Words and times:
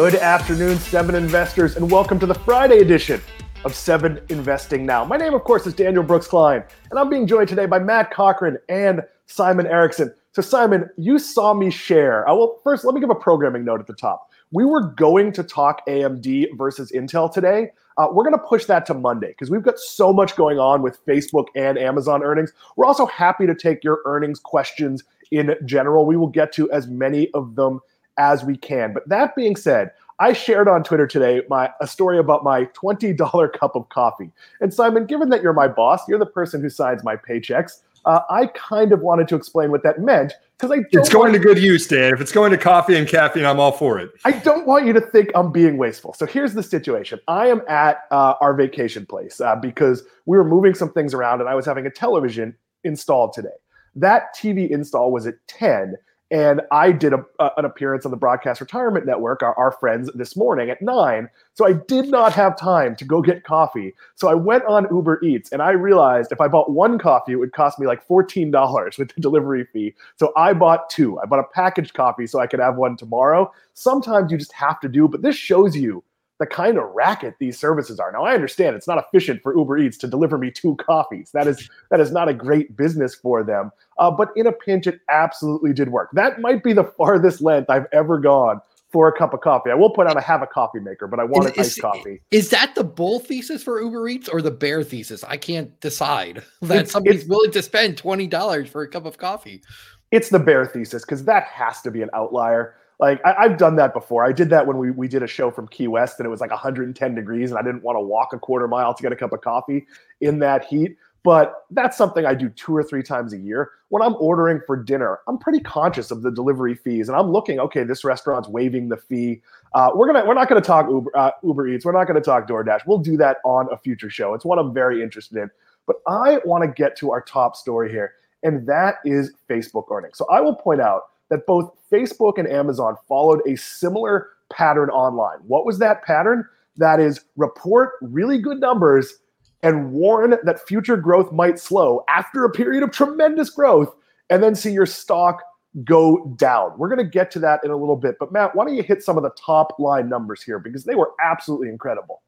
Good 0.00 0.14
afternoon, 0.14 0.78
Seven 0.78 1.16
investors, 1.16 1.74
and 1.74 1.90
welcome 1.90 2.20
to 2.20 2.26
the 2.26 2.32
Friday 2.32 2.78
edition 2.78 3.20
of 3.64 3.74
Seven 3.74 4.20
Investing 4.28 4.86
Now. 4.86 5.04
My 5.04 5.16
name, 5.16 5.34
of 5.34 5.42
course, 5.42 5.66
is 5.66 5.74
Daniel 5.74 6.04
Brooks 6.04 6.28
Kline, 6.28 6.62
and 6.92 7.00
I'm 7.00 7.10
being 7.10 7.26
joined 7.26 7.48
today 7.48 7.66
by 7.66 7.80
Matt 7.80 8.12
Cochrane 8.12 8.58
and 8.68 9.02
Simon 9.26 9.66
Erickson. 9.66 10.14
So, 10.30 10.40
Simon, 10.40 10.88
you 10.98 11.18
saw 11.18 11.52
me 11.52 11.68
share. 11.68 12.26
I 12.28 12.32
will 12.32 12.60
first 12.62 12.84
let 12.84 12.94
me 12.94 13.00
give 13.00 13.10
a 13.10 13.14
programming 13.16 13.64
note 13.64 13.80
at 13.80 13.88
the 13.88 13.92
top. 13.92 14.30
We 14.52 14.64
were 14.64 14.82
going 14.82 15.32
to 15.32 15.42
talk 15.42 15.84
AMD 15.88 16.56
versus 16.56 16.92
Intel 16.92 17.30
today. 17.30 17.72
Uh, 17.96 18.06
we're 18.12 18.22
going 18.22 18.38
to 18.38 18.46
push 18.46 18.66
that 18.66 18.86
to 18.86 18.94
Monday 18.94 19.30
because 19.30 19.50
we've 19.50 19.64
got 19.64 19.80
so 19.80 20.12
much 20.12 20.36
going 20.36 20.60
on 20.60 20.80
with 20.80 21.04
Facebook 21.06 21.46
and 21.56 21.76
Amazon 21.76 22.22
earnings. 22.22 22.52
We're 22.76 22.86
also 22.86 23.06
happy 23.06 23.48
to 23.48 23.54
take 23.54 23.82
your 23.82 24.02
earnings 24.04 24.38
questions 24.38 25.02
in 25.32 25.56
general. 25.64 26.06
We 26.06 26.16
will 26.16 26.28
get 26.28 26.52
to 26.52 26.70
as 26.70 26.86
many 26.86 27.32
of 27.32 27.56
them 27.56 27.80
as 28.18 28.44
we 28.44 28.56
can. 28.56 28.92
But 28.92 29.08
that 29.08 29.34
being 29.34 29.56
said, 29.56 29.92
I 30.20 30.32
shared 30.32 30.68
on 30.68 30.82
Twitter 30.82 31.06
today 31.06 31.42
my 31.48 31.70
a 31.80 31.86
story 31.86 32.18
about 32.18 32.44
my 32.44 32.64
$20 32.66 33.52
cup 33.58 33.76
of 33.76 33.88
coffee. 33.88 34.30
And 34.60 34.74
Simon, 34.74 35.06
given 35.06 35.28
that 35.30 35.42
you're 35.42 35.52
my 35.52 35.68
boss, 35.68 36.06
you're 36.08 36.18
the 36.18 36.26
person 36.26 36.60
who 36.60 36.68
signs 36.68 37.04
my 37.04 37.16
paychecks. 37.16 37.82
Uh, 38.04 38.20
I 38.30 38.46
kind 38.46 38.92
of 38.92 39.00
wanted 39.00 39.28
to 39.28 39.36
explain 39.36 39.70
what 39.70 39.82
that 39.82 40.00
meant 40.00 40.32
because 40.56 40.76
I 40.76 40.82
it's 40.92 41.08
going 41.08 41.32
to 41.32 41.38
good 41.38 41.58
use, 41.58 41.86
Dan. 41.86 42.12
If 42.12 42.20
it's 42.20 42.32
going 42.32 42.50
to 42.52 42.58
coffee 42.58 42.96
and 42.96 43.06
caffeine, 43.06 43.44
I'm 43.44 43.60
all 43.60 43.72
for 43.72 43.98
it. 43.98 44.10
I 44.24 44.32
don't 44.32 44.66
want 44.66 44.86
you 44.86 44.92
to 44.92 45.00
think 45.00 45.30
I'm 45.34 45.52
being 45.52 45.78
wasteful. 45.78 46.14
So 46.14 46.26
here's 46.26 46.54
the 46.54 46.62
situation: 46.62 47.20
I 47.28 47.48
am 47.48 47.62
at 47.68 48.04
uh, 48.10 48.34
our 48.40 48.54
vacation 48.54 49.04
place 49.04 49.40
uh, 49.40 49.56
because 49.56 50.04
we 50.26 50.36
were 50.36 50.44
moving 50.44 50.74
some 50.74 50.92
things 50.92 51.12
around, 51.12 51.40
and 51.40 51.48
I 51.48 51.54
was 51.54 51.66
having 51.66 51.86
a 51.86 51.90
television 51.90 52.56
installed 52.82 53.32
today. 53.34 53.48
That 53.94 54.34
TV 54.34 54.70
install 54.70 55.12
was 55.12 55.26
at 55.26 55.34
10, 55.48 55.96
and 56.30 56.60
I 56.70 56.92
did 56.92 57.14
a, 57.14 57.24
uh, 57.38 57.50
an 57.56 57.64
appearance 57.64 58.04
on 58.04 58.10
the 58.10 58.16
Broadcast 58.16 58.60
Retirement 58.60 59.06
Network, 59.06 59.42
our, 59.42 59.54
our 59.54 59.72
friends, 59.72 60.10
this 60.14 60.36
morning 60.36 60.68
at 60.68 60.82
nine. 60.82 61.28
So 61.54 61.66
I 61.66 61.72
did 61.72 62.08
not 62.08 62.32
have 62.34 62.58
time 62.58 62.94
to 62.96 63.04
go 63.04 63.22
get 63.22 63.44
coffee. 63.44 63.94
So 64.14 64.28
I 64.28 64.34
went 64.34 64.64
on 64.64 64.86
Uber 64.90 65.24
Eats 65.24 65.52
and 65.52 65.62
I 65.62 65.70
realized 65.70 66.30
if 66.30 66.40
I 66.40 66.48
bought 66.48 66.70
one 66.70 66.98
coffee, 66.98 67.32
it 67.32 67.36
would 67.36 67.52
cost 67.52 67.78
me 67.78 67.86
like 67.86 68.06
$14 68.06 68.98
with 68.98 69.14
the 69.14 69.20
delivery 69.20 69.66
fee. 69.72 69.94
So 70.16 70.32
I 70.36 70.52
bought 70.52 70.90
two. 70.90 71.18
I 71.20 71.26
bought 71.26 71.40
a 71.40 71.54
packaged 71.54 71.94
coffee 71.94 72.26
so 72.26 72.38
I 72.38 72.46
could 72.46 72.60
have 72.60 72.76
one 72.76 72.96
tomorrow. 72.96 73.50
Sometimes 73.72 74.30
you 74.30 74.36
just 74.36 74.52
have 74.52 74.80
to 74.80 74.88
do, 74.88 75.08
but 75.08 75.22
this 75.22 75.36
shows 75.36 75.76
you 75.76 76.04
the 76.38 76.46
kind 76.46 76.78
of 76.78 76.84
racket 76.94 77.34
these 77.38 77.58
services 77.58 77.98
are. 77.98 78.12
Now 78.12 78.22
I 78.24 78.34
understand 78.34 78.76
it's 78.76 78.86
not 78.86 78.98
efficient 78.98 79.42
for 79.42 79.56
Uber 79.56 79.78
Eats 79.78 79.98
to 79.98 80.06
deliver 80.06 80.38
me 80.38 80.50
two 80.50 80.76
coffees. 80.76 81.30
That 81.32 81.46
is 81.46 81.68
that 81.90 82.00
is 82.00 82.12
not 82.12 82.28
a 82.28 82.34
great 82.34 82.76
business 82.76 83.14
for 83.14 83.42
them. 83.42 83.70
Uh, 83.98 84.10
but 84.10 84.30
in 84.36 84.46
a 84.46 84.52
pinch, 84.52 84.86
it 84.86 85.00
absolutely 85.08 85.72
did 85.72 85.90
work. 85.90 86.10
That 86.12 86.40
might 86.40 86.62
be 86.62 86.72
the 86.72 86.84
farthest 86.84 87.40
length 87.40 87.68
I've 87.68 87.86
ever 87.92 88.18
gone 88.18 88.60
for 88.90 89.08
a 89.08 89.12
cup 89.12 89.34
of 89.34 89.40
coffee. 89.40 89.70
I 89.70 89.74
will 89.74 89.90
put 89.90 90.06
out 90.06 90.16
I 90.16 90.20
have 90.20 90.42
a 90.42 90.46
coffee 90.46 90.80
maker, 90.80 91.06
but 91.06 91.20
I 91.20 91.24
want 91.24 91.46
is, 91.46 91.52
an 91.52 91.60
iced 91.60 91.80
coffee. 91.80 92.22
Is 92.30 92.50
that 92.50 92.74
the 92.74 92.84
bull 92.84 93.20
thesis 93.20 93.62
for 93.62 93.82
Uber 93.82 94.08
Eats 94.08 94.28
or 94.28 94.40
the 94.40 94.50
bear 94.50 94.82
thesis? 94.82 95.24
I 95.24 95.36
can't 95.36 95.78
decide 95.80 96.42
that 96.62 96.82
it's, 96.82 96.92
somebody's 96.92 97.22
it's, 97.22 97.28
willing 97.28 97.50
to 97.52 97.62
spend 97.62 97.96
twenty 97.98 98.26
dollars 98.26 98.70
for 98.70 98.82
a 98.82 98.88
cup 98.88 99.04
of 99.04 99.18
coffee. 99.18 99.62
It's 100.10 100.30
the 100.30 100.38
bear 100.38 100.64
thesis 100.66 101.04
because 101.04 101.24
that 101.24 101.44
has 101.44 101.82
to 101.82 101.90
be 101.90 102.02
an 102.02 102.10
outlier. 102.14 102.76
Like 103.00 103.20
I, 103.24 103.44
have 103.48 103.58
done 103.58 103.76
that 103.76 103.94
before. 103.94 104.24
I 104.24 104.32
did 104.32 104.50
that 104.50 104.66
when 104.66 104.76
we 104.76 104.90
we 104.90 105.06
did 105.06 105.22
a 105.22 105.26
show 105.26 105.50
from 105.52 105.68
Key 105.68 105.86
West 105.86 106.18
and 106.18 106.26
it 106.26 106.30
was 106.30 106.40
like 106.40 106.50
110 106.50 107.14
degrees 107.14 107.50
and 107.50 107.58
I 107.58 107.62
didn't 107.62 107.84
want 107.84 107.96
to 107.96 108.00
walk 108.00 108.32
a 108.32 108.38
quarter 108.38 108.66
mile 108.66 108.92
to 108.92 109.02
get 109.02 109.12
a 109.12 109.16
cup 109.16 109.32
of 109.32 109.40
coffee 109.40 109.86
in 110.20 110.40
that 110.40 110.64
heat. 110.64 110.96
But 111.24 111.64
that's 111.70 111.96
something 111.96 112.24
I 112.24 112.34
do 112.34 112.48
two 112.48 112.74
or 112.74 112.82
three 112.82 113.02
times 113.02 113.32
a 113.32 113.38
year. 113.38 113.72
When 113.88 114.02
I'm 114.02 114.14
ordering 114.18 114.60
for 114.66 114.76
dinner, 114.76 115.18
I'm 115.26 115.36
pretty 115.36 115.60
conscious 115.60 116.10
of 116.10 116.22
the 116.22 116.30
delivery 116.30 116.74
fees, 116.74 117.08
and 117.08 117.16
I'm 117.16 117.30
looking. 117.30 117.58
Okay, 117.58 117.82
this 117.82 118.04
restaurant's 118.04 118.48
waiving 118.48 118.88
the 118.88 118.96
fee. 118.96 119.42
Uh, 119.74 119.90
we're 119.94 120.06
gonna 120.06 120.24
we're 120.24 120.34
not 120.34 120.48
gonna 120.48 120.60
talk 120.60 120.88
Uber 120.88 121.10
uh, 121.16 121.32
Uber 121.42 121.68
Eats. 121.68 121.84
We're 121.84 121.92
not 121.92 122.06
gonna 122.06 122.20
talk 122.20 122.48
DoorDash. 122.48 122.86
We'll 122.86 122.98
do 122.98 123.16
that 123.16 123.38
on 123.44 123.68
a 123.72 123.76
future 123.76 124.10
show. 124.10 124.34
It's 124.34 124.44
one 124.44 124.58
I'm 124.58 124.72
very 124.72 125.02
interested 125.02 125.38
in. 125.38 125.50
But 125.86 125.96
I 126.06 126.38
want 126.44 126.62
to 126.64 126.68
get 126.68 126.96
to 126.98 127.10
our 127.10 127.20
top 127.20 127.56
story 127.56 127.90
here, 127.90 128.14
and 128.42 128.66
that 128.68 128.96
is 129.04 129.32
Facebook 129.50 129.90
earnings. 129.90 130.18
So 130.18 130.26
I 130.30 130.40
will 130.40 130.54
point 130.54 130.80
out 130.80 131.02
that 131.30 131.46
both 131.46 131.70
Facebook 131.90 132.38
and 132.38 132.48
Amazon 132.48 132.96
followed 133.06 133.40
a 133.46 133.56
similar 133.56 134.30
pattern 134.52 134.90
online. 134.90 135.38
What 135.46 135.66
was 135.66 135.78
that 135.78 136.02
pattern? 136.02 136.46
That 136.76 137.00
is 137.00 137.20
report 137.36 137.92
really 138.00 138.38
good 138.38 138.60
numbers 138.60 139.14
and 139.62 139.92
warn 139.92 140.36
that 140.42 140.66
future 140.66 140.96
growth 140.96 141.32
might 141.32 141.58
slow 141.58 142.04
after 142.08 142.44
a 142.44 142.50
period 142.50 142.82
of 142.82 142.92
tremendous 142.92 143.50
growth 143.50 143.94
and 144.30 144.42
then 144.42 144.54
see 144.54 144.72
your 144.72 144.86
stock 144.86 145.42
go 145.84 146.34
down. 146.38 146.78
We're 146.78 146.88
going 146.88 147.04
to 147.04 147.10
get 147.10 147.30
to 147.32 147.38
that 147.40 147.60
in 147.64 147.70
a 147.70 147.76
little 147.76 147.96
bit. 147.96 148.16
But 148.18 148.32
Matt, 148.32 148.54
why 148.54 148.64
don't 148.64 148.76
you 148.76 148.82
hit 148.82 149.02
some 149.02 149.16
of 149.16 149.22
the 149.22 149.30
top 149.30 149.78
line 149.78 150.08
numbers 150.08 150.42
here 150.42 150.58
because 150.58 150.84
they 150.84 150.94
were 150.94 151.12
absolutely 151.22 151.68
incredible. 151.68 152.22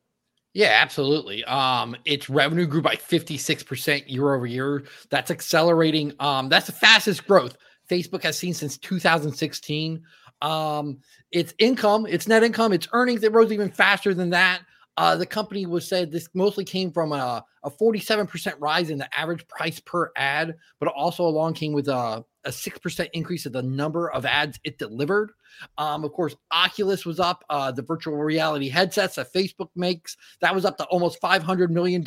Yeah, 0.52 0.78
absolutely. 0.82 1.44
Um, 1.44 1.96
its 2.04 2.28
revenue 2.28 2.66
grew 2.66 2.82
by 2.82 2.96
56% 2.96 4.04
year 4.08 4.34
over 4.34 4.46
year. 4.46 4.82
That's 5.08 5.30
accelerating. 5.30 6.12
Um, 6.18 6.48
that's 6.48 6.66
the 6.66 6.72
fastest 6.72 7.26
growth 7.26 7.56
Facebook 7.90 8.22
has 8.22 8.38
seen 8.38 8.54
since 8.54 8.78
2016. 8.78 10.02
Um, 10.42 10.98
its 11.32 11.52
income, 11.58 12.06
its 12.06 12.28
net 12.28 12.42
income, 12.42 12.72
its 12.72 12.88
earnings, 12.92 13.22
it 13.22 13.32
rose 13.32 13.52
even 13.52 13.70
faster 13.70 14.14
than 14.14 14.30
that. 14.30 14.62
Uh, 14.96 15.16
the 15.16 15.26
company 15.26 15.66
was 15.66 15.86
said 15.86 16.10
this 16.10 16.28
mostly 16.34 16.64
came 16.64 16.90
from 16.90 17.12
a, 17.12 17.44
a 17.62 17.70
47% 17.70 18.54
rise 18.58 18.90
in 18.90 18.98
the 18.98 19.18
average 19.18 19.46
price 19.48 19.80
per 19.80 20.10
ad, 20.16 20.56
but 20.78 20.88
also 20.88 21.24
along 21.24 21.54
came 21.54 21.72
with 21.72 21.88
a, 21.88 22.24
a 22.44 22.50
6% 22.50 23.08
increase 23.12 23.46
in 23.46 23.52
the 23.52 23.62
number 23.62 24.10
of 24.10 24.26
ads 24.26 24.58
it 24.64 24.78
delivered. 24.78 25.30
Um, 25.78 26.04
of 26.04 26.12
course, 26.12 26.36
Oculus 26.52 27.06
was 27.06 27.20
up, 27.20 27.44
uh, 27.48 27.70
the 27.70 27.82
virtual 27.82 28.16
reality 28.16 28.68
headsets 28.68 29.14
that 29.16 29.32
Facebook 29.32 29.68
makes, 29.74 30.16
that 30.40 30.54
was 30.54 30.64
up 30.64 30.76
to 30.78 30.84
almost 30.84 31.20
$500 31.22 31.70
million. 31.70 32.02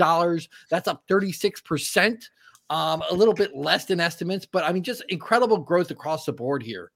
That's 0.69 0.87
up 0.87 1.03
36% 1.09 2.23
um, 2.73 3.03
a 3.11 3.13
little 3.13 3.35
bit 3.35 3.55
less 3.55 3.85
than 3.85 3.99
estimates, 3.99 4.47
but 4.47 4.63
I 4.63 4.71
mean, 4.71 4.81
just 4.81 5.03
incredible 5.09 5.57
growth 5.57 5.91
across 5.91 6.25
the 6.25 6.33
board 6.33 6.63
here. 6.63 6.91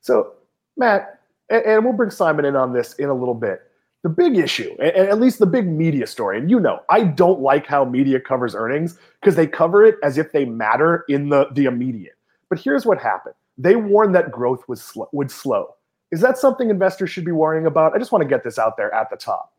So, 0.00 0.34
Matt, 0.76 1.18
and, 1.50 1.64
and 1.64 1.84
we'll 1.84 1.94
bring 1.94 2.10
Simon 2.10 2.44
in 2.44 2.54
on 2.54 2.72
this 2.72 2.92
in 2.94 3.08
a 3.08 3.14
little 3.14 3.34
bit. 3.34 3.62
The 4.04 4.08
big 4.08 4.38
issue, 4.38 4.76
and, 4.78 4.92
at 5.08 5.18
least 5.18 5.40
the 5.40 5.46
big 5.46 5.66
media 5.66 6.06
story, 6.06 6.38
and 6.38 6.48
you 6.48 6.60
know, 6.60 6.82
I 6.88 7.02
don't 7.02 7.40
like 7.40 7.66
how 7.66 7.84
media 7.84 8.20
covers 8.20 8.54
earnings 8.54 8.96
because 9.20 9.34
they 9.34 9.48
cover 9.48 9.84
it 9.84 9.96
as 10.04 10.18
if 10.18 10.30
they 10.30 10.44
matter 10.44 11.04
in 11.08 11.30
the 11.30 11.48
the 11.52 11.64
immediate. 11.64 12.14
But 12.48 12.60
here's 12.60 12.86
what 12.86 12.98
happened: 12.98 13.34
they 13.58 13.74
warned 13.74 14.14
that 14.14 14.30
growth 14.30 14.68
was 14.68 14.80
sl- 14.80 15.10
would 15.10 15.32
slow. 15.32 15.74
Is 16.12 16.20
that 16.20 16.38
something 16.38 16.70
investors 16.70 17.10
should 17.10 17.24
be 17.24 17.32
worrying 17.32 17.66
about? 17.66 17.92
I 17.92 17.98
just 17.98 18.12
want 18.12 18.22
to 18.22 18.28
get 18.28 18.44
this 18.44 18.56
out 18.56 18.76
there 18.76 18.94
at 18.94 19.10
the 19.10 19.16
top. 19.16 19.52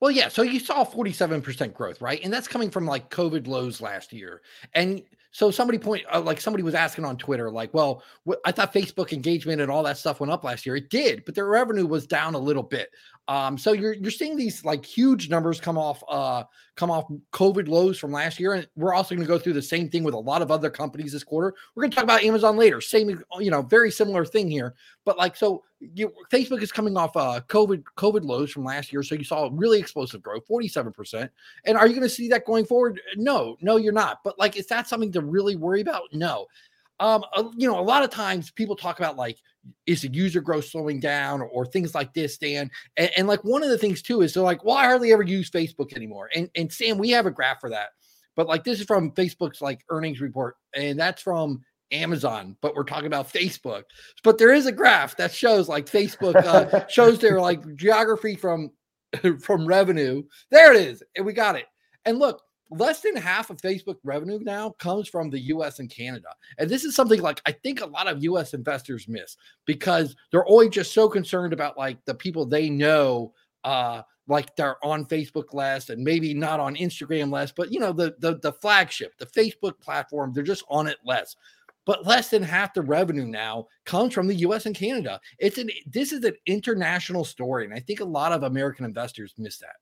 Well, 0.00 0.10
yeah. 0.10 0.28
So 0.28 0.42
you 0.42 0.60
saw 0.60 0.84
47% 0.84 1.72
growth, 1.72 2.00
right? 2.02 2.20
And 2.22 2.32
that's 2.32 2.48
coming 2.48 2.70
from 2.70 2.86
like 2.86 3.10
COVID 3.10 3.46
lows 3.46 3.80
last 3.80 4.12
year. 4.12 4.42
And 4.74 5.02
so 5.36 5.50
somebody 5.50 5.78
point 5.78 6.02
uh, 6.10 6.20
like 6.22 6.40
somebody 6.40 6.62
was 6.62 6.74
asking 6.74 7.04
on 7.04 7.18
Twitter, 7.18 7.50
like, 7.50 7.74
well, 7.74 8.02
wh- 8.26 8.40
I 8.46 8.52
thought 8.52 8.72
Facebook 8.72 9.12
engagement 9.12 9.60
and 9.60 9.70
all 9.70 9.82
that 9.82 9.98
stuff 9.98 10.18
went 10.18 10.32
up 10.32 10.44
last 10.44 10.64
year. 10.64 10.76
It 10.76 10.88
did, 10.88 11.26
but 11.26 11.34
their 11.34 11.46
revenue 11.46 11.86
was 11.86 12.06
down 12.06 12.34
a 12.34 12.38
little 12.38 12.62
bit. 12.62 12.88
Um, 13.28 13.58
so 13.58 13.72
you're 13.72 13.92
you're 13.92 14.10
seeing 14.10 14.36
these 14.36 14.64
like 14.64 14.82
huge 14.82 15.28
numbers 15.28 15.60
come 15.60 15.76
off 15.76 16.02
uh 16.08 16.44
come 16.74 16.90
off 16.90 17.04
COVID 17.32 17.68
lows 17.68 17.98
from 17.98 18.12
last 18.12 18.40
year, 18.40 18.54
and 18.54 18.66
we're 18.76 18.94
also 18.94 19.14
going 19.14 19.26
to 19.26 19.30
go 19.30 19.38
through 19.38 19.52
the 19.52 19.60
same 19.60 19.90
thing 19.90 20.04
with 20.04 20.14
a 20.14 20.18
lot 20.18 20.40
of 20.40 20.50
other 20.50 20.70
companies 20.70 21.12
this 21.12 21.22
quarter. 21.22 21.54
We're 21.74 21.82
going 21.82 21.90
to 21.90 21.94
talk 21.96 22.04
about 22.04 22.22
Amazon 22.22 22.56
later. 22.56 22.80
Same, 22.80 23.22
you 23.38 23.50
know, 23.50 23.60
very 23.60 23.90
similar 23.90 24.24
thing 24.24 24.50
here. 24.50 24.74
But 25.04 25.18
like, 25.18 25.36
so 25.36 25.64
you, 25.80 26.12
Facebook 26.32 26.62
is 26.62 26.72
coming 26.72 26.96
off 26.96 27.16
uh 27.16 27.40
COVID 27.48 27.84
COVID 27.96 28.24
lows 28.24 28.50
from 28.50 28.64
last 28.64 28.92
year, 28.92 29.02
so 29.02 29.14
you 29.14 29.24
saw 29.24 29.50
really 29.52 29.78
explosive 29.78 30.22
growth, 30.22 30.46
forty 30.46 30.68
seven 30.68 30.92
percent. 30.92 31.30
And 31.64 31.76
are 31.76 31.86
you 31.86 31.94
going 31.94 32.08
to 32.08 32.14
see 32.14 32.28
that 32.28 32.46
going 32.46 32.64
forward? 32.64 33.00
No, 33.16 33.56
no, 33.60 33.76
you're 33.76 33.92
not. 33.92 34.20
But 34.24 34.38
like, 34.38 34.56
is 34.56 34.66
that 34.68 34.88
something 34.88 35.12
to 35.12 35.20
really 35.20 35.56
worry 35.56 35.80
about? 35.80 36.04
No 36.12 36.46
um, 37.00 37.24
you 37.56 37.68
know, 37.68 37.78
a 37.78 37.82
lot 37.82 38.02
of 38.02 38.10
times 38.10 38.50
people 38.50 38.76
talk 38.76 38.98
about 38.98 39.16
like, 39.16 39.38
is 39.86 40.02
the 40.02 40.08
user 40.08 40.40
growth 40.40 40.64
slowing 40.64 41.00
down 41.00 41.42
or, 41.42 41.46
or 41.46 41.66
things 41.66 41.94
like 41.94 42.14
this, 42.14 42.38
Dan? 42.38 42.70
And, 42.96 43.10
and, 43.16 43.28
like 43.28 43.42
one 43.44 43.62
of 43.62 43.68
the 43.68 43.78
things 43.78 44.00
too 44.00 44.22
is 44.22 44.32
they're 44.32 44.42
like, 44.42 44.64
well, 44.64 44.76
I 44.76 44.84
hardly 44.84 45.12
ever 45.12 45.22
use 45.22 45.50
Facebook 45.50 45.94
anymore. 45.94 46.30
And 46.34 46.48
and 46.54 46.72
Sam, 46.72 46.98
we 46.98 47.10
have 47.10 47.26
a 47.26 47.30
graph 47.30 47.60
for 47.60 47.70
that, 47.70 47.90
but 48.34 48.46
like 48.46 48.64
this 48.64 48.80
is 48.80 48.86
from 48.86 49.10
Facebook's 49.12 49.60
like 49.60 49.84
earnings 49.90 50.20
report, 50.20 50.56
and 50.74 50.98
that's 50.98 51.20
from 51.20 51.62
Amazon, 51.92 52.56
but 52.60 52.74
we're 52.74 52.84
talking 52.84 53.06
about 53.06 53.32
Facebook. 53.32 53.84
But 54.24 54.38
there 54.38 54.52
is 54.52 54.66
a 54.66 54.72
graph 54.72 55.16
that 55.16 55.32
shows 55.32 55.68
like 55.68 55.86
Facebook 55.86 56.36
uh, 56.36 56.86
shows 56.88 57.18
their 57.18 57.40
like 57.40 57.76
geography 57.76 58.36
from 58.36 58.70
from 59.40 59.66
revenue. 59.66 60.22
There 60.50 60.72
it 60.72 60.80
is, 60.80 61.02
and 61.16 61.24
we 61.24 61.32
got 61.32 61.56
it. 61.56 61.66
And 62.04 62.18
look, 62.18 62.42
less 62.70 63.00
than 63.00 63.16
half 63.16 63.50
of 63.50 63.60
Facebook 63.60 63.96
revenue 64.04 64.38
now 64.42 64.70
comes 64.78 65.08
from 65.08 65.30
the 65.30 65.40
US 65.40 65.78
and 65.78 65.90
Canada. 65.90 66.28
And 66.58 66.68
this 66.68 66.84
is 66.84 66.94
something 66.94 67.20
like 67.20 67.40
I 67.46 67.52
think 67.52 67.80
a 67.80 67.86
lot 67.86 68.08
of 68.08 68.22
US 68.24 68.54
investors 68.54 69.06
miss 69.08 69.36
because 69.64 70.16
they're 70.30 70.46
always 70.46 70.70
just 70.70 70.92
so 70.92 71.08
concerned 71.08 71.52
about 71.52 71.78
like 71.78 72.04
the 72.04 72.14
people 72.14 72.44
they 72.44 72.68
know 72.68 73.32
uh 73.64 74.02
like 74.28 74.54
they're 74.56 74.84
on 74.84 75.04
Facebook 75.04 75.54
less 75.54 75.88
and 75.90 76.02
maybe 76.02 76.34
not 76.34 76.58
on 76.58 76.74
Instagram 76.74 77.30
less, 77.30 77.52
but 77.52 77.72
you 77.72 77.78
know 77.78 77.92
the 77.92 78.16
the 78.18 78.38
the 78.38 78.52
flagship, 78.52 79.16
the 79.18 79.26
Facebook 79.26 79.78
platform, 79.80 80.32
they're 80.32 80.42
just 80.42 80.64
on 80.68 80.86
it 80.86 80.98
less. 81.04 81.36
But 81.86 82.04
less 82.04 82.28
than 82.28 82.42
half 82.42 82.74
the 82.74 82.82
revenue 82.82 83.24
now 83.24 83.68
comes 83.86 84.12
from 84.12 84.26
the 84.26 84.34
US 84.34 84.66
and 84.66 84.74
Canada. 84.74 85.20
It's 85.38 85.56
an 85.56 85.70
this 85.86 86.12
is 86.12 86.24
an 86.24 86.34
international 86.46 87.24
story. 87.24 87.64
And 87.64 87.72
I 87.72 87.80
think 87.80 88.00
a 88.00 88.04
lot 88.04 88.32
of 88.32 88.42
American 88.42 88.84
investors 88.84 89.32
miss 89.38 89.58
that. 89.58 89.76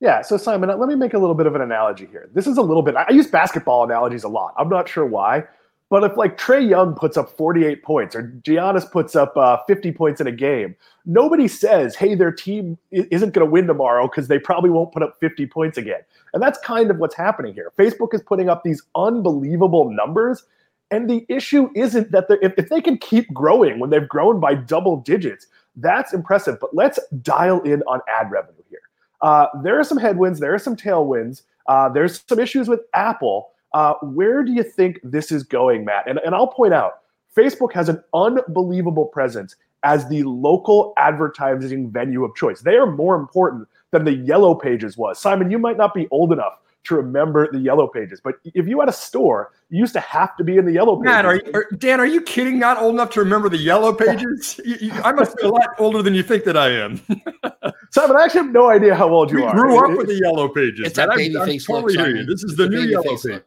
Yeah. 0.00 0.22
So, 0.22 0.36
Simon, 0.36 0.68
let 0.68 0.88
me 0.88 0.94
make 0.94 1.14
a 1.14 1.18
little 1.18 1.34
bit 1.34 1.46
of 1.46 1.54
an 1.56 1.60
analogy 1.60 2.06
here. 2.06 2.30
This 2.32 2.46
is 2.46 2.56
a 2.56 2.62
little 2.62 2.82
bit, 2.82 2.94
I 2.94 3.10
use 3.10 3.26
basketball 3.26 3.82
analogies 3.84 4.22
a 4.22 4.28
lot. 4.28 4.54
I'm 4.56 4.68
not 4.68 4.88
sure 4.88 5.04
why, 5.04 5.42
but 5.90 6.04
if 6.04 6.16
like 6.16 6.38
Trae 6.38 6.68
Young 6.68 6.94
puts 6.94 7.16
up 7.16 7.36
48 7.36 7.82
points 7.82 8.14
or 8.14 8.32
Giannis 8.46 8.90
puts 8.90 9.16
up 9.16 9.36
uh, 9.36 9.58
50 9.66 9.92
points 9.92 10.20
in 10.20 10.26
a 10.26 10.32
game, 10.32 10.76
nobody 11.06 11.48
says, 11.48 11.96
hey, 11.96 12.14
their 12.14 12.30
team 12.30 12.78
isn't 12.90 13.32
going 13.32 13.46
to 13.46 13.50
win 13.50 13.66
tomorrow 13.66 14.06
because 14.06 14.28
they 14.28 14.38
probably 14.38 14.70
won't 14.70 14.92
put 14.92 15.02
up 15.02 15.16
50 15.18 15.46
points 15.46 15.78
again. 15.78 16.00
And 16.32 16.42
that's 16.42 16.58
kind 16.60 16.90
of 16.90 16.98
what's 16.98 17.16
happening 17.16 17.54
here. 17.54 17.72
Facebook 17.76 18.12
is 18.12 18.22
putting 18.22 18.48
up 18.48 18.62
these 18.62 18.82
unbelievable 18.94 19.90
numbers. 19.90 20.44
And 20.90 21.08
the 21.08 21.26
issue 21.28 21.70
isn't 21.74 22.10
that 22.12 22.26
if, 22.42 22.52
if 22.56 22.68
they 22.68 22.80
can 22.80 22.96
keep 22.98 23.32
growing 23.32 23.78
when 23.78 23.90
they've 23.90 24.08
grown 24.08 24.40
by 24.40 24.54
double 24.54 24.96
digits, 24.98 25.46
that's 25.76 26.12
impressive. 26.12 26.58
But 26.60 26.74
let's 26.74 26.98
dial 27.22 27.60
in 27.62 27.82
on 27.82 28.00
ad 28.08 28.30
revenue 28.30 28.62
here. 28.70 28.80
Uh, 29.20 29.46
there 29.62 29.78
are 29.78 29.84
some 29.84 29.98
headwinds, 29.98 30.40
there 30.40 30.54
are 30.54 30.58
some 30.58 30.76
tailwinds, 30.76 31.42
uh, 31.66 31.88
there's 31.88 32.22
some 32.26 32.38
issues 32.38 32.68
with 32.68 32.80
Apple. 32.94 33.50
Uh, 33.74 33.94
where 34.02 34.42
do 34.42 34.52
you 34.52 34.62
think 34.62 34.98
this 35.02 35.30
is 35.30 35.42
going, 35.42 35.84
Matt? 35.84 36.08
And, 36.08 36.18
and 36.24 36.34
I'll 36.34 36.46
point 36.46 36.72
out 36.72 37.00
Facebook 37.36 37.72
has 37.72 37.88
an 37.88 38.02
unbelievable 38.14 39.06
presence 39.06 39.56
as 39.84 40.08
the 40.08 40.22
local 40.24 40.92
advertising 40.96 41.90
venue 41.90 42.24
of 42.24 42.34
choice. 42.34 42.62
They 42.62 42.76
are 42.76 42.90
more 42.90 43.14
important 43.14 43.68
than 43.90 44.04
the 44.04 44.14
Yellow 44.14 44.54
Pages 44.54 44.96
was. 44.96 45.18
Simon, 45.18 45.50
you 45.50 45.58
might 45.58 45.76
not 45.76 45.94
be 45.94 46.08
old 46.10 46.32
enough 46.32 46.58
to 46.88 46.96
remember 46.96 47.50
the 47.50 47.58
Yellow 47.58 47.86
Pages, 47.86 48.20
but 48.22 48.34
if 48.44 48.66
you 48.66 48.80
had 48.80 48.88
a 48.88 48.92
store, 48.92 49.52
you 49.70 49.78
used 49.78 49.92
to 49.92 50.00
have 50.00 50.36
to 50.36 50.44
be 50.44 50.56
in 50.56 50.64
the 50.64 50.72
Yellow 50.72 50.96
Pages. 50.96 51.04
Matt, 51.04 51.24
are 51.26 51.36
you, 51.36 51.50
are, 51.54 51.66
Dan, 51.76 52.00
are 52.00 52.06
you 52.06 52.20
kidding? 52.20 52.58
Not 52.58 52.78
old 52.78 52.94
enough 52.94 53.10
to 53.10 53.20
remember 53.20 53.48
the 53.48 53.58
Yellow 53.58 53.92
Pages? 53.92 54.60
you, 54.64 54.76
you, 54.80 54.92
I 54.92 55.12
must 55.12 55.36
be 55.36 55.44
a 55.44 55.48
lot 55.48 55.70
older 55.78 56.02
than 56.02 56.14
you 56.14 56.22
think 56.22 56.44
that 56.44 56.56
I 56.56 56.70
am. 56.70 57.00
Simon, 57.90 58.16
I 58.16 58.24
actually 58.24 58.42
have 58.42 58.52
no 58.52 58.70
idea 58.70 58.94
how 58.94 59.08
old 59.08 59.30
you 59.30 59.38
we 59.38 59.42
are. 59.44 59.54
Grew 59.54 59.78
up 59.78 59.96
with 59.96 60.08
the 60.08 60.18
Yellow 60.22 60.48
Pages. 60.48 60.86
It's 60.86 60.96
that 60.96 61.10
baby 61.10 61.34
face 61.34 61.66
totally 61.66 61.96
look, 61.96 62.26
This 62.26 62.44
is 62.44 62.56
the 62.56 62.68
new 62.68 62.80
Yellow 62.80 63.16
Page. 63.16 63.42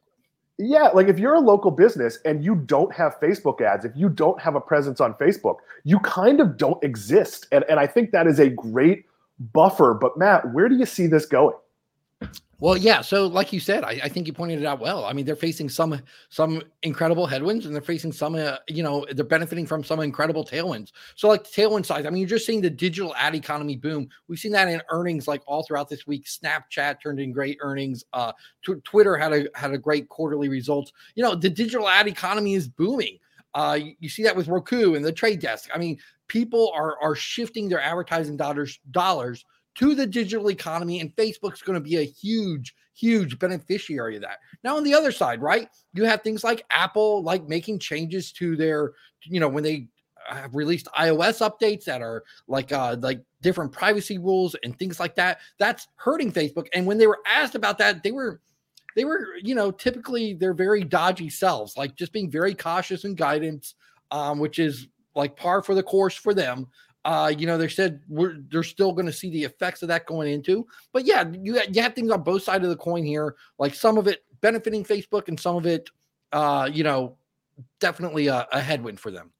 Yeah, 0.57 0.89
like 0.89 1.07
if 1.07 1.17
you're 1.17 1.33
a 1.33 1.39
local 1.39 1.71
business 1.71 2.19
and 2.23 2.43
you 2.43 2.55
don't 2.55 2.93
have 2.93 3.19
Facebook 3.19 3.61
ads, 3.61 3.83
if 3.83 3.93
you 3.95 4.09
don't 4.09 4.39
have 4.39 4.53
a 4.55 4.61
presence 4.61 5.01
on 5.01 5.15
Facebook, 5.15 5.57
you 5.83 5.99
kind 6.01 6.39
of 6.39 6.55
don't 6.55 6.81
exist. 6.83 7.47
And, 7.51 7.63
and 7.67 7.79
I 7.79 7.87
think 7.87 8.11
that 8.11 8.27
is 8.27 8.39
a 8.39 8.49
great 8.49 9.05
buffer. 9.53 9.95
But 9.95 10.17
Matt, 10.17 10.53
where 10.53 10.69
do 10.69 10.75
you 10.75 10.85
see 10.85 11.07
this 11.07 11.25
going? 11.25 11.55
Well, 12.61 12.77
yeah. 12.77 13.01
So, 13.01 13.25
like 13.25 13.51
you 13.51 13.59
said, 13.59 13.83
I, 13.83 13.99
I, 14.03 14.07
think 14.07 14.27
you 14.27 14.33
pointed 14.33 14.59
it 14.61 14.67
out 14.67 14.79
well. 14.79 15.03
I 15.03 15.13
mean, 15.13 15.25
they're 15.25 15.35
facing 15.35 15.67
some 15.67 15.99
some 16.29 16.61
incredible 16.83 17.25
headwinds, 17.25 17.65
and 17.65 17.73
they're 17.73 17.81
facing 17.81 18.11
some, 18.11 18.35
uh, 18.35 18.57
you 18.67 18.83
know, 18.83 19.03
they're 19.13 19.25
benefiting 19.25 19.65
from 19.65 19.83
some 19.83 19.99
incredible 19.99 20.45
tailwinds. 20.45 20.91
So, 21.15 21.27
like 21.27 21.43
the 21.43 21.49
tailwind 21.49 21.87
side, 21.87 22.05
I 22.05 22.11
mean, 22.11 22.19
you're 22.19 22.29
just 22.29 22.45
seeing 22.45 22.61
the 22.61 22.69
digital 22.69 23.15
ad 23.15 23.33
economy 23.33 23.77
boom. 23.77 24.07
We've 24.27 24.37
seen 24.37 24.51
that 24.51 24.67
in 24.67 24.79
earnings, 24.91 25.27
like 25.27 25.41
all 25.47 25.63
throughout 25.63 25.89
this 25.89 26.05
week. 26.05 26.27
Snapchat 26.27 27.01
turned 27.01 27.19
in 27.19 27.31
great 27.31 27.57
earnings. 27.61 28.03
Uh, 28.13 28.31
Twitter 28.83 29.17
had 29.17 29.33
a 29.33 29.47
had 29.55 29.73
a 29.73 29.77
great 29.79 30.07
quarterly 30.09 30.47
results. 30.47 30.93
You 31.15 31.23
know, 31.23 31.33
the 31.33 31.49
digital 31.49 31.89
ad 31.89 32.07
economy 32.07 32.53
is 32.53 32.67
booming. 32.67 33.17
Uh, 33.55 33.79
you, 33.81 33.95
you 33.99 34.07
see 34.07 34.21
that 34.21 34.35
with 34.35 34.47
Roku 34.47 34.93
and 34.93 35.03
the 35.03 35.11
Trade 35.11 35.39
Desk. 35.39 35.67
I 35.73 35.79
mean, 35.79 35.97
people 36.27 36.71
are 36.75 37.01
are 37.01 37.15
shifting 37.15 37.69
their 37.69 37.81
advertising 37.81 38.37
dollars 38.37 38.79
dollars 38.91 39.45
to 39.75 39.95
the 39.95 40.07
digital 40.07 40.49
economy, 40.49 40.99
and 40.99 41.15
Facebook's 41.15 41.61
going 41.61 41.75
to 41.75 41.79
be 41.79 41.97
a 41.97 42.03
huge, 42.03 42.75
huge 42.93 43.39
beneficiary 43.39 44.15
of 44.15 44.21
that. 44.21 44.39
Now, 44.63 44.77
on 44.77 44.83
the 44.83 44.93
other 44.93 45.11
side, 45.11 45.41
right, 45.41 45.69
you 45.93 46.03
have 46.05 46.21
things 46.21 46.43
like 46.43 46.65
Apple, 46.69 47.23
like 47.23 47.47
making 47.47 47.79
changes 47.79 48.31
to 48.33 48.55
their, 48.55 48.93
you 49.23 49.39
know, 49.39 49.49
when 49.49 49.63
they 49.63 49.87
have 50.29 50.55
released 50.55 50.87
iOS 50.97 51.41
updates 51.41 51.83
that 51.85 52.01
are 52.01 52.23
like 52.47 52.71
uh 52.71 52.95
like 52.99 53.21
different 53.41 53.71
privacy 53.71 54.17
rules 54.17 54.55
and 54.63 54.77
things 54.77 54.99
like 54.99 55.15
that. 55.15 55.39
That's 55.57 55.87
hurting 55.95 56.31
Facebook. 56.31 56.67
And 56.73 56.85
when 56.85 56.97
they 56.97 57.07
were 57.07 57.19
asked 57.25 57.55
about 57.55 57.77
that, 57.79 58.03
they 58.03 58.11
were 58.11 58.39
they 58.95 59.05
were, 59.05 59.27
you 59.41 59.55
know, 59.55 59.71
typically 59.71 60.33
they're 60.33 60.53
very 60.53 60.83
dodgy 60.83 61.29
selves, 61.29 61.77
like 61.77 61.95
just 61.95 62.11
being 62.11 62.29
very 62.29 62.53
cautious 62.53 63.05
in 63.05 63.15
guidance, 63.15 63.75
um, 64.11 64.39
which 64.39 64.59
is 64.59 64.87
like 65.15 65.35
par 65.35 65.61
for 65.61 65.75
the 65.75 65.83
course 65.83 66.15
for 66.15 66.33
them. 66.33 66.67
Uh, 67.03 67.33
you 67.35 67.47
know, 67.47 67.57
they 67.57 67.67
said 67.67 68.01
we're 68.07 68.37
they're 68.51 68.63
still 68.63 68.93
going 68.93 69.07
to 69.07 69.13
see 69.13 69.31
the 69.31 69.43
effects 69.43 69.81
of 69.81 69.87
that 69.87 70.05
going 70.05 70.31
into, 70.31 70.67
but 70.93 71.05
yeah, 71.05 71.23
you 71.41 71.59
you 71.71 71.81
have 71.81 71.95
things 71.95 72.11
on 72.11 72.21
both 72.21 72.43
sides 72.43 72.63
of 72.63 72.69
the 72.69 72.75
coin 72.75 73.03
here. 73.03 73.35
Like 73.57 73.73
some 73.73 73.97
of 73.97 74.07
it 74.07 74.23
benefiting 74.41 74.83
Facebook, 74.83 75.27
and 75.27 75.39
some 75.39 75.55
of 75.55 75.65
it, 75.65 75.89
uh, 76.31 76.69
you 76.71 76.83
know, 76.83 77.17
definitely 77.79 78.27
a, 78.27 78.47
a 78.51 78.59
headwind 78.59 78.99
for 78.99 79.09
them. 79.09 79.31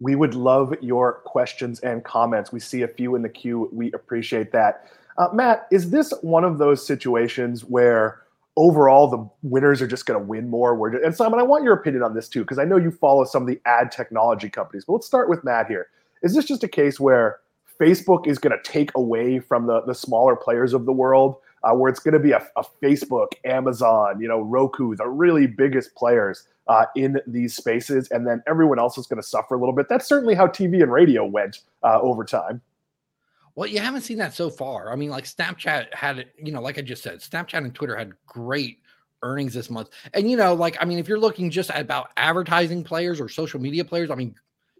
We 0.00 0.14
would 0.14 0.34
love 0.34 0.74
your 0.80 1.20
questions 1.24 1.80
and 1.80 2.04
comments. 2.04 2.52
We 2.52 2.60
see 2.60 2.82
a 2.82 2.88
few 2.88 3.14
in 3.14 3.22
the 3.22 3.28
queue. 3.28 3.68
We 3.72 3.92
appreciate 3.92 4.52
that. 4.52 4.90
Uh, 5.18 5.28
Matt, 5.32 5.66
is 5.70 5.90
this 5.90 6.12
one 6.20 6.44
of 6.44 6.58
those 6.58 6.86
situations 6.86 7.64
where 7.64 8.22
overall 8.56 9.08
the 9.08 9.28
winners 9.42 9.80
are 9.80 9.86
just 9.86 10.06
going 10.06 10.20
to 10.20 10.26
win 10.26 10.48
more? 10.48 10.88
and 10.88 11.14
Simon, 11.14 11.40
I 11.40 11.42
want 11.42 11.64
your 11.64 11.74
opinion 11.74 12.02
on 12.02 12.14
this 12.14 12.28
too, 12.28 12.40
because 12.40 12.58
I 12.58 12.64
know 12.64 12.76
you 12.76 12.90
follow 12.90 13.24
some 13.24 13.42
of 13.42 13.48
the 13.48 13.60
ad 13.64 13.90
technology 13.90 14.50
companies. 14.50 14.84
But 14.84 14.94
let's 14.94 15.06
start 15.06 15.28
with 15.28 15.42
Matt 15.44 15.66
here. 15.66 15.88
Is 16.26 16.34
this 16.34 16.44
just 16.44 16.64
a 16.64 16.68
case 16.68 16.98
where 16.98 17.38
Facebook 17.80 18.26
is 18.26 18.38
going 18.38 18.56
to 18.56 18.70
take 18.70 18.90
away 18.96 19.38
from 19.38 19.66
the, 19.66 19.82
the 19.82 19.94
smaller 19.94 20.34
players 20.34 20.72
of 20.72 20.86
the 20.86 20.92
world, 20.92 21.36
uh, 21.62 21.72
where 21.72 21.88
it's 21.88 22.00
going 22.00 22.14
to 22.14 22.20
be 22.20 22.32
a, 22.32 22.44
a, 22.56 22.64
Facebook, 22.82 23.28
Amazon, 23.44 24.20
you 24.20 24.26
know, 24.26 24.40
Roku, 24.40 24.96
the 24.96 25.06
really 25.06 25.46
biggest 25.46 25.94
players 25.94 26.48
uh, 26.66 26.86
in 26.96 27.20
these 27.28 27.54
spaces, 27.54 28.08
and 28.10 28.26
then 28.26 28.42
everyone 28.48 28.80
else 28.80 28.98
is 28.98 29.06
going 29.06 29.22
to 29.22 29.26
suffer 29.26 29.54
a 29.54 29.58
little 29.58 29.74
bit? 29.74 29.88
That's 29.88 30.06
certainly 30.06 30.34
how 30.34 30.48
TV 30.48 30.82
and 30.82 30.90
radio 30.90 31.24
went 31.24 31.60
uh, 31.84 32.00
over 32.00 32.24
time. 32.24 32.60
Well, 33.54 33.68
you 33.68 33.78
haven't 33.78 34.02
seen 34.02 34.18
that 34.18 34.34
so 34.34 34.50
far. 34.50 34.92
I 34.92 34.96
mean, 34.96 35.10
like 35.10 35.24
Snapchat 35.24 35.94
had, 35.94 36.26
you 36.42 36.52
know, 36.52 36.60
like 36.60 36.76
I 36.76 36.82
just 36.82 37.04
said, 37.04 37.20
Snapchat 37.20 37.58
and 37.58 37.74
Twitter 37.74 37.96
had 37.96 38.12
great 38.26 38.80
earnings 39.22 39.54
this 39.54 39.70
month. 39.70 39.90
And 40.12 40.30
you 40.30 40.36
know, 40.36 40.54
like 40.54 40.76
I 40.80 40.84
mean, 40.84 40.98
if 40.98 41.08
you're 41.08 41.18
looking 41.18 41.50
just 41.50 41.70
about 41.74 42.10
advertising 42.16 42.84
players 42.84 43.20
or 43.20 43.28
social 43.28 43.60
media 43.60 43.84
players, 43.84 44.10
I 44.10 44.14
mean, 44.14 44.34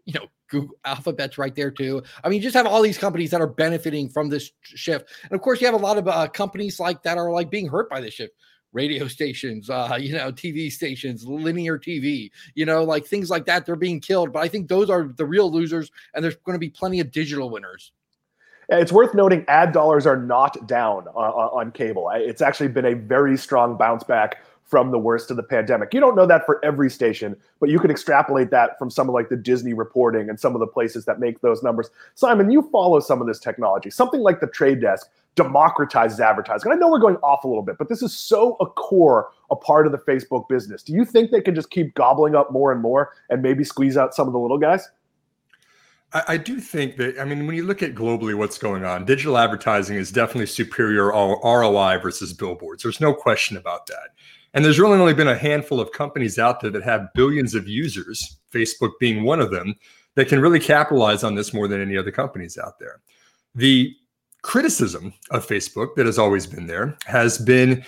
you 0.07 0.13
know, 0.13 0.27
Google 0.49 0.75
Alphabet's 0.85 1.37
right 1.37 1.53
there 1.53 1.69
too. 1.69 2.01
I 2.23 2.29
mean, 2.29 2.37
you 2.37 2.43
just 2.43 2.55
have 2.55 2.65
all 2.65 2.81
these 2.81 2.97
companies 2.97 3.29
that 3.31 3.41
are 3.41 3.47
benefiting 3.47 4.09
from 4.09 4.29
this 4.29 4.51
shift, 4.63 5.09
and 5.23 5.33
of 5.33 5.41
course, 5.41 5.61
you 5.61 5.67
have 5.67 5.75
a 5.75 5.77
lot 5.77 5.97
of 5.97 6.07
uh, 6.07 6.27
companies 6.29 6.79
like 6.79 7.03
that 7.03 7.17
are 7.17 7.29
like 7.31 7.51
being 7.51 7.67
hurt 7.67 7.89
by 7.89 8.01
this 8.01 8.15
shift. 8.15 8.33
Radio 8.73 9.07
stations, 9.07 9.69
uh, 9.69 9.97
you 9.99 10.13
know, 10.13 10.31
TV 10.31 10.71
stations, 10.71 11.25
linear 11.25 11.79
TV, 11.79 12.29
you 12.53 12.65
know, 12.65 12.83
like 12.83 13.05
things 13.05 13.29
like 13.29 13.45
that. 13.45 13.65
They're 13.65 13.75
being 13.75 13.99
killed, 13.99 14.33
but 14.33 14.43
I 14.43 14.47
think 14.47 14.67
those 14.67 14.89
are 14.89 15.03
the 15.03 15.25
real 15.25 15.51
losers, 15.51 15.91
and 16.13 16.23
there's 16.23 16.35
going 16.35 16.55
to 16.55 16.59
be 16.59 16.69
plenty 16.69 16.99
of 16.99 17.11
digital 17.11 17.49
winners. 17.49 17.91
It's 18.69 18.91
worth 18.91 19.13
noting 19.13 19.45
ad 19.47 19.71
dollars 19.71 20.05
are 20.05 20.17
not 20.17 20.67
down 20.67 21.07
on, 21.07 21.67
on 21.67 21.71
cable. 21.71 22.11
It's 22.13 22.41
actually 22.41 22.67
been 22.67 22.85
a 22.85 22.93
very 22.93 23.37
strong 23.37 23.77
bounce 23.77 24.03
back 24.03 24.43
from 24.67 24.91
the 24.91 24.99
worst 24.99 25.31
of 25.31 25.37
the 25.37 25.43
pandemic. 25.43 25.93
You 25.93 26.01
don't 26.01 26.15
know 26.15 26.25
that 26.25 26.45
for 26.45 26.63
every 26.63 26.89
station, 26.89 27.37
but 27.59 27.69
you 27.69 27.79
can 27.79 27.89
extrapolate 27.89 28.51
that 28.51 28.77
from 28.77 28.89
some 28.89 29.07
of 29.07 29.15
like 29.15 29.29
the 29.29 29.37
Disney 29.37 29.73
reporting 29.73 30.29
and 30.29 30.37
some 30.37 30.55
of 30.55 30.59
the 30.59 30.67
places 30.67 31.05
that 31.05 31.19
make 31.19 31.39
those 31.39 31.63
numbers. 31.63 31.89
Simon, 32.15 32.51
you 32.51 32.69
follow 32.69 32.99
some 32.99 33.21
of 33.21 33.27
this 33.27 33.39
technology. 33.39 33.89
Something 33.89 34.19
like 34.19 34.41
the 34.41 34.47
trade 34.47 34.81
desk 34.81 35.07
democratizes 35.37 36.19
advertising. 36.19 36.69
And 36.69 36.77
I 36.77 36.79
know 36.79 36.91
we're 36.91 36.99
going 36.99 37.15
off 37.17 37.45
a 37.45 37.47
little 37.47 37.63
bit, 37.63 37.77
but 37.77 37.87
this 37.87 38.01
is 38.01 38.17
so 38.17 38.57
a 38.59 38.65
core 38.65 39.29
a 39.49 39.55
part 39.55 39.85
of 39.85 39.93
the 39.93 39.99
Facebook 39.99 40.49
business. 40.49 40.83
Do 40.83 40.91
you 40.91 41.05
think 41.05 41.31
they 41.31 41.41
can 41.41 41.55
just 41.55 41.69
keep 41.69 41.93
gobbling 41.93 42.35
up 42.35 42.51
more 42.51 42.73
and 42.73 42.81
more 42.81 43.13
and 43.29 43.41
maybe 43.41 43.63
squeeze 43.63 43.95
out 43.95 44.13
some 44.13 44.27
of 44.27 44.33
the 44.33 44.39
little 44.39 44.57
guys? 44.57 44.89
I, 46.11 46.23
I 46.29 46.37
do 46.37 46.59
think 46.59 46.97
that, 46.97 47.19
I 47.19 47.23
mean, 47.23 47.47
when 47.47 47.55
you 47.55 47.63
look 47.63 47.83
at 47.83 47.95
globally 47.95 48.35
what's 48.35 48.57
going 48.57 48.83
on, 48.83 49.05
digital 49.05 49.37
advertising 49.37 49.95
is 49.95 50.11
definitely 50.11 50.47
superior 50.47 51.11
ROI 51.11 51.99
versus 52.01 52.33
billboards. 52.33 52.83
There's 52.83 52.99
no 52.99 53.13
question 53.13 53.55
about 53.55 53.85
that. 53.87 54.09
And 54.57 54.65
there's 54.65 54.79
really 54.79 54.97
only 54.97 55.13
been 55.13 55.27
a 55.27 55.37
handful 55.37 55.79
of 55.79 55.91
companies 55.91 56.39
out 56.39 56.61
there 56.61 56.71
that 56.71 56.81
have 56.81 57.13
billions 57.13 57.53
of 57.53 57.67
users, 57.67 58.37
Facebook 58.51 58.93
being 58.99 59.21
one 59.21 59.39
of 59.39 59.51
them, 59.51 59.75
that 60.15 60.29
can 60.29 60.39
really 60.39 60.59
capitalize 60.59 61.23
on 61.23 61.35
this 61.35 61.53
more 61.53 61.67
than 61.67 61.79
any 61.79 61.95
other 61.95 62.09
companies 62.09 62.57
out 62.57 62.79
there. 62.79 63.01
The 63.53 63.95
criticism 64.41 65.13
of 65.29 65.45
Facebook 65.45 65.93
that 65.95 66.07
has 66.07 66.17
always 66.17 66.47
been 66.47 66.65
there 66.65 66.97
has 67.05 67.37
been 67.37 67.85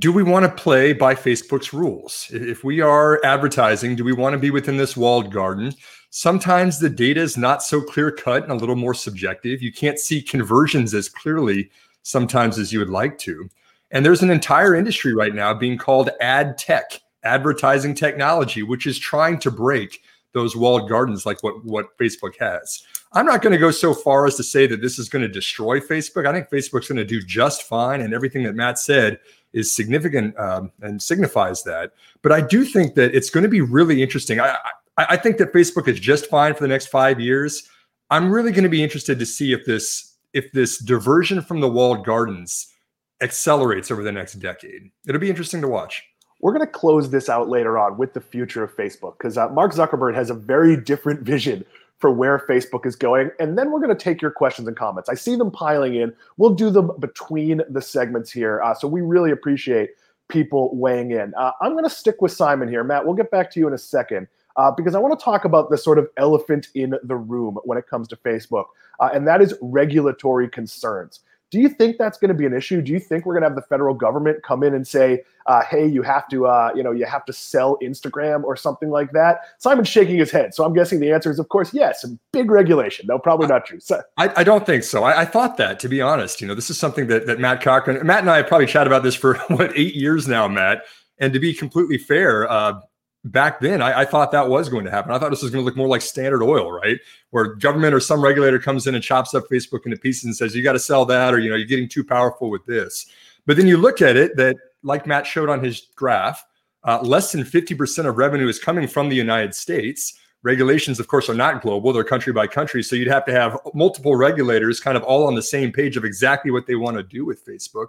do 0.00 0.12
we 0.12 0.24
want 0.24 0.44
to 0.44 0.62
play 0.62 0.92
by 0.92 1.14
Facebook's 1.14 1.72
rules? 1.72 2.26
If 2.32 2.64
we 2.64 2.80
are 2.80 3.24
advertising, 3.24 3.94
do 3.94 4.02
we 4.02 4.12
want 4.12 4.32
to 4.32 4.38
be 4.40 4.50
within 4.50 4.76
this 4.76 4.96
walled 4.96 5.32
garden? 5.32 5.72
Sometimes 6.10 6.80
the 6.80 6.90
data 6.90 7.20
is 7.20 7.36
not 7.36 7.62
so 7.62 7.80
clear 7.80 8.10
cut 8.10 8.42
and 8.42 8.50
a 8.50 8.56
little 8.56 8.74
more 8.74 8.94
subjective. 8.94 9.62
You 9.62 9.72
can't 9.72 10.00
see 10.00 10.20
conversions 10.20 10.92
as 10.92 11.08
clearly 11.08 11.70
sometimes 12.02 12.58
as 12.58 12.72
you 12.72 12.80
would 12.80 12.90
like 12.90 13.16
to. 13.18 13.48
And 13.94 14.04
there's 14.04 14.22
an 14.22 14.30
entire 14.30 14.74
industry 14.74 15.14
right 15.14 15.34
now 15.34 15.54
being 15.54 15.78
called 15.78 16.10
ad 16.20 16.58
tech, 16.58 17.00
advertising 17.22 17.94
technology, 17.94 18.62
which 18.62 18.86
is 18.86 18.98
trying 18.98 19.38
to 19.38 19.50
break 19.52 20.02
those 20.32 20.56
walled 20.56 20.88
gardens 20.88 21.24
like 21.24 21.42
what, 21.44 21.64
what 21.64 21.96
Facebook 21.96 22.36
has. 22.40 22.82
I'm 23.12 23.24
not 23.24 23.40
going 23.40 23.52
to 23.52 23.58
go 23.58 23.70
so 23.70 23.94
far 23.94 24.26
as 24.26 24.34
to 24.34 24.42
say 24.42 24.66
that 24.66 24.82
this 24.82 24.98
is 24.98 25.08
going 25.08 25.22
to 25.22 25.28
destroy 25.28 25.78
Facebook. 25.78 26.26
I 26.26 26.32
think 26.32 26.50
Facebook's 26.50 26.88
going 26.88 26.96
to 26.96 27.04
do 27.04 27.22
just 27.22 27.62
fine. 27.62 28.00
And 28.00 28.12
everything 28.12 28.42
that 28.42 28.56
Matt 28.56 28.80
said 28.80 29.20
is 29.52 29.72
significant 29.72 30.36
um, 30.40 30.72
and 30.82 31.00
signifies 31.00 31.62
that. 31.62 31.92
But 32.22 32.32
I 32.32 32.40
do 32.40 32.64
think 32.64 32.96
that 32.96 33.14
it's 33.14 33.30
going 33.30 33.44
to 33.44 33.48
be 33.48 33.60
really 33.60 34.02
interesting. 34.02 34.40
I, 34.40 34.56
I, 34.98 35.06
I 35.10 35.16
think 35.16 35.38
that 35.38 35.52
Facebook 35.52 35.86
is 35.86 36.00
just 36.00 36.26
fine 36.26 36.54
for 36.54 36.62
the 36.62 36.68
next 36.68 36.86
five 36.86 37.20
years. 37.20 37.70
I'm 38.10 38.32
really 38.32 38.50
going 38.50 38.64
to 38.64 38.68
be 38.68 38.82
interested 38.82 39.20
to 39.20 39.26
see 39.26 39.52
if 39.52 39.64
this 39.64 40.16
if 40.32 40.50
this 40.50 40.78
diversion 40.78 41.40
from 41.40 41.60
the 41.60 41.68
walled 41.68 42.04
gardens 42.04 42.73
accelerates 43.20 43.90
over 43.90 44.02
the 44.02 44.12
next 44.12 44.34
decade. 44.34 44.90
It'll 45.06 45.20
be 45.20 45.30
interesting 45.30 45.60
to 45.62 45.68
watch. 45.68 46.02
We're 46.40 46.52
going 46.52 46.66
to 46.66 46.72
close 46.72 47.10
this 47.10 47.28
out 47.28 47.48
later 47.48 47.78
on 47.78 47.96
with 47.96 48.12
the 48.12 48.20
future 48.20 48.62
of 48.62 48.76
Facebook 48.76 49.16
because 49.18 49.38
uh, 49.38 49.48
Mark 49.48 49.72
Zuckerberg 49.72 50.14
has 50.14 50.30
a 50.30 50.34
very 50.34 50.76
different 50.76 51.22
vision 51.22 51.64
for 51.98 52.10
where 52.10 52.38
Facebook 52.38 52.84
is 52.84 52.96
going. 52.96 53.30
And 53.40 53.56
then 53.56 53.70
we're 53.70 53.80
going 53.80 53.96
to 53.96 54.02
take 54.02 54.20
your 54.20 54.30
questions 54.30 54.68
and 54.68 54.76
comments. 54.76 55.08
I 55.08 55.14
see 55.14 55.36
them 55.36 55.50
piling 55.50 55.94
in. 55.94 56.12
We'll 56.36 56.54
do 56.54 56.70
them 56.70 56.90
between 56.98 57.62
the 57.70 57.80
segments 57.80 58.30
here. 58.30 58.60
Uh, 58.62 58.74
so 58.74 58.86
we 58.88 59.00
really 59.00 59.30
appreciate 59.30 59.90
people 60.28 60.74
weighing 60.76 61.12
in. 61.12 61.32
Uh, 61.34 61.52
I'm 61.62 61.72
going 61.72 61.84
to 61.84 61.90
stick 61.90 62.20
with 62.20 62.32
Simon 62.32 62.68
here. 62.68 62.84
Matt, 62.84 63.06
we'll 63.06 63.14
get 63.14 63.30
back 63.30 63.50
to 63.52 63.60
you 63.60 63.66
in 63.68 63.72
a 63.74 63.78
second. 63.78 64.26
Uh, 64.56 64.70
because 64.70 64.94
I 64.94 65.00
want 65.00 65.18
to 65.18 65.24
talk 65.24 65.44
about 65.44 65.68
the 65.68 65.76
sort 65.76 65.98
of 65.98 66.08
elephant 66.16 66.68
in 66.74 66.94
the 67.02 67.16
room 67.16 67.58
when 67.64 67.76
it 67.76 67.88
comes 67.88 68.06
to 68.08 68.16
Facebook, 68.16 68.66
uh, 69.00 69.10
and 69.12 69.26
that 69.26 69.42
is 69.42 69.52
regulatory 69.60 70.48
concerns. 70.48 71.20
Do 71.54 71.60
you 71.60 71.68
think 71.68 71.98
that's 71.98 72.18
going 72.18 72.30
to 72.30 72.34
be 72.34 72.46
an 72.46 72.52
issue? 72.52 72.82
Do 72.82 72.90
you 72.90 72.98
think 72.98 73.24
we're 73.24 73.34
going 73.34 73.44
to 73.44 73.48
have 73.48 73.54
the 73.54 73.62
federal 73.62 73.94
government 73.94 74.42
come 74.42 74.64
in 74.64 74.74
and 74.74 74.84
say, 74.84 75.22
uh, 75.46 75.62
"Hey, 75.62 75.86
you 75.86 76.02
have 76.02 76.26
to, 76.30 76.48
uh, 76.48 76.72
you 76.74 76.82
know, 76.82 76.90
you 76.90 77.06
have 77.06 77.24
to 77.26 77.32
sell 77.32 77.78
Instagram 77.80 78.42
or 78.42 78.56
something 78.56 78.90
like 78.90 79.12
that"? 79.12 79.38
Simon's 79.58 79.86
shaking 79.86 80.18
his 80.18 80.32
head, 80.32 80.52
so 80.52 80.64
I'm 80.64 80.74
guessing 80.74 80.98
the 80.98 81.12
answer 81.12 81.30
is, 81.30 81.38
of 81.38 81.48
course, 81.50 81.72
yes. 81.72 82.04
Big 82.32 82.50
regulation. 82.50 83.06
No, 83.06 83.20
probably 83.20 83.46
not 83.46 83.66
true. 83.66 83.78
So, 83.78 84.02
I, 84.16 84.32
I, 84.38 84.42
don't 84.42 84.66
think 84.66 84.82
so. 84.82 85.04
I, 85.04 85.20
I, 85.20 85.24
thought 85.24 85.56
that, 85.58 85.78
to 85.78 85.88
be 85.88 86.02
honest. 86.02 86.40
You 86.40 86.48
know, 86.48 86.56
this 86.56 86.70
is 86.70 86.76
something 86.76 87.06
that 87.06 87.28
that 87.28 87.38
Matt 87.38 87.62
Cochrane, 87.62 88.04
Matt 88.04 88.22
and 88.22 88.30
I 88.32 88.38
have 88.38 88.48
probably 88.48 88.66
chatted 88.66 88.88
about 88.88 89.04
this 89.04 89.14
for 89.14 89.34
what 89.46 89.70
eight 89.78 89.94
years 89.94 90.26
now, 90.26 90.48
Matt. 90.48 90.82
And 91.18 91.32
to 91.34 91.38
be 91.38 91.54
completely 91.54 91.98
fair, 91.98 92.50
uh, 92.50 92.80
back 93.24 93.60
then 93.60 93.80
I, 93.80 94.00
I, 94.00 94.04
thought 94.04 94.32
that 94.32 94.48
was 94.48 94.68
going 94.68 94.84
to 94.84 94.90
happen. 94.90 95.12
I 95.12 95.18
thought 95.18 95.30
this 95.30 95.42
was 95.42 95.50
going 95.50 95.62
to 95.62 95.64
look 95.64 95.76
more 95.76 95.88
like 95.88 96.02
Standard 96.02 96.42
Oil, 96.42 96.70
right? 96.70 96.98
Where 97.30 97.54
government 97.54 97.94
or 97.94 98.00
some 98.00 98.22
regulator 98.22 98.58
comes 98.58 98.86
in 98.86 98.94
and 98.94 99.02
chops 99.02 99.34
up 99.34 99.44
Facebook 99.50 99.86
into 99.86 99.96
pieces 99.96 100.24
and 100.24 100.36
says, 100.36 100.54
you 100.54 100.62
got 100.62 100.72
to 100.74 100.78
sell 100.78 101.04
that, 101.06 101.32
or 101.32 101.38
you 101.38 101.50
know, 101.50 101.56
you're 101.56 101.66
getting 101.66 101.88
too 101.88 102.04
powerful 102.04 102.50
with 102.50 102.64
this. 102.66 103.06
But 103.46 103.56
then 103.56 103.66
you 103.66 103.76
look 103.76 104.02
at 104.02 104.16
it 104.16 104.36
that, 104.36 104.56
like 104.82 105.06
Matt 105.06 105.26
showed 105.26 105.48
on 105.48 105.64
his 105.64 105.88
graph, 105.96 106.44
uh, 106.84 107.00
less 107.02 107.32
than 107.32 107.42
50% 107.42 108.06
of 108.06 108.18
revenue 108.18 108.48
is 108.48 108.58
coming 108.58 108.86
from 108.86 109.08
the 109.08 109.16
United 109.16 109.54
States. 109.54 110.18
Regulations, 110.42 111.00
of 111.00 111.08
course, 111.08 111.30
are 111.30 111.34
not 111.34 111.62
global, 111.62 111.94
they're 111.94 112.04
country 112.04 112.34
by 112.34 112.46
country. 112.46 112.82
So 112.82 112.94
you'd 112.96 113.08
have 113.08 113.24
to 113.24 113.32
have 113.32 113.58
multiple 113.72 114.14
regulators 114.14 114.80
kind 114.80 114.94
of 114.94 115.02
all 115.02 115.26
on 115.26 115.34
the 115.34 115.42
same 115.42 115.72
page 115.72 115.96
of 115.96 116.04
exactly 116.04 116.50
what 116.50 116.66
they 116.66 116.74
want 116.74 116.98
to 116.98 117.02
do 117.02 117.24
with 117.24 117.46
Facebook. 117.46 117.86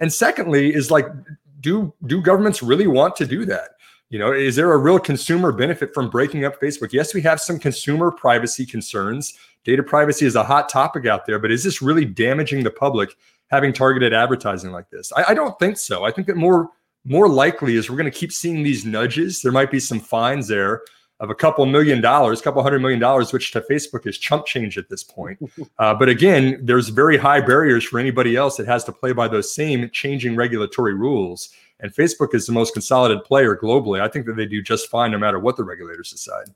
And 0.00 0.12
secondly, 0.12 0.74
is 0.74 0.90
like, 0.90 1.06
do 1.60 1.94
do 2.06 2.20
governments 2.20 2.60
really 2.60 2.88
want 2.88 3.14
to 3.16 3.26
do 3.26 3.44
that? 3.44 3.76
You 4.12 4.18
know, 4.18 4.30
is 4.30 4.56
there 4.56 4.70
a 4.70 4.76
real 4.76 4.98
consumer 4.98 5.52
benefit 5.52 5.94
from 5.94 6.10
breaking 6.10 6.44
up 6.44 6.60
Facebook? 6.60 6.92
Yes, 6.92 7.14
we 7.14 7.22
have 7.22 7.40
some 7.40 7.58
consumer 7.58 8.10
privacy 8.10 8.66
concerns. 8.66 9.32
Data 9.64 9.82
privacy 9.82 10.26
is 10.26 10.36
a 10.36 10.44
hot 10.44 10.68
topic 10.68 11.06
out 11.06 11.24
there, 11.24 11.38
but 11.38 11.50
is 11.50 11.64
this 11.64 11.80
really 11.80 12.04
damaging 12.04 12.62
the 12.62 12.70
public 12.70 13.16
having 13.46 13.72
targeted 13.72 14.12
advertising 14.12 14.70
like 14.70 14.90
this? 14.90 15.14
I, 15.16 15.24
I 15.28 15.34
don't 15.34 15.58
think 15.58 15.78
so. 15.78 16.04
I 16.04 16.10
think 16.10 16.26
that 16.26 16.36
more 16.36 16.68
more 17.06 17.26
likely 17.26 17.76
is 17.76 17.88
we're 17.88 17.96
going 17.96 18.04
to 18.04 18.16
keep 18.16 18.32
seeing 18.32 18.62
these 18.62 18.84
nudges. 18.84 19.40
There 19.40 19.50
might 19.50 19.70
be 19.70 19.80
some 19.80 19.98
fines 19.98 20.46
there 20.46 20.82
of 21.18 21.30
a 21.30 21.34
couple 21.34 21.64
million 21.64 22.02
dollars, 22.02 22.38
a 22.38 22.42
couple 22.42 22.62
hundred 22.62 22.80
million 22.80 23.00
dollars, 23.00 23.32
which 23.32 23.50
to 23.52 23.62
Facebook 23.62 24.06
is 24.06 24.18
chump 24.18 24.44
change 24.44 24.76
at 24.76 24.90
this 24.90 25.02
point. 25.02 25.38
Uh, 25.78 25.94
but 25.94 26.08
again, 26.08 26.60
there's 26.62 26.90
very 26.90 27.16
high 27.16 27.40
barriers 27.40 27.82
for 27.82 27.98
anybody 27.98 28.36
else 28.36 28.56
that 28.56 28.66
has 28.66 28.84
to 28.84 28.92
play 28.92 29.12
by 29.12 29.26
those 29.26 29.52
same 29.52 29.90
changing 29.90 30.36
regulatory 30.36 30.94
rules. 30.94 31.48
And 31.82 31.92
Facebook 31.92 32.34
is 32.34 32.46
the 32.46 32.52
most 32.52 32.72
consolidated 32.72 33.24
player 33.24 33.56
globally. 33.56 34.00
I 34.00 34.08
think 34.08 34.26
that 34.26 34.36
they 34.36 34.46
do 34.46 34.62
just 34.62 34.88
fine 34.88 35.10
no 35.10 35.18
matter 35.18 35.38
what 35.38 35.56
the 35.56 35.64
regulators 35.64 36.10
decide. 36.10 36.46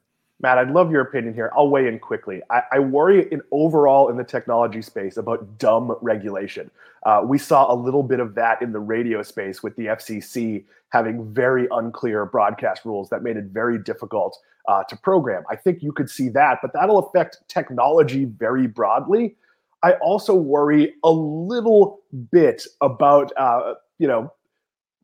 Matt, 0.40 0.58
I'd 0.58 0.70
love 0.70 0.90
your 0.90 1.00
opinion 1.00 1.34
here. 1.34 1.50
I'll 1.56 1.68
weigh 1.68 1.88
in 1.88 1.98
quickly. 1.98 2.42
I, 2.50 2.62
I 2.72 2.78
worry 2.78 3.26
in 3.32 3.40
overall 3.50 4.08
in 4.10 4.16
the 4.16 4.24
technology 4.24 4.82
space 4.82 5.16
about 5.16 5.58
dumb 5.58 5.96
regulation. 6.02 6.70
Uh, 7.04 7.22
we 7.24 7.38
saw 7.38 7.72
a 7.72 7.74
little 7.74 8.02
bit 8.02 8.20
of 8.20 8.34
that 8.34 8.60
in 8.60 8.72
the 8.72 8.78
radio 8.78 9.22
space 9.22 9.62
with 9.62 9.74
the 9.76 9.86
FCC 9.86 10.64
having 10.90 11.32
very 11.32 11.66
unclear 11.72 12.26
broadcast 12.26 12.84
rules 12.84 13.08
that 13.08 13.22
made 13.22 13.36
it 13.36 13.46
very 13.46 13.78
difficult 13.78 14.38
uh, 14.68 14.84
to 14.84 14.96
program. 14.96 15.42
I 15.50 15.56
think 15.56 15.82
you 15.82 15.92
could 15.92 16.10
see 16.10 16.28
that, 16.30 16.58
but 16.60 16.72
that'll 16.74 16.98
affect 16.98 17.38
technology 17.48 18.26
very 18.26 18.66
broadly. 18.66 19.36
I 19.82 19.92
also 19.94 20.34
worry 20.34 20.94
a 21.02 21.10
little 21.10 22.00
bit 22.30 22.66
about 22.80 23.32
uh, 23.36 23.74
you 23.98 24.06
know 24.06 24.32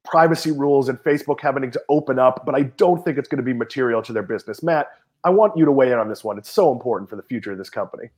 privacy 0.04 0.50
rules 0.50 0.88
and 0.88 0.98
Facebook 0.98 1.40
having 1.40 1.70
to 1.70 1.82
open 1.88 2.18
up, 2.18 2.44
but 2.44 2.54
I 2.54 2.62
don't 2.62 3.04
think 3.04 3.18
it's 3.18 3.28
going 3.28 3.38
to 3.38 3.44
be 3.44 3.52
material 3.52 4.02
to 4.02 4.12
their 4.12 4.22
business. 4.22 4.62
Matt, 4.62 4.88
I 5.24 5.30
want 5.30 5.56
you 5.56 5.64
to 5.64 5.72
weigh 5.72 5.92
in 5.92 5.98
on 5.98 6.08
this 6.08 6.24
one. 6.24 6.38
It's 6.38 6.50
so 6.50 6.72
important 6.72 7.08
for 7.08 7.16
the 7.16 7.22
future 7.22 7.52
of 7.52 7.58
this 7.58 7.70
company. 7.70 8.10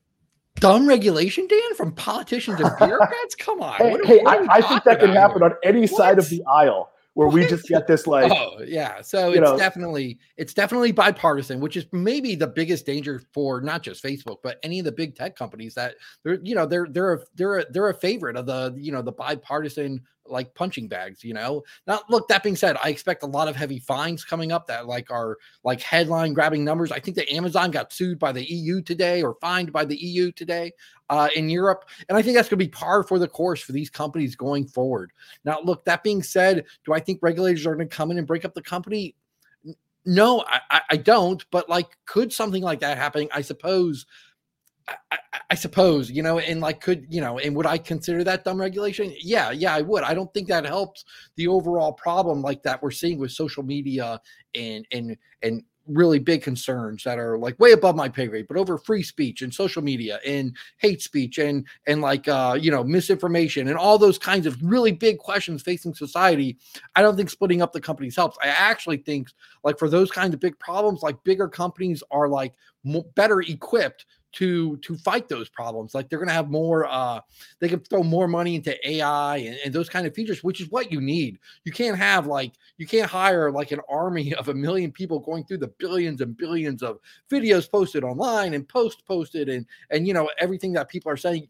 Dumb 0.56 0.88
regulation, 0.88 1.46
Dan, 1.46 1.74
from 1.76 1.92
politicians 1.92 2.60
and 2.60 2.70
bureaucrats? 2.78 3.34
Come 3.34 3.60
on. 3.60 3.74
Hey, 3.74 3.96
hey 4.04 4.20
I, 4.24 4.46
I, 4.48 4.60
think 4.62 4.84
that 4.84 5.00
can 5.00 5.10
happen 5.10 5.38
here? 5.38 5.50
on 5.50 5.56
any 5.62 5.82
what? 5.82 5.90
side 5.90 6.18
of 6.18 6.28
the 6.28 6.42
aisle 6.48 6.90
where 7.14 7.28
what? 7.28 7.34
we 7.34 7.46
just 7.46 7.66
get 7.66 7.86
this 7.86 8.06
like 8.06 8.30
oh 8.34 8.60
yeah 8.66 9.00
so 9.00 9.30
it's 9.30 9.40
know, 9.40 9.56
definitely 9.56 10.18
it's 10.36 10.52
definitely 10.52 10.92
bipartisan 10.92 11.60
which 11.60 11.76
is 11.76 11.86
maybe 11.92 12.34
the 12.34 12.46
biggest 12.46 12.84
danger 12.84 13.22
for 13.32 13.60
not 13.60 13.82
just 13.82 14.02
facebook 14.02 14.38
but 14.42 14.58
any 14.62 14.78
of 14.78 14.84
the 14.84 14.92
big 14.92 15.14
tech 15.16 15.34
companies 15.34 15.74
that 15.74 15.94
they're 16.22 16.38
you 16.42 16.54
know 16.54 16.66
they're 16.66 16.86
they're 16.90 17.14
a, 17.14 17.18
they're 17.34 17.58
a, 17.58 17.72
they're 17.72 17.88
a 17.88 17.94
favorite 17.94 18.36
of 18.36 18.46
the 18.46 18.74
you 18.76 18.92
know 18.92 19.02
the 19.02 19.12
bipartisan 19.12 20.00
like 20.26 20.54
punching 20.54 20.88
bags, 20.88 21.22
you 21.22 21.34
know. 21.34 21.62
Now, 21.86 22.00
look, 22.08 22.28
that 22.28 22.42
being 22.42 22.56
said, 22.56 22.76
I 22.82 22.88
expect 22.88 23.22
a 23.22 23.26
lot 23.26 23.48
of 23.48 23.56
heavy 23.56 23.78
fines 23.78 24.24
coming 24.24 24.52
up 24.52 24.66
that 24.66 24.86
like 24.86 25.10
are 25.10 25.38
like 25.64 25.80
headline 25.80 26.32
grabbing 26.32 26.64
numbers. 26.64 26.92
I 26.92 27.00
think 27.00 27.16
that 27.16 27.32
Amazon 27.32 27.70
got 27.70 27.92
sued 27.92 28.18
by 28.18 28.32
the 28.32 28.44
EU 28.44 28.80
today 28.82 29.22
or 29.22 29.36
fined 29.40 29.72
by 29.72 29.84
the 29.84 29.96
EU 29.96 30.32
today 30.32 30.72
uh, 31.10 31.28
in 31.36 31.48
Europe. 31.48 31.84
And 32.08 32.16
I 32.16 32.22
think 32.22 32.36
that's 32.36 32.48
going 32.48 32.58
to 32.58 32.64
be 32.64 32.70
par 32.70 33.02
for 33.02 33.18
the 33.18 33.28
course 33.28 33.60
for 33.60 33.72
these 33.72 33.90
companies 33.90 34.36
going 34.36 34.66
forward. 34.66 35.12
Now, 35.44 35.60
look, 35.62 35.84
that 35.84 36.02
being 36.02 36.22
said, 36.22 36.64
do 36.84 36.92
I 36.92 37.00
think 37.00 37.20
regulators 37.22 37.66
are 37.66 37.74
going 37.74 37.88
to 37.88 37.94
come 37.96 38.10
in 38.10 38.18
and 38.18 38.26
break 38.26 38.44
up 38.44 38.54
the 38.54 38.62
company? 38.62 39.14
No, 40.06 40.44
I, 40.70 40.82
I 40.90 40.96
don't. 40.96 41.44
But 41.50 41.68
like, 41.68 41.96
could 42.06 42.32
something 42.32 42.62
like 42.62 42.80
that 42.80 42.98
happen? 42.98 43.28
I 43.32 43.40
suppose 43.40 44.06
I, 44.88 45.18
I, 45.50 45.54
suppose, 45.54 46.10
you 46.10 46.22
know, 46.22 46.38
and 46.38 46.60
like, 46.60 46.80
could, 46.80 47.06
you 47.08 47.20
know, 47.20 47.38
and 47.38 47.56
would 47.56 47.66
I 47.66 47.78
consider 47.78 48.22
that 48.24 48.44
dumb 48.44 48.60
regulation? 48.60 49.14
Yeah, 49.20 49.50
yeah, 49.50 49.74
I 49.74 49.80
would. 49.80 50.02
I 50.02 50.14
don't 50.14 50.32
think 50.34 50.48
that 50.48 50.66
helps 50.66 51.04
the 51.36 51.48
overall 51.48 51.92
problem 51.92 52.42
like 52.42 52.62
that 52.64 52.82
we're 52.82 52.90
seeing 52.90 53.18
with 53.18 53.32
social 53.32 53.62
media 53.62 54.20
and, 54.54 54.86
and, 54.92 55.16
and, 55.42 55.62
really 55.86 56.18
big 56.18 56.42
concerns 56.42 57.04
that 57.04 57.18
are 57.18 57.36
like 57.36 57.58
way 57.58 57.72
above 57.72 57.94
my 57.94 58.08
pay 58.08 58.26
grade 58.26 58.46
but 58.48 58.56
over 58.56 58.78
free 58.78 59.02
speech 59.02 59.42
and 59.42 59.52
social 59.52 59.82
media 59.82 60.18
and 60.26 60.56
hate 60.78 61.02
speech 61.02 61.36
and 61.38 61.66
and 61.86 62.00
like 62.00 62.26
uh 62.26 62.56
you 62.58 62.70
know 62.70 62.82
misinformation 62.82 63.68
and 63.68 63.76
all 63.76 63.98
those 63.98 64.18
kinds 64.18 64.46
of 64.46 64.56
really 64.62 64.92
big 64.92 65.18
questions 65.18 65.62
facing 65.62 65.94
society 65.94 66.56
i 66.96 67.02
don't 67.02 67.16
think 67.16 67.28
splitting 67.28 67.60
up 67.60 67.72
the 67.72 67.80
companies 67.80 68.16
helps 68.16 68.38
i 68.42 68.46
actually 68.46 68.96
think 68.96 69.28
like 69.62 69.78
for 69.78 69.90
those 69.90 70.10
kinds 70.10 70.32
of 70.32 70.40
big 70.40 70.58
problems 70.58 71.02
like 71.02 71.22
bigger 71.22 71.48
companies 71.48 72.02
are 72.10 72.28
like 72.28 72.54
better 73.14 73.40
equipped 73.42 74.06
to 74.34 74.76
to 74.78 74.96
fight 74.98 75.28
those 75.28 75.48
problems. 75.48 75.94
Like 75.94 76.08
they're 76.08 76.18
going 76.18 76.28
to 76.28 76.34
have 76.34 76.50
more 76.50 76.86
uh 76.86 77.20
they 77.60 77.68
can 77.68 77.80
throw 77.80 78.02
more 78.02 78.28
money 78.28 78.54
into 78.56 78.76
ai 78.88 79.38
and, 79.38 79.58
and, 79.64 79.74
those 79.74 79.88
kind 79.88 80.06
of 80.06 80.14
features 80.14 80.44
which 80.44 80.60
is 80.60 80.70
what 80.70 80.92
you 80.92 81.00
need. 81.00 81.38
You 81.64 81.72
can't 81.72 81.96
have 81.96 82.26
like 82.26 82.52
you 82.76 82.86
can't 82.86 83.10
hire 83.10 83.50
like 83.50 83.72
an 83.72 83.80
army 83.88 84.34
of 84.38 84.48
a 84.48 84.54
million 84.54 84.92
people 84.92 85.18
going 85.18 85.44
through 85.44 85.58
the 85.58 85.72
billions 85.78 86.20
and 86.20 86.36
billions 86.36 86.82
of 86.82 86.98
videos 87.30 87.70
posted 87.70 88.04
online 88.04 88.54
and 88.54 88.68
post 88.68 89.06
posted 89.06 89.48
and 89.48 89.66
and 89.90 90.06
you 90.06 90.14
know 90.14 90.28
everything 90.38 90.72
that 90.74 90.88
people 90.88 91.10
are 91.10 91.16
saying. 91.16 91.46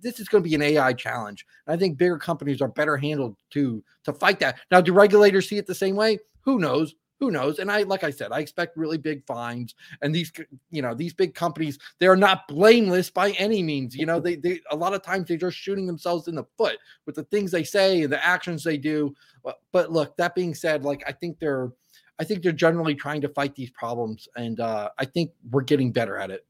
This 0.00 0.20
is 0.20 0.28
going 0.28 0.42
to 0.42 0.48
be 0.48 0.54
an 0.54 0.62
ai 0.62 0.92
challenge. 0.92 1.46
And 1.66 1.74
i 1.74 1.78
think 1.78 1.96
bigger 1.96 2.18
companies 2.18 2.60
are 2.60 2.68
better 2.68 2.96
handled 2.96 3.36
to 3.50 3.82
to 4.04 4.12
fight 4.12 4.40
that. 4.40 4.58
Now 4.70 4.80
do 4.80 4.92
regulators 4.92 5.48
see 5.48 5.58
it 5.58 5.66
the 5.66 5.74
same 5.74 5.96
way? 5.96 6.18
Who 6.42 6.58
knows 6.58 6.94
who 7.24 7.30
knows? 7.30 7.58
And 7.58 7.72
i 7.72 7.82
like 7.84 8.04
i 8.04 8.10
said 8.10 8.32
i 8.32 8.40
expect 8.40 8.76
really 8.76 8.98
big 8.98 9.24
fines 9.26 9.74
and 10.02 10.14
these 10.14 10.30
you 10.70 10.82
know 10.82 10.94
these 10.94 11.14
big 11.14 11.34
companies 11.34 11.78
they 11.98 12.06
are 12.06 12.16
not 12.16 12.46
blameless 12.48 13.08
by 13.08 13.30
any 13.32 13.62
means 13.62 13.96
you 13.96 14.04
know? 14.04 14.20
They, 14.20 14.36
they 14.36 14.60
a 14.70 14.76
lot 14.76 14.92
of 14.92 15.02
times 15.02 15.28
they're 15.28 15.38
just 15.38 15.56
shooting 15.56 15.86
themselves 15.86 16.28
in 16.28 16.34
the 16.34 16.44
foot 16.58 16.76
with 17.06 17.14
the 17.14 17.24
things 17.24 17.50
they 17.50 17.64
say 17.64 18.02
and 18.02 18.12
the 18.12 18.24
actions 18.24 18.62
they 18.62 18.76
do. 18.76 19.14
But, 19.42 19.60
but 19.72 19.90
look 19.90 20.16
that 20.18 20.34
being 20.34 20.54
said 20.54 20.84
like 20.84 21.02
i 21.06 21.12
think 21.12 21.38
they're 21.38 21.70
i 22.18 22.24
think 22.24 22.42
they're 22.42 22.52
generally 22.52 22.94
trying 22.94 23.22
to 23.22 23.28
fight 23.28 23.54
these 23.54 23.70
problems 23.70 24.28
and 24.36 24.60
uh, 24.60 24.90
i 24.98 25.06
think 25.06 25.32
we're 25.50 25.62
getting 25.62 25.92
better 25.92 26.18
at 26.18 26.30
it 26.30 26.46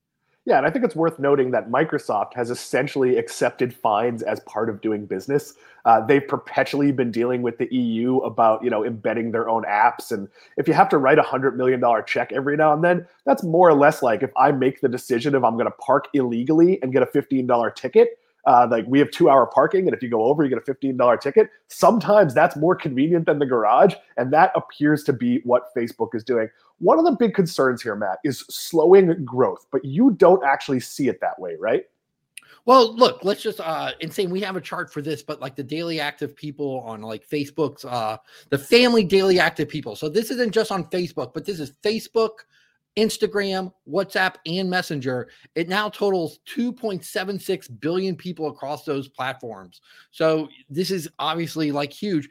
yeah, 0.47 0.59
and 0.59 0.67
I 0.67 0.71
think 0.71 0.85
it's 0.85 0.95
worth 0.95 1.19
noting 1.19 1.53
that 1.53 1.71
Microsoft 1.71 2.35
has 2.35 2.51
essentially 2.51 3.17
accepted 3.17 3.75
fines 3.75 4.23
as 4.23 4.41
part 4.41 4.69
of 4.69 4.83
doing 4.83 5.07
business. 5.07 5.55
Uh, 5.87 6.05
they've 6.05 6.27
perpetually 6.27 6.93
been 6.93 7.11
dealing 7.11 7.41
with 7.41 7.57
the 7.57 7.75
EU 7.75 8.19
about 8.19 8.63
you 8.63 8.69
know 8.69 8.85
embedding 8.85 9.33
their 9.33 9.49
own 9.49 9.65
apps, 9.65 10.13
and 10.13 10.29
if 10.59 10.69
you 10.69 10.75
have 10.75 10.89
to 10.91 10.99
write 10.99 11.19
a 11.19 11.23
hundred 11.23 11.57
million 11.57 11.81
dollar 11.81 12.03
check 12.03 12.31
every 12.33 12.59
now 12.59 12.75
and 12.75 12.85
then, 12.85 13.07
that's 13.25 13.43
more 13.43 13.69
or 13.69 13.75
less 13.75 14.03
like 14.03 14.23
if 14.23 14.31
I 14.37 14.53
make 14.53 14.83
the 14.83 14.89
decision 14.89 15.35
if 15.35 15.43
I'm 15.43 15.55
going 15.55 15.67
to 15.67 15.77
park 15.79 16.09
illegally 16.13 16.79
and 16.83 16.93
get 16.93 17.03
a 17.03 17.07
fifteen 17.07 17.47
dollar 17.47 17.71
ticket. 17.71 18.19
Uh, 18.47 18.67
like 18.71 18.85
we 18.87 18.99
have 18.99 19.11
two 19.11 19.31
hour 19.31 19.47
parking, 19.47 19.87
and 19.87 19.95
if 19.95 20.03
you 20.03 20.09
go 20.09 20.25
over, 20.25 20.43
you 20.43 20.49
get 20.49 20.59
a 20.59 20.63
fifteen 20.63 20.97
dollar 20.97 21.17
ticket. 21.17 21.49
Sometimes 21.69 22.35
that's 22.35 22.57
more 22.57 22.75
convenient 22.75 23.27
than 23.27 23.39
the 23.39 23.47
garage, 23.47 23.95
and 24.17 24.33
that 24.33 24.53
appears 24.55 25.03
to 25.05 25.13
be 25.13 25.41
what 25.45 25.75
Facebook 25.77 26.15
is 26.15 26.25
doing. 26.25 26.49
One 26.79 26.99
of 26.99 27.05
the 27.05 27.13
big 27.13 27.35
concerns 27.35 27.83
here, 27.83 27.95
Matt, 27.95 28.19
is 28.25 28.41
slowing 28.51 29.25
growth, 29.25 29.67
but 29.71 29.85
you 29.85 30.11
don't 30.13 30.45
actually 30.45 30.81
see 30.81 31.09
it 31.09 31.21
that 31.21 31.39
way, 31.39 31.57
right? 31.59 31.85
Well, 32.67 32.97
look, 32.97 33.23
let's 33.23 33.43
just 33.43 33.61
uh 33.61 33.93
insane. 34.01 34.31
We 34.31 34.41
have 34.41 34.57
a 34.57 34.61
chart 34.61 34.93
for 34.93 35.03
this, 35.03 35.23
but 35.23 35.41
like 35.41 35.55
the 35.55 35.63
daily 35.63 36.01
active 36.01 36.35
people 36.35 36.83
on 36.87 37.03
like 37.03 37.29
Facebook's 37.29 37.85
uh 37.85 38.17
the 38.49 38.59
family 38.59 39.05
daily 39.05 39.39
active 39.39 39.69
people. 39.69 39.97
So 39.97 40.09
this 40.09 40.31
isn't 40.31 40.53
just 40.53 40.73
on 40.73 40.85
Facebook, 40.85 41.35
but 41.35 41.45
this 41.45 41.61
is 41.61 41.73
Facebook, 41.83 42.31
Instagram, 42.97 43.73
WhatsApp, 43.89 44.37
and 44.47 44.71
Messenger. 44.71 45.29
It 45.55 45.69
now 45.69 45.89
totals 45.89 46.39
2.76 46.55 47.81
billion 47.81 48.17
people 48.17 48.49
across 48.49 48.85
those 48.85 49.09
platforms. 49.09 49.81
So 50.11 50.49
this 50.71 50.91
is 50.91 51.09
obviously 51.19 51.73
like 51.73 51.93
huge 51.93 52.29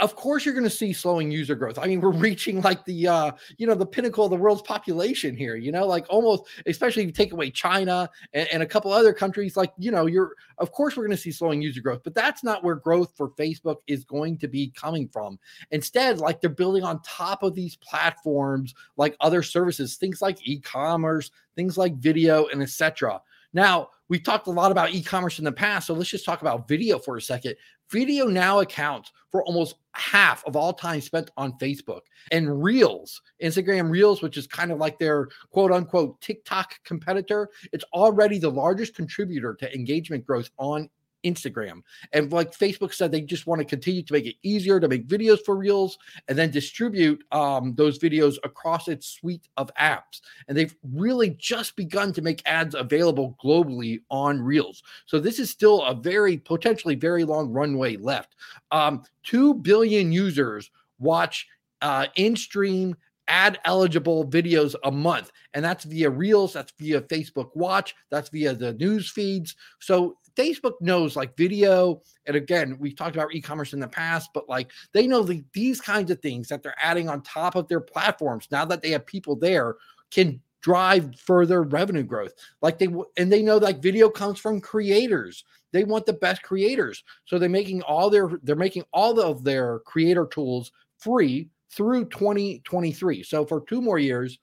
of 0.00 0.16
course 0.16 0.44
you're 0.44 0.54
going 0.54 0.64
to 0.64 0.70
see 0.70 0.92
slowing 0.92 1.30
user 1.30 1.54
growth. 1.54 1.78
I 1.78 1.86
mean 1.86 2.00
we're 2.00 2.10
reaching 2.10 2.60
like 2.62 2.84
the 2.84 3.06
uh 3.06 3.32
you 3.58 3.66
know 3.66 3.74
the 3.74 3.86
pinnacle 3.86 4.24
of 4.24 4.30
the 4.30 4.36
world's 4.36 4.62
population 4.62 5.36
here 5.36 5.56
you 5.56 5.72
know 5.72 5.86
like 5.86 6.06
almost 6.08 6.44
especially 6.66 7.02
if 7.02 7.06
you 7.06 7.12
take 7.12 7.32
away 7.32 7.50
china 7.50 8.08
and, 8.32 8.48
and 8.52 8.62
a 8.62 8.66
couple 8.66 8.92
other 8.92 9.12
countries 9.12 9.56
like 9.56 9.72
you 9.78 9.90
know 9.90 10.06
you're 10.06 10.34
of 10.58 10.72
course 10.72 10.96
we're 10.96 11.04
going 11.04 11.16
to 11.16 11.22
see 11.22 11.30
slowing 11.30 11.62
user 11.62 11.80
growth 11.80 12.00
but 12.02 12.14
that's 12.14 12.42
not 12.42 12.64
where 12.64 12.74
growth 12.74 13.12
for 13.16 13.30
facebook 13.30 13.76
is 13.86 14.04
going 14.04 14.38
to 14.38 14.48
be 14.48 14.70
coming 14.70 15.08
from. 15.08 15.38
Instead 15.70 16.18
like 16.18 16.40
they're 16.40 16.50
building 16.50 16.82
on 16.82 17.00
top 17.02 17.42
of 17.42 17.54
these 17.54 17.76
platforms 17.76 18.74
like 18.96 19.16
other 19.20 19.42
services 19.42 19.96
things 19.96 20.22
like 20.22 20.38
e-commerce 20.46 21.30
things 21.54 21.76
like 21.76 21.94
video 21.96 22.46
and 22.46 22.62
etc 22.62 23.20
now 23.52 23.88
we 24.08 24.18
talked 24.18 24.48
a 24.48 24.50
lot 24.50 24.72
about 24.72 24.92
e-commerce 24.92 25.38
in 25.38 25.44
the 25.44 25.52
past 25.52 25.86
so 25.86 25.94
let's 25.94 26.10
just 26.10 26.24
talk 26.24 26.42
about 26.42 26.68
video 26.68 26.98
for 26.98 27.16
a 27.16 27.22
second. 27.22 27.54
Video 27.90 28.26
now 28.26 28.60
accounts 28.60 29.12
for 29.30 29.42
almost 29.44 29.74
half 29.94 30.44
of 30.46 30.56
all 30.56 30.72
time 30.72 31.00
spent 31.00 31.30
on 31.36 31.58
Facebook 31.58 32.00
and 32.30 32.62
Reels, 32.62 33.20
Instagram 33.42 33.90
Reels, 33.90 34.22
which 34.22 34.36
is 34.36 34.46
kind 34.46 34.70
of 34.70 34.78
like 34.78 34.98
their 34.98 35.28
quote 35.50 35.72
unquote 35.72 36.20
TikTok 36.20 36.74
competitor. 36.84 37.48
It's 37.72 37.84
already 37.92 38.38
the 38.38 38.50
largest 38.50 38.94
contributor 38.94 39.54
to 39.60 39.74
engagement 39.74 40.26
growth 40.26 40.50
on 40.58 40.88
Instagram. 41.24 41.82
And 42.12 42.32
like 42.32 42.56
Facebook 42.56 42.92
said, 42.94 43.12
they 43.12 43.20
just 43.20 43.46
want 43.46 43.60
to 43.60 43.64
continue 43.64 44.02
to 44.02 44.12
make 44.12 44.26
it 44.26 44.36
easier 44.42 44.80
to 44.80 44.88
make 44.88 45.06
videos 45.06 45.44
for 45.44 45.56
Reels 45.56 45.98
and 46.28 46.36
then 46.36 46.50
distribute 46.50 47.22
um, 47.32 47.74
those 47.74 47.98
videos 47.98 48.36
across 48.44 48.88
its 48.88 49.06
suite 49.06 49.48
of 49.56 49.70
apps. 49.74 50.20
And 50.48 50.56
they've 50.56 50.74
really 50.92 51.30
just 51.30 51.76
begun 51.76 52.12
to 52.14 52.22
make 52.22 52.42
ads 52.46 52.74
available 52.74 53.36
globally 53.42 54.00
on 54.10 54.40
Reels. 54.40 54.82
So 55.06 55.18
this 55.18 55.38
is 55.38 55.50
still 55.50 55.82
a 55.82 55.94
very 55.94 56.36
potentially 56.36 56.94
very 56.94 57.24
long 57.24 57.50
runway 57.50 57.96
left. 57.96 58.36
Um, 58.70 59.02
2 59.24 59.54
billion 59.54 60.12
users 60.12 60.70
watch 60.98 61.46
uh, 61.82 62.06
in 62.16 62.36
stream 62.36 62.96
ad 63.30 63.60
eligible 63.64 64.26
videos 64.26 64.74
a 64.84 64.90
month 64.90 65.30
and 65.54 65.64
that's 65.64 65.84
via 65.84 66.10
reels 66.10 66.52
that's 66.52 66.72
via 66.78 67.00
facebook 67.02 67.48
watch 67.54 67.94
that's 68.10 68.28
via 68.28 68.52
the 68.52 68.72
news 68.74 69.08
feeds 69.08 69.54
so 69.78 70.16
Facebook 70.40 70.80
knows 70.80 71.16
like 71.16 71.36
video, 71.36 72.02
and 72.26 72.34
again, 72.34 72.76
we've 72.78 72.96
talked 72.96 73.14
about 73.14 73.34
e-commerce 73.34 73.72
in 73.74 73.80
the 73.80 73.88
past, 73.88 74.30
but 74.32 74.48
like 74.48 74.70
they 74.92 75.06
know 75.06 75.22
the, 75.22 75.44
these 75.52 75.80
kinds 75.80 76.10
of 76.10 76.20
things 76.20 76.48
that 76.48 76.62
they're 76.62 76.74
adding 76.78 77.08
on 77.08 77.22
top 77.22 77.56
of 77.56 77.68
their 77.68 77.80
platforms 77.80 78.48
now 78.50 78.64
that 78.64 78.80
they 78.80 78.90
have 78.90 79.04
people 79.04 79.36
there 79.36 79.76
can 80.10 80.40
drive 80.62 81.14
further 81.18 81.62
revenue 81.62 82.02
growth. 82.02 82.32
Like 82.62 82.78
they 82.78 82.88
and 83.18 83.30
they 83.30 83.42
know 83.42 83.58
like 83.58 83.82
video 83.82 84.08
comes 84.08 84.38
from 84.38 84.60
creators. 84.60 85.44
They 85.72 85.84
want 85.84 86.06
the 86.06 86.14
best 86.14 86.42
creators, 86.42 87.04
so 87.26 87.38
they're 87.38 87.48
making 87.48 87.82
all 87.82 88.08
their 88.08 88.30
they're 88.42 88.56
making 88.56 88.84
all 88.92 89.20
of 89.20 89.44
their 89.44 89.80
creator 89.80 90.26
tools 90.26 90.72
free 90.98 91.48
through 91.70 92.06
2023. 92.06 93.22
So 93.22 93.44
for 93.44 93.62
two 93.68 93.80
more 93.80 93.98
years, 93.98 94.38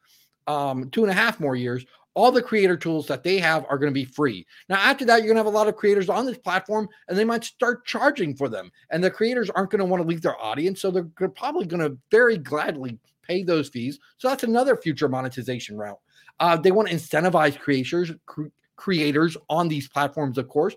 um, 0.48 0.90
two 0.92 1.03
and 1.03 1.12
a 1.12 1.16
half 1.16 1.40
more 1.40 1.55
years, 1.55 1.86
all 2.18 2.32
the 2.32 2.42
creator 2.42 2.75
tools 2.75 3.06
that 3.06 3.22
they 3.22 3.38
have 3.38 3.64
are 3.70 3.77
going 3.77 3.92
to 3.92 3.94
be 3.94 4.03
free. 4.03 4.44
Now, 4.70 4.77
after 4.77 5.06
that, 5.06 5.18
you're 5.18 5.27
going 5.27 5.36
to 5.36 5.42
have 5.42 5.53
a 5.53 5.56
lot 5.56 5.68
of 5.68 5.75
creators 5.75 6.10
on 6.10 6.25
this 6.25 6.40
platform 6.40 6.90
and 7.08 7.16
they 7.16 7.24
might 7.24 7.44
start 7.44 7.86
charging 7.86 8.36
for 8.36 8.50
them. 8.50 8.72
And 8.90 9.03
the 9.03 9.12
creators 9.12 9.51
aren't 9.51 9.70
going 9.70 9.80
to 9.80 9.86
want 9.86 10.01
to 10.01 10.08
leave 10.08 10.24
their 10.24 10.42
audience. 10.42 10.82
So 10.82 10.90
they're 10.90 11.30
probably 11.30 11.68
going 11.68 11.88
to 11.88 11.96
very 12.10 12.40
gladly 12.40 12.98
pay 13.22 13.44
those 13.44 13.70
fees. 13.70 14.00
So 14.18 14.30
that's 14.30 14.44
another 14.44 14.75
future 14.75 15.08
monetization 15.08 15.77
route. 15.77 16.00
Uh, 16.40 16.58
they 16.58 16.72
want 16.72 16.88
to 16.88 16.96
incentivize 16.96 17.60
creators, 17.60 18.12
cre- 18.25 18.48
creators 18.77 19.38
on 19.48 19.68
these 19.68 19.88
platforms, 19.88 20.40
of 20.40 20.48
course. 20.48 20.75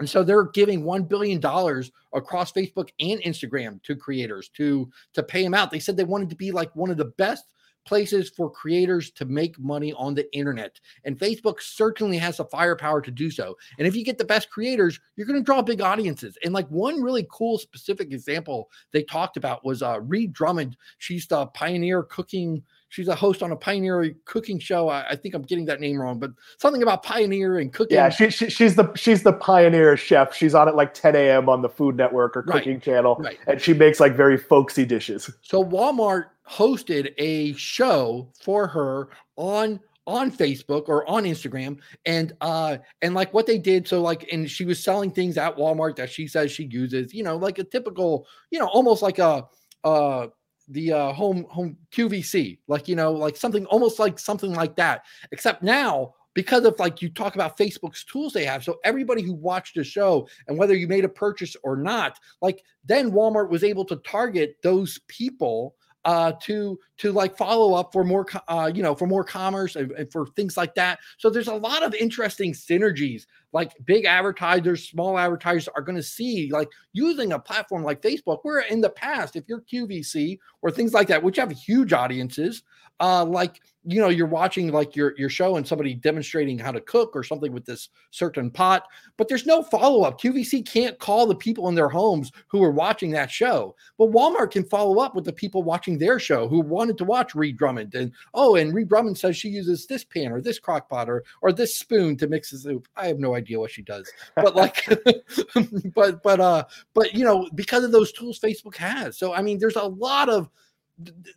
And 0.00 0.10
so 0.10 0.24
they're 0.24 0.46
giving 0.46 0.82
$1 0.82 1.08
billion 1.08 1.38
across 1.38 2.52
Facebook 2.52 2.88
and 2.98 3.22
Instagram 3.22 3.80
to 3.84 3.94
creators 3.94 4.48
to, 4.56 4.90
to 5.12 5.22
pay 5.22 5.44
them 5.44 5.54
out. 5.54 5.70
They 5.70 5.78
said 5.78 5.96
they 5.96 6.02
wanted 6.02 6.30
to 6.30 6.36
be 6.36 6.50
like 6.50 6.74
one 6.74 6.90
of 6.90 6.96
the 6.96 7.12
best 7.16 7.44
places 7.88 8.28
for 8.28 8.50
creators 8.50 9.10
to 9.12 9.24
make 9.24 9.58
money 9.58 9.94
on 9.94 10.14
the 10.14 10.30
internet. 10.36 10.78
And 11.04 11.18
Facebook 11.18 11.62
certainly 11.62 12.18
has 12.18 12.36
the 12.36 12.44
firepower 12.44 13.00
to 13.00 13.10
do 13.10 13.30
so. 13.30 13.56
And 13.78 13.88
if 13.88 13.96
you 13.96 14.04
get 14.04 14.18
the 14.18 14.26
best 14.26 14.50
creators, 14.50 15.00
you're 15.16 15.26
going 15.26 15.40
to 15.40 15.44
draw 15.44 15.62
big 15.62 15.80
audiences. 15.80 16.36
And 16.44 16.52
like 16.52 16.68
one 16.68 17.02
really 17.02 17.26
cool 17.32 17.56
specific 17.56 18.12
example 18.12 18.68
they 18.92 19.02
talked 19.02 19.38
about 19.38 19.64
was 19.64 19.82
uh, 19.82 20.00
Ree 20.02 20.26
Drummond. 20.26 20.76
She's 20.98 21.26
the 21.26 21.46
pioneer 21.46 22.02
cooking. 22.02 22.62
She's 22.90 23.08
a 23.08 23.14
host 23.14 23.42
on 23.42 23.52
a 23.52 23.56
pioneer 23.56 24.14
cooking 24.24 24.58
show. 24.58 24.88
I, 24.88 25.10
I, 25.10 25.16
think 25.16 25.34
I'm 25.34 25.42
getting 25.42 25.66
that 25.66 25.80
name 25.80 26.00
wrong, 26.00 26.18
but 26.18 26.30
something 26.56 26.82
about 26.82 27.02
pioneer 27.02 27.58
and 27.58 27.72
cooking. 27.72 27.96
Yeah, 27.96 28.08
she, 28.08 28.30
she, 28.30 28.48
she's 28.48 28.76
the 28.76 28.92
she's 28.94 29.22
the 29.22 29.34
pioneer 29.34 29.96
chef. 29.96 30.34
She's 30.34 30.54
on 30.54 30.68
at 30.68 30.76
like 30.76 30.94
10 30.94 31.14
a.m. 31.14 31.48
on 31.48 31.62
the 31.62 31.68
Food 31.68 31.96
Network 31.96 32.36
or 32.36 32.42
Cooking 32.42 32.74
right, 32.74 32.82
Channel, 32.82 33.16
right. 33.16 33.38
and 33.46 33.60
she 33.60 33.74
makes 33.74 34.00
like 34.00 34.16
very 34.16 34.38
folksy 34.38 34.84
dishes. 34.84 35.30
So 35.42 35.62
Walmart 35.62 36.26
hosted 36.48 37.12
a 37.18 37.52
show 37.54 38.28
for 38.40 38.66
her 38.66 39.10
on 39.36 39.80
on 40.06 40.32
Facebook 40.32 40.88
or 40.88 41.08
on 41.08 41.24
Instagram 41.24 41.78
and 42.06 42.32
uh 42.40 42.78
and 43.02 43.12
like 43.14 43.34
what 43.34 43.46
they 43.46 43.58
did 43.58 43.86
so 43.86 44.00
like 44.00 44.26
and 44.32 44.50
she 44.50 44.64
was 44.64 44.82
selling 44.82 45.10
things 45.10 45.36
at 45.36 45.54
Walmart 45.54 45.96
that 45.96 46.08
she 46.08 46.26
says 46.26 46.50
she 46.50 46.64
uses 46.64 47.12
you 47.12 47.22
know 47.22 47.36
like 47.36 47.58
a 47.58 47.64
typical 47.64 48.26
you 48.50 48.58
know 48.58 48.68
almost 48.68 49.02
like 49.02 49.18
a 49.18 49.44
uh 49.84 50.26
the 50.70 50.92
uh 50.92 51.12
home 51.12 51.46
home 51.48 51.76
QVC 51.92 52.58
like 52.68 52.88
you 52.88 52.96
know 52.96 53.12
like 53.12 53.36
something 53.36 53.64
almost 53.66 53.98
like 53.98 54.18
something 54.18 54.52
like 54.52 54.76
that 54.76 55.04
except 55.32 55.62
now 55.62 56.14
because 56.38 56.64
of 56.64 56.78
like 56.78 57.02
you 57.02 57.08
talk 57.08 57.34
about 57.34 57.58
Facebook's 57.58 58.04
tools 58.04 58.32
they 58.32 58.44
have. 58.44 58.62
So 58.62 58.78
everybody 58.84 59.22
who 59.22 59.32
watched 59.32 59.74
the 59.74 59.82
show 59.82 60.28
and 60.46 60.56
whether 60.56 60.76
you 60.76 60.86
made 60.86 61.04
a 61.04 61.08
purchase 61.08 61.56
or 61.64 61.76
not, 61.76 62.16
like 62.40 62.62
then 62.84 63.10
Walmart 63.10 63.50
was 63.50 63.64
able 63.64 63.84
to 63.86 63.96
target 63.96 64.56
those 64.62 65.00
people 65.08 65.74
uh, 66.04 66.32
to 66.42 66.78
to 66.98 67.12
like 67.12 67.36
follow 67.36 67.74
up 67.74 67.92
for 67.92 68.04
more 68.04 68.26
uh, 68.48 68.70
you 68.74 68.82
know 68.82 68.94
for 68.94 69.06
more 69.06 69.24
commerce 69.24 69.76
and, 69.76 69.92
and, 69.92 70.12
for 70.12 70.26
things 70.28 70.56
like 70.56 70.74
that. 70.74 70.98
So 71.18 71.30
there's 71.30 71.48
a 71.48 71.54
lot 71.54 71.82
of 71.82 71.94
interesting 71.94 72.52
synergies. 72.52 73.26
Like 73.52 73.72
big 73.84 74.04
advertisers 74.04 74.88
small 74.88 75.18
advertisers 75.18 75.68
are 75.74 75.82
going 75.82 75.96
to 75.96 76.02
see 76.02 76.50
like 76.52 76.68
using 76.92 77.32
a 77.32 77.38
platform 77.38 77.82
like 77.82 78.02
facebook 78.02 78.40
where 78.42 78.60
in 78.60 78.80
the 78.80 78.90
past 78.90 79.36
if 79.36 79.44
you're 79.48 79.62
qvc 79.72 80.38
or 80.62 80.70
things 80.70 80.92
like 80.92 81.08
that 81.08 81.22
which 81.22 81.36
have 81.36 81.50
huge 81.50 81.92
audiences 81.92 82.62
uh, 83.00 83.24
like 83.24 83.62
you 83.84 84.00
know 84.00 84.08
you're 84.08 84.26
watching 84.26 84.72
like 84.72 84.96
your 84.96 85.14
your 85.16 85.28
show 85.28 85.56
and 85.56 85.66
somebody 85.66 85.94
demonstrating 85.94 86.58
how 86.58 86.72
to 86.72 86.80
cook 86.80 87.12
or 87.14 87.22
something 87.22 87.52
with 87.52 87.64
this 87.64 87.90
certain 88.10 88.50
pot 88.50 88.86
but 89.16 89.28
there's 89.28 89.46
no 89.46 89.62
follow-up. 89.62 90.20
Qvc 90.20 90.66
can't 90.66 90.98
call 90.98 91.26
the 91.26 91.34
people 91.34 91.68
in 91.68 91.74
their 91.74 91.88
homes 91.88 92.32
who 92.48 92.62
are 92.62 92.72
watching 92.72 93.10
that 93.12 93.30
show 93.30 93.74
but 93.98 94.10
walmart 94.10 94.50
can 94.50 94.64
follow 94.64 94.98
up 94.98 95.14
with 95.14 95.24
the 95.24 95.32
people 95.32 95.62
watching 95.62 95.96
their 95.96 96.18
show 96.18 96.48
who 96.48 96.60
wanted 96.88 96.98
to 96.98 97.04
watch 97.04 97.34
Ree 97.34 97.52
Drummond 97.52 97.94
and 97.94 98.12
oh 98.32 98.56
and 98.56 98.74
Ree 98.74 98.84
Drummond 98.84 99.18
says 99.18 99.36
she 99.36 99.48
uses 99.48 99.86
this 99.86 100.04
pan 100.04 100.32
or 100.32 100.40
this 100.40 100.58
crock 100.58 100.88
pot 100.88 101.10
or, 101.10 101.22
or 101.42 101.52
this 101.52 101.76
spoon 101.76 102.16
to 102.16 102.26
mix 102.26 102.50
the 102.50 102.58
soup 102.58 102.88
i 102.96 103.06
have 103.06 103.18
no 103.18 103.34
idea 103.34 103.58
what 103.58 103.70
she 103.70 103.82
does 103.82 104.10
but 104.34 104.56
like 104.56 104.86
but 105.94 106.22
but 106.22 106.40
uh 106.40 106.64
but 106.94 107.14
you 107.14 107.24
know 107.24 107.48
because 107.54 107.84
of 107.84 107.92
those 107.92 108.12
tools 108.12 108.38
facebook 108.38 108.76
has 108.76 109.18
so 109.18 109.34
i 109.34 109.42
mean 109.42 109.58
there's 109.58 109.76
a 109.76 109.82
lot 109.82 110.28
of 110.28 110.48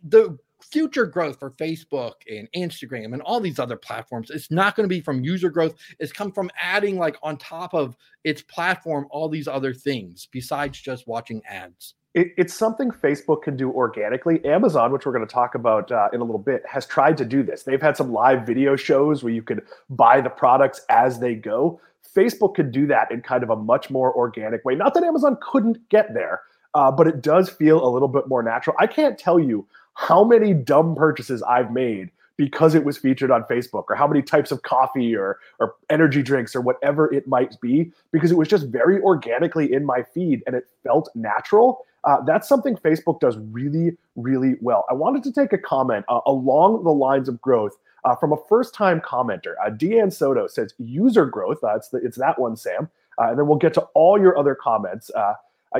the 0.04 0.38
future 0.62 1.06
growth 1.06 1.38
for 1.38 1.50
Facebook 1.50 2.14
and 2.30 2.48
Instagram 2.56 3.12
and 3.12 3.22
all 3.22 3.40
these 3.40 3.58
other 3.58 3.76
platforms, 3.76 4.30
it's 4.30 4.50
not 4.50 4.74
going 4.74 4.84
to 4.84 4.88
be 4.88 5.00
from 5.00 5.22
user 5.22 5.50
growth. 5.50 5.74
It's 5.98 6.12
come 6.12 6.32
from 6.32 6.50
adding 6.58 6.98
like 6.98 7.16
on 7.22 7.36
top 7.36 7.74
of 7.74 7.96
its 8.24 8.42
platform 8.42 9.06
all 9.10 9.28
these 9.28 9.48
other 9.48 9.74
things 9.74 10.28
besides 10.30 10.80
just 10.80 11.06
watching 11.06 11.42
ads. 11.48 11.94
It, 12.14 12.34
it's 12.36 12.52
something 12.52 12.90
Facebook 12.90 13.42
can 13.42 13.56
do 13.56 13.70
organically. 13.70 14.44
Amazon, 14.44 14.92
which 14.92 15.06
we're 15.06 15.12
going 15.12 15.26
to 15.26 15.32
talk 15.32 15.54
about 15.54 15.90
uh, 15.90 16.08
in 16.12 16.20
a 16.20 16.24
little 16.24 16.38
bit, 16.38 16.62
has 16.66 16.84
tried 16.84 17.16
to 17.18 17.24
do 17.24 17.42
this. 17.42 17.62
They've 17.62 17.80
had 17.80 17.96
some 17.96 18.12
live 18.12 18.46
video 18.46 18.76
shows 18.76 19.24
where 19.24 19.32
you 19.32 19.42
could 19.42 19.62
buy 19.88 20.20
the 20.20 20.30
products 20.30 20.82
as 20.90 21.20
they 21.20 21.34
go. 21.34 21.80
Facebook 22.14 22.54
could 22.54 22.70
do 22.70 22.86
that 22.88 23.10
in 23.10 23.22
kind 23.22 23.42
of 23.42 23.48
a 23.48 23.56
much 23.56 23.88
more 23.88 24.14
organic 24.14 24.64
way. 24.64 24.74
Not 24.74 24.92
that 24.94 25.04
Amazon 25.04 25.38
couldn't 25.40 25.88
get 25.88 26.12
there, 26.12 26.42
uh, 26.74 26.90
but 26.90 27.06
it 27.06 27.22
does 27.22 27.48
feel 27.48 27.82
a 27.86 27.88
little 27.88 28.08
bit 28.08 28.28
more 28.28 28.42
natural. 28.42 28.76
I 28.78 28.86
can't 28.86 29.18
tell 29.18 29.38
you 29.38 29.66
how 29.94 30.22
many 30.22 30.52
dumb 30.52 30.94
purchases 30.94 31.42
I've 31.42 31.72
made 31.72 32.10
because 32.36 32.74
it 32.74 32.84
was 32.84 32.98
featured 32.98 33.30
on 33.30 33.44
Facebook, 33.44 33.84
or 33.88 33.94
how 33.94 34.06
many 34.06 34.20
types 34.22 34.50
of 34.50 34.62
coffee 34.62 35.14
or 35.14 35.38
or 35.60 35.74
energy 35.90 36.22
drinks 36.22 36.56
or 36.56 36.60
whatever 36.60 37.12
it 37.12 37.28
might 37.28 37.60
be, 37.60 37.92
because 38.10 38.32
it 38.32 38.36
was 38.36 38.48
just 38.48 38.66
very 38.66 39.00
organically 39.00 39.72
in 39.72 39.84
my 39.84 40.02
feed 40.02 40.42
and 40.46 40.56
it 40.56 40.64
felt 40.82 41.08
natural. 41.14 41.86
Uh, 42.04 42.20
that's 42.24 42.48
something 42.48 42.76
Facebook 42.76 43.20
does 43.20 43.36
really, 43.50 43.96
really 44.16 44.56
well. 44.60 44.84
I 44.90 44.94
wanted 44.94 45.22
to 45.24 45.32
take 45.32 45.52
a 45.52 45.58
comment 45.58 46.04
uh, 46.08 46.20
along 46.26 46.84
the 46.84 46.90
lines 46.90 47.28
of 47.28 47.40
growth 47.40 47.76
uh, 48.04 48.16
from 48.16 48.32
a 48.32 48.36
first-time 48.48 49.00
commenter. 49.00 49.54
Uh, 49.64 49.70
Deanne 49.70 50.12
Soto 50.12 50.46
says 50.46 50.74
user 50.78 51.26
growth. 51.26 51.62
Uh, 51.62 51.76
it's 51.76 51.88
the, 51.88 51.98
it's 51.98 52.18
that 52.18 52.38
one, 52.38 52.56
Sam. 52.56 52.88
Uh, 53.18 53.30
and 53.30 53.38
then 53.38 53.46
we'll 53.46 53.58
get 53.58 53.74
to 53.74 53.82
all 53.94 54.20
your 54.20 54.36
other 54.36 54.54
comments. 54.54 55.10
Uh, 55.14 55.34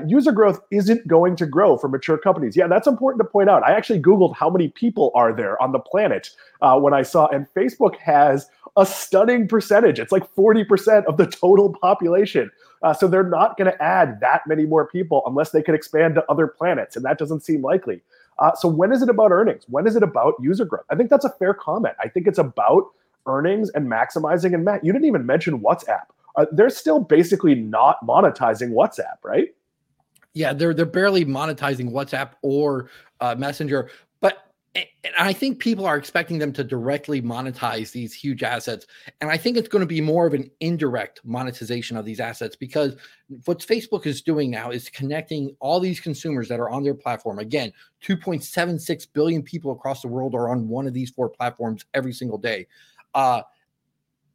user 0.07 0.33
growth 0.33 0.61
isn't 0.71 1.07
going 1.09 1.35
to 1.37 1.47
grow 1.47 1.77
for 1.77 1.89
mature 1.89 2.19
companies. 2.19 2.57
Yeah, 2.57 2.67
that's 2.67 2.87
important 2.87 3.21
to 3.21 3.29
point 3.29 3.51
out. 3.51 3.63
I 3.63 3.73
actually 3.73 4.01
Googled 4.01 4.37
how 4.37 4.49
many 4.49 4.69
people 4.69 5.11
are 5.15 5.35
there 5.35 5.61
on 5.61 5.73
the 5.73 5.79
planet 5.79 6.31
when 6.61 6.95
I 6.95 7.03
saw, 7.03 7.27
and 7.29 7.47
Facebook 7.55 7.97
has 7.97 8.49
a 8.77 8.87
stunning 8.87 9.49
percentage. 9.49 9.99
It's 9.99 10.13
like 10.13 10.25
40% 10.35 11.05
of 11.05 11.17
the 11.19 11.27
total 11.27 11.75
population. 11.75 12.51
Uh, 12.83 12.93
so 12.93 13.07
they're 13.07 13.23
not 13.23 13.57
going 13.57 13.71
to 13.71 13.83
add 13.83 14.19
that 14.21 14.43
many 14.47 14.65
more 14.65 14.87
people 14.87 15.23
unless 15.27 15.51
they 15.51 15.63
can 15.63 15.75
expand 15.75 16.15
to 16.17 16.25
other 16.31 16.47
planets. 16.47 16.97
And 16.97 17.05
that 17.05 17.19
doesn't 17.19 17.41
seem 17.41 17.63
likely. 17.63 18.01
Uh, 18.39 18.55
so 18.55 18.69
when 18.69 18.93
is 18.93 19.03
it 19.03 19.09
about 19.09 19.31
earnings? 19.31 19.65
When 19.69 19.87
is 19.87 19.95
it 19.95 20.03
about 20.03 20.35
user 20.41 20.65
growth? 20.65 20.85
I 20.91 20.97
think 20.97 21.11
that's 21.11 21.25
a 21.25 21.31
fair 21.31 21.55
comment. 21.55 21.95
I 22.01 22.09
think 22.09 22.27
it's 22.27 22.39
about 22.39 22.91
earnings 23.27 23.71
and 23.71 23.87
maximizing. 23.87 24.55
And 24.55 24.65
Matt, 24.65 24.85
you 24.85 24.93
didn't 24.93 25.07
even 25.07 25.25
mention 25.27 25.61
WhatsApp. 25.61 26.07
Uh, 26.37 26.47
they're 26.51 26.71
still 26.71 26.99
basically 26.99 27.55
not 27.55 28.05
monetizing 28.05 28.71
WhatsApp, 28.71 29.19
right? 29.23 29.55
Yeah, 30.35 30.55
they're 30.55 30.73
they're 30.73 30.87
barely 30.87 31.27
monetizing 31.27 31.91
WhatsApp 31.91 32.31
or 32.41 32.89
uh, 33.21 33.35
Messenger, 33.37 33.91
and 34.75 34.87
I 35.19 35.35
think 35.35 35.59
people 35.59 35.85
are 35.85 35.99
expecting 35.99 36.39
them 36.39 36.53
to 36.55 36.65
directly 36.65 37.21
monetize 37.21 37.93
these 37.93 38.15
huge 38.15 38.43
assets, 38.43 38.87
and 39.21 39.31
I 39.31 39.37
think 39.37 39.57
it's 39.57 39.69
going 39.69 39.81
to 39.81 39.87
be 39.87 40.01
more 40.01 40.27
of 40.27 40.33
an 40.33 40.51
indirect 40.61 41.21
monetization 41.25 41.97
of 41.97 42.07
these 42.07 42.21
assets 42.21 42.57
because 42.57 42.97
what 43.45 43.59
Facebook 43.59 44.07
is 44.07 44.23
doing 44.23 44.51
now 44.51 44.71
is 44.71 44.89
connecting 44.89 45.55
all 45.61 45.79
these 45.79 46.01
consumers 46.01 46.49
that 46.49 46.61
are 46.61 46.71
on 46.71 46.85
their 46.85 46.95
platform. 46.95 47.39
Again, 47.39 47.73
2.76 48.03 49.07
billion 49.13 49.43
people 49.43 49.73
across 49.73 50.01
the 50.01 50.09
world 50.09 50.35
are 50.35 50.49
on 50.49 50.69
one 50.69 50.87
of 50.87 50.95
these 50.95 51.11
four 51.11 51.29
platforms 51.29 51.85
every 51.93 52.13
single 52.13 52.39
day. 52.39 52.67
Uh, 53.15 53.43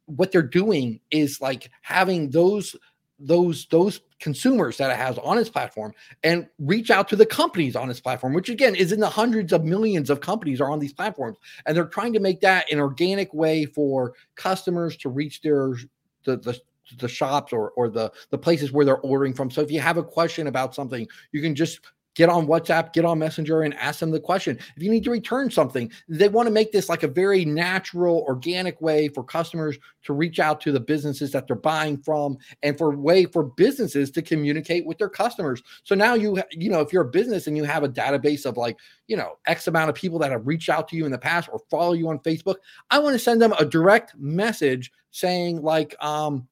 what 0.06 0.30
they're 0.30 0.42
doing 0.42 1.00
is 1.10 1.40
like 1.40 1.70
having 1.82 2.30
those 2.30 2.76
those 3.18 3.66
those 3.70 4.00
consumers 4.20 4.76
that 4.76 4.90
it 4.90 4.96
has 4.96 5.16
on 5.18 5.38
its 5.38 5.48
platform 5.48 5.92
and 6.24 6.48
reach 6.58 6.90
out 6.90 7.08
to 7.08 7.16
the 7.16 7.26
companies 7.26 7.76
on 7.76 7.88
its 7.88 8.00
platform 8.00 8.32
which 8.32 8.48
again 8.48 8.74
is 8.74 8.92
in 8.92 9.00
the 9.00 9.08
hundreds 9.08 9.52
of 9.52 9.64
millions 9.64 10.10
of 10.10 10.20
companies 10.20 10.60
are 10.60 10.70
on 10.70 10.78
these 10.78 10.92
platforms. 10.92 11.38
And 11.66 11.76
they're 11.76 11.86
trying 11.86 12.12
to 12.14 12.20
make 12.20 12.40
that 12.40 12.70
an 12.70 12.78
organic 12.78 13.32
way 13.32 13.66
for 13.66 14.14
customers 14.34 14.96
to 14.98 15.08
reach 15.08 15.40
their 15.42 15.74
the, 16.24 16.36
the 16.36 16.60
the 16.98 17.08
shops 17.08 17.52
or 17.52 17.70
or 17.72 17.88
the 17.88 18.10
the 18.30 18.38
places 18.38 18.72
where 18.72 18.84
they're 18.84 18.98
ordering 18.98 19.34
from. 19.34 19.50
So 19.50 19.60
if 19.60 19.70
you 19.70 19.80
have 19.80 19.98
a 19.98 20.02
question 20.02 20.46
about 20.46 20.74
something 20.74 21.06
you 21.32 21.42
can 21.42 21.54
just 21.54 21.80
get 22.18 22.28
on 22.28 22.48
WhatsApp, 22.48 22.92
get 22.92 23.04
on 23.04 23.20
Messenger, 23.20 23.62
and 23.62 23.72
ask 23.74 24.00
them 24.00 24.10
the 24.10 24.18
question. 24.18 24.58
If 24.76 24.82
you 24.82 24.90
need 24.90 25.04
to 25.04 25.10
return 25.10 25.52
something, 25.52 25.88
they 26.08 26.28
want 26.28 26.48
to 26.48 26.52
make 26.52 26.72
this 26.72 26.88
like 26.88 27.04
a 27.04 27.08
very 27.08 27.44
natural, 27.44 28.24
organic 28.26 28.80
way 28.80 29.06
for 29.06 29.22
customers 29.22 29.78
to 30.02 30.12
reach 30.12 30.40
out 30.40 30.60
to 30.62 30.72
the 30.72 30.80
businesses 30.80 31.30
that 31.30 31.46
they're 31.46 31.54
buying 31.54 31.96
from, 31.96 32.36
and 32.64 32.76
for 32.76 32.90
way 32.96 33.24
for 33.24 33.44
businesses 33.44 34.10
to 34.10 34.20
communicate 34.20 34.84
with 34.84 34.98
their 34.98 35.08
customers. 35.08 35.62
So 35.84 35.94
now 35.94 36.14
you, 36.14 36.42
you 36.50 36.70
know, 36.70 36.80
if 36.80 36.92
you're 36.92 37.04
a 37.04 37.08
business 37.08 37.46
and 37.46 37.56
you 37.56 37.62
have 37.62 37.84
a 37.84 37.88
database 37.88 38.44
of 38.44 38.56
like, 38.56 38.76
you 39.06 39.16
know, 39.16 39.38
X 39.46 39.68
amount 39.68 39.88
of 39.88 39.94
people 39.94 40.18
that 40.18 40.32
have 40.32 40.44
reached 40.44 40.68
out 40.68 40.88
to 40.88 40.96
you 40.96 41.06
in 41.06 41.12
the 41.12 41.18
past 41.18 41.48
or 41.52 41.60
follow 41.70 41.92
you 41.92 42.08
on 42.08 42.18
Facebook, 42.18 42.56
I 42.90 42.98
want 42.98 43.14
to 43.14 43.20
send 43.20 43.40
them 43.40 43.54
a 43.60 43.64
direct 43.64 44.16
message 44.18 44.90
saying 45.12 45.62
like, 45.62 45.94
um, 46.04 46.48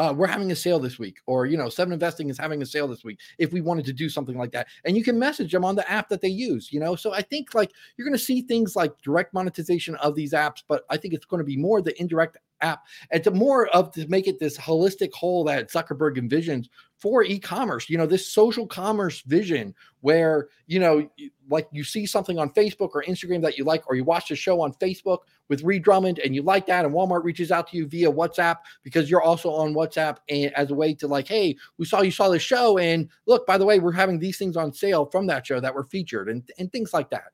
uh, 0.00 0.14
we're 0.14 0.26
having 0.26 0.50
a 0.50 0.56
sale 0.56 0.78
this 0.78 0.98
week, 0.98 1.18
or 1.26 1.44
you 1.44 1.58
know, 1.58 1.68
Seven 1.68 1.92
Investing 1.92 2.30
is 2.30 2.38
having 2.38 2.62
a 2.62 2.66
sale 2.66 2.88
this 2.88 3.04
week. 3.04 3.18
If 3.36 3.52
we 3.52 3.60
wanted 3.60 3.84
to 3.84 3.92
do 3.92 4.08
something 4.08 4.38
like 4.38 4.50
that, 4.52 4.66
and 4.86 4.96
you 4.96 5.04
can 5.04 5.18
message 5.18 5.52
them 5.52 5.62
on 5.62 5.76
the 5.76 5.88
app 5.90 6.08
that 6.08 6.22
they 6.22 6.28
use, 6.28 6.72
you 6.72 6.80
know. 6.80 6.96
So 6.96 7.12
I 7.12 7.20
think 7.20 7.54
like 7.54 7.70
you're 7.96 8.06
going 8.06 8.16
to 8.16 8.24
see 8.24 8.40
things 8.40 8.74
like 8.74 8.92
direct 9.02 9.34
monetization 9.34 9.96
of 9.96 10.14
these 10.14 10.32
apps, 10.32 10.62
but 10.66 10.84
I 10.88 10.96
think 10.96 11.12
it's 11.12 11.26
going 11.26 11.40
to 11.40 11.44
be 11.44 11.58
more 11.58 11.82
the 11.82 12.00
indirect 12.00 12.38
app 12.62 12.84
and 13.10 13.22
to 13.24 13.30
more 13.30 13.68
of 13.68 13.92
to 13.92 14.06
make 14.08 14.26
it 14.26 14.38
this 14.38 14.56
holistic 14.56 15.12
whole 15.12 15.44
that 15.44 15.70
Zuckerberg 15.70 16.16
envisions 16.16 16.66
for 17.00 17.24
e-commerce 17.24 17.88
you 17.88 17.96
know 17.96 18.06
this 18.06 18.26
social 18.26 18.66
commerce 18.66 19.22
vision 19.22 19.74
where 20.02 20.48
you 20.66 20.78
know 20.78 21.08
like 21.48 21.66
you 21.72 21.82
see 21.82 22.04
something 22.04 22.38
on 22.38 22.50
facebook 22.50 22.90
or 22.92 23.02
instagram 23.04 23.40
that 23.40 23.56
you 23.56 23.64
like 23.64 23.82
or 23.88 23.96
you 23.96 24.04
watch 24.04 24.30
a 24.30 24.36
show 24.36 24.60
on 24.60 24.72
facebook 24.74 25.20
with 25.48 25.62
Ree 25.62 25.78
Drummond 25.78 26.20
and 26.20 26.34
you 26.34 26.42
like 26.42 26.66
that 26.66 26.84
and 26.84 26.94
Walmart 26.94 27.24
reaches 27.24 27.50
out 27.50 27.68
to 27.68 27.76
you 27.76 27.86
via 27.86 28.10
WhatsApp 28.10 28.58
because 28.84 29.10
you're 29.10 29.20
also 29.20 29.50
on 29.50 29.74
WhatsApp 29.74 30.18
and 30.28 30.54
as 30.54 30.70
a 30.70 30.74
way 30.74 30.94
to 30.94 31.08
like 31.08 31.26
hey 31.26 31.56
we 31.78 31.84
saw 31.84 32.02
you 32.02 32.10
saw 32.10 32.28
the 32.28 32.38
show 32.38 32.78
and 32.78 33.08
look 33.26 33.46
by 33.46 33.58
the 33.58 33.64
way 33.64 33.80
we're 33.80 33.92
having 33.92 34.18
these 34.18 34.38
things 34.38 34.56
on 34.56 34.72
sale 34.72 35.06
from 35.06 35.26
that 35.26 35.46
show 35.46 35.58
that 35.58 35.74
were 35.74 35.84
featured 35.84 36.28
and, 36.28 36.48
and 36.58 36.70
things 36.70 36.94
like 36.94 37.10
that. 37.10 37.32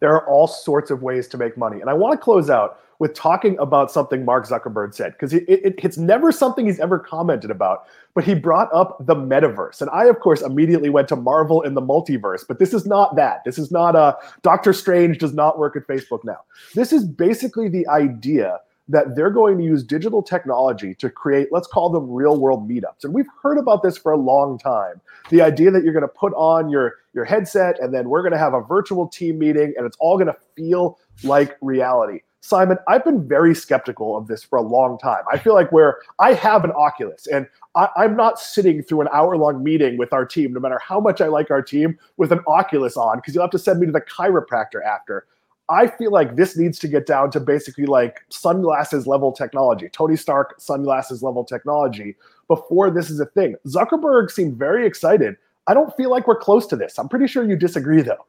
There 0.00 0.12
are 0.12 0.28
all 0.28 0.48
sorts 0.48 0.90
of 0.90 1.02
ways 1.02 1.28
to 1.28 1.38
make 1.38 1.56
money 1.56 1.80
and 1.80 1.88
i 1.88 1.92
want 1.92 2.12
to 2.12 2.18
close 2.18 2.50
out 2.50 2.80
with 3.02 3.14
talking 3.14 3.58
about 3.58 3.90
something 3.90 4.24
Mark 4.24 4.46
Zuckerberg 4.46 4.94
said 4.94 5.10
because 5.14 5.34
it, 5.34 5.42
it, 5.48 5.74
it's 5.76 5.98
never 5.98 6.30
something 6.30 6.66
he's 6.66 6.78
ever 6.78 7.00
commented 7.00 7.50
about. 7.50 7.88
But 8.14 8.22
he 8.22 8.32
brought 8.32 8.72
up 8.72 8.96
the 9.04 9.16
metaverse, 9.16 9.80
and 9.80 9.90
I, 9.90 10.04
of 10.04 10.20
course, 10.20 10.40
immediately 10.40 10.88
went 10.88 11.08
to 11.08 11.16
Marvel 11.16 11.62
in 11.62 11.74
the 11.74 11.80
multiverse. 11.80 12.44
But 12.46 12.60
this 12.60 12.72
is 12.72 12.86
not 12.86 13.16
that. 13.16 13.42
This 13.44 13.58
is 13.58 13.72
not 13.72 13.96
a 13.96 14.16
Doctor 14.42 14.72
Strange 14.72 15.18
does 15.18 15.34
not 15.34 15.58
work 15.58 15.74
at 15.74 15.88
Facebook 15.88 16.20
now. 16.22 16.42
This 16.76 16.92
is 16.92 17.04
basically 17.04 17.68
the 17.68 17.88
idea 17.88 18.60
that 18.88 19.16
they're 19.16 19.30
going 19.30 19.58
to 19.58 19.64
use 19.64 19.82
digital 19.82 20.22
technology 20.22 20.94
to 20.96 21.10
create, 21.10 21.48
let's 21.50 21.66
call 21.66 21.90
them 21.90 22.08
real 22.08 22.38
world 22.38 22.68
meetups. 22.68 23.02
And 23.02 23.12
we've 23.12 23.26
heard 23.42 23.58
about 23.58 23.82
this 23.82 23.98
for 23.98 24.12
a 24.12 24.16
long 24.16 24.58
time. 24.58 25.00
The 25.30 25.40
idea 25.40 25.72
that 25.72 25.82
you're 25.82 25.92
going 25.92 26.02
to 26.02 26.08
put 26.08 26.34
on 26.34 26.68
your, 26.68 26.96
your 27.14 27.24
headset 27.24 27.80
and 27.80 27.92
then 27.92 28.08
we're 28.08 28.22
going 28.22 28.32
to 28.32 28.38
have 28.38 28.54
a 28.54 28.60
virtual 28.60 29.08
team 29.08 29.38
meeting 29.38 29.72
and 29.76 29.86
it's 29.86 29.96
all 29.98 30.18
going 30.18 30.26
to 30.26 30.36
feel 30.56 30.98
like 31.24 31.56
reality. 31.62 32.20
Simon, 32.44 32.76
I've 32.88 33.04
been 33.04 33.26
very 33.26 33.54
skeptical 33.54 34.16
of 34.16 34.26
this 34.26 34.42
for 34.42 34.58
a 34.58 34.62
long 34.62 34.98
time. 34.98 35.22
I 35.32 35.38
feel 35.38 35.54
like 35.54 35.70
where 35.70 35.98
I 36.18 36.34
have 36.34 36.64
an 36.64 36.72
Oculus 36.72 37.28
and 37.28 37.46
I, 37.76 37.88
am 37.96 38.16
not 38.16 38.40
sitting 38.40 38.82
through 38.82 39.02
an 39.02 39.08
hour 39.12 39.36
long 39.36 39.62
meeting 39.62 39.96
with 39.96 40.12
our 40.12 40.26
team, 40.26 40.52
no 40.52 40.58
matter 40.58 40.80
how 40.84 40.98
much 40.98 41.20
I 41.20 41.28
like 41.28 41.52
our 41.52 41.62
team, 41.62 41.96
with 42.16 42.32
an 42.32 42.40
Oculus 42.48 42.96
on, 42.96 43.18
because 43.18 43.32
you'll 43.32 43.44
have 43.44 43.52
to 43.52 43.60
send 43.60 43.78
me 43.78 43.86
to 43.86 43.92
the 43.92 44.00
chiropractor 44.00 44.84
after. 44.84 45.26
I 45.68 45.86
feel 45.86 46.10
like 46.10 46.34
this 46.34 46.56
needs 46.56 46.80
to 46.80 46.88
get 46.88 47.06
down 47.06 47.30
to 47.30 47.40
basically 47.40 47.86
like 47.86 48.22
sunglasses 48.28 49.06
level 49.06 49.30
technology, 49.30 49.88
Tony 49.88 50.16
Stark 50.16 50.56
sunglasses 50.58 51.22
level 51.22 51.44
technology 51.44 52.16
before 52.48 52.90
this 52.90 53.08
is 53.08 53.20
a 53.20 53.26
thing. 53.26 53.54
Zuckerberg 53.68 54.32
seemed 54.32 54.56
very 54.56 54.84
excited. 54.84 55.36
I 55.68 55.74
don't 55.74 55.96
feel 55.96 56.10
like 56.10 56.26
we're 56.26 56.40
close 56.40 56.66
to 56.66 56.76
this. 56.76 56.98
I'm 56.98 57.08
pretty 57.08 57.28
sure 57.28 57.48
you 57.48 57.54
disagree 57.54 58.02
though. 58.02 58.26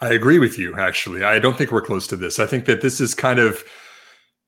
I 0.00 0.12
agree 0.12 0.38
with 0.38 0.58
you, 0.58 0.76
actually. 0.78 1.24
I 1.24 1.38
don't 1.38 1.56
think 1.56 1.72
we're 1.72 1.82
close 1.82 2.06
to 2.08 2.16
this. 2.16 2.38
I 2.38 2.46
think 2.46 2.66
that 2.66 2.82
this 2.82 3.00
is 3.00 3.14
kind 3.14 3.38
of 3.38 3.64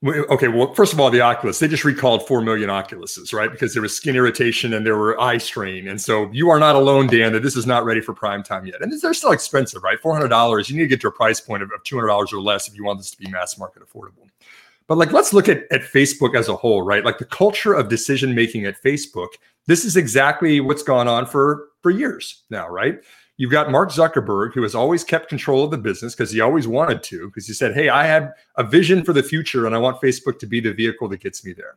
okay. 0.05 0.49
Well, 0.49 0.75
first 0.75 0.93
of 0.93 1.01
all, 1.01 1.11
the 1.11 1.21
Oculus, 1.21 1.59
they 1.59 1.69
just 1.69 1.85
recalled 1.85 2.27
4 2.27 2.41
million 2.43 2.71
Oculuses, 2.71 3.33
right? 3.33 3.51
Because 3.51 3.73
there 3.73 3.83
was 3.83 3.97
skin 3.97 4.15
irritation 4.15 4.75
and 4.75 4.87
there 4.87 4.97
were 4.97 5.21
eye 5.21 5.39
strain. 5.39 5.89
And 5.89 6.01
so 6.01 6.31
you 6.33 6.51
are 6.51 6.59
not 6.59 6.77
alone, 6.77 7.09
Dan, 7.09 7.33
that 7.33 7.43
this 7.43 7.57
is 7.57 7.67
not 7.67 7.85
ready 7.85 8.01
for 8.01 8.15
prime 8.15 8.43
time 8.43 8.67
yet. 8.67 8.81
And 8.81 8.93
they're 9.01 9.15
still 9.15 9.33
expensive, 9.33 9.83
right? 9.83 10.01
$400, 10.01 10.69
you 10.69 10.77
need 10.77 10.83
to 10.83 10.89
get 10.89 11.01
to 11.01 11.09
a 11.09 11.13
price 11.13 11.41
point 11.41 11.63
of, 11.63 11.71
of 11.73 11.83
$200 11.83 12.33
or 12.33 12.41
less 12.41 12.69
if 12.69 12.77
you 12.77 12.85
want 12.85 12.99
this 12.99 13.11
to 13.11 13.19
be 13.19 13.29
mass 13.31 13.59
market 13.59 13.83
affordable. 13.83 14.29
But 14.87 14.99
like, 14.99 15.13
let's 15.13 15.33
look 15.33 15.49
at, 15.49 15.65
at 15.71 15.83
Facebook 15.83 16.35
as 16.35 16.49
a 16.49 16.57
whole, 16.57 16.83
right? 16.83 17.05
Like 17.05 17.19
the 17.19 17.25
culture 17.25 17.75
of 17.75 17.89
decision 17.89 18.35
making 18.35 18.65
at 18.67 18.83
Facebook, 18.83 19.29
this 19.67 19.85
is 19.85 19.97
exactly 19.97 20.61
what's 20.61 20.83
gone 20.83 21.09
on 21.09 21.27
for, 21.27 21.69
for 21.83 21.91
years 21.91 22.45
now, 22.51 22.69
right? 22.69 23.01
You've 23.39 23.53
got 23.53 23.71
Mark 23.71 23.91
Zuckerberg, 23.91 24.53
who 24.53 24.63
has 24.63 24.75
always 24.75 25.05
kept 25.05 25.29
control 25.29 25.65
of 25.65 25.71
the 25.71 25.79
business 25.79 26.15
because 26.15 26.33
he 26.33 26.41
always 26.41 26.67
wanted 26.67 27.05
to, 27.05 27.29
because 27.29 27.47
he 27.47 27.55
said, 27.55 27.73
Hey, 27.73 27.89
I 27.89 28.05
have 28.05 28.33
a 28.57 28.65
vision 28.65 29.05
for 29.05 29.13
the 29.13 29.23
future 29.23 29.65
and 29.65 29.75
I 29.75 29.79
want 29.79 30.01
Facebook 30.01 30.41
to 30.41 30.47
be 30.47 30.61
the 30.61 30.75
vehicle 30.75 31.09
that 31.09 31.21
gets 31.21 31.45
me 31.45 31.53
there. 31.53 31.77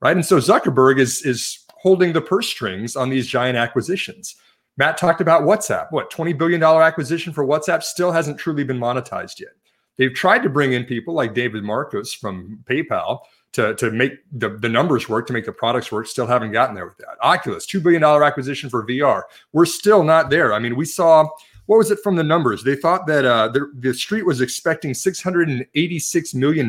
Right. 0.00 0.16
And 0.16 0.24
so 0.24 0.38
Zuckerberg 0.38 0.98
is, 0.98 1.22
is 1.22 1.60
holding 1.76 2.14
the 2.14 2.20
purse 2.20 2.48
strings 2.48 2.96
on 2.96 3.10
these 3.10 3.26
giant 3.26 3.58
acquisitions. 3.58 4.36
Matt 4.76 4.96
talked 4.96 5.20
about 5.20 5.42
WhatsApp. 5.42 5.86
What, 5.90 6.10
$20 6.10 6.36
billion 6.36 6.62
acquisition 6.62 7.32
for 7.32 7.44
WhatsApp 7.44 7.82
still 7.82 8.10
hasn't 8.10 8.38
truly 8.38 8.64
been 8.64 8.78
monetized 8.78 9.40
yet. 9.40 9.52
They've 9.96 10.12
tried 10.12 10.42
to 10.42 10.48
bring 10.48 10.72
in 10.72 10.84
people 10.84 11.14
like 11.14 11.34
David 11.34 11.62
Marcus 11.62 12.12
from 12.12 12.58
PayPal 12.64 13.20
to, 13.54 13.74
to 13.76 13.90
make 13.90 14.12
the, 14.32 14.50
the 14.50 14.68
numbers 14.68 15.08
work, 15.08 15.26
to 15.28 15.32
make 15.32 15.46
the 15.46 15.52
products 15.52 15.90
work, 15.90 16.06
still 16.06 16.26
haven't 16.26 16.52
gotten 16.52 16.74
there 16.74 16.86
with 16.86 16.98
that. 16.98 17.16
Oculus, 17.22 17.66
$2 17.66 17.82
billion 17.82 18.02
acquisition 18.02 18.68
for 18.68 18.86
VR. 18.86 19.22
We're 19.52 19.64
still 19.64 20.02
not 20.02 20.28
there. 20.28 20.52
I 20.52 20.58
mean, 20.58 20.74
we 20.74 20.84
saw, 20.84 21.28
what 21.66 21.76
was 21.78 21.92
it 21.92 22.00
from 22.02 22.16
the 22.16 22.24
numbers? 22.24 22.64
They 22.64 22.74
thought 22.74 23.06
that 23.06 23.24
uh, 23.24 23.48
the, 23.48 23.70
the 23.78 23.94
street 23.94 24.26
was 24.26 24.40
expecting 24.40 24.92
$686 24.92 26.34
million 26.34 26.68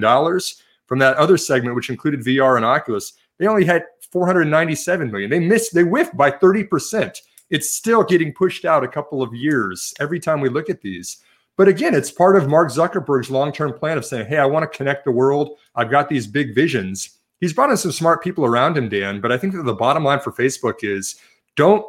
from 0.85 0.99
that 0.99 1.17
other 1.17 1.37
segment, 1.37 1.75
which 1.75 1.89
included 1.89 2.21
VR 2.21 2.55
and 2.55 2.65
Oculus. 2.65 3.13
They 3.39 3.47
only 3.47 3.65
had 3.65 3.83
497 4.11 5.11
million. 5.11 5.29
They 5.31 5.39
missed, 5.39 5.73
they 5.73 5.81
whiffed 5.81 6.15
by 6.15 6.29
30%. 6.29 7.17
It's 7.49 7.71
still 7.71 8.03
getting 8.03 8.31
pushed 8.31 8.63
out 8.63 8.83
a 8.83 8.87
couple 8.87 9.23
of 9.23 9.33
years 9.33 9.91
every 9.99 10.19
time 10.19 10.39
we 10.39 10.49
look 10.49 10.69
at 10.69 10.81
these. 10.81 11.17
But 11.57 11.67
again, 11.67 11.93
it's 11.93 12.11
part 12.11 12.35
of 12.35 12.49
Mark 12.49 12.69
Zuckerberg's 12.69 13.31
long 13.31 13.51
term 13.51 13.73
plan 13.73 13.97
of 13.97 14.05
saying, 14.05 14.27
hey, 14.27 14.37
I 14.37 14.45
want 14.45 14.69
to 14.69 14.77
connect 14.77 15.05
the 15.05 15.11
world. 15.11 15.57
I've 15.75 15.91
got 15.91 16.09
these 16.09 16.27
big 16.27 16.53
visions. 16.53 17.17
He's 17.39 17.53
brought 17.53 17.69
in 17.69 17.77
some 17.77 17.91
smart 17.91 18.23
people 18.23 18.45
around 18.45 18.77
him, 18.77 18.89
Dan. 18.89 19.21
But 19.21 19.31
I 19.31 19.37
think 19.37 19.53
that 19.53 19.63
the 19.63 19.73
bottom 19.73 20.03
line 20.03 20.19
for 20.19 20.31
Facebook 20.31 20.83
is 20.83 21.15
don't 21.55 21.85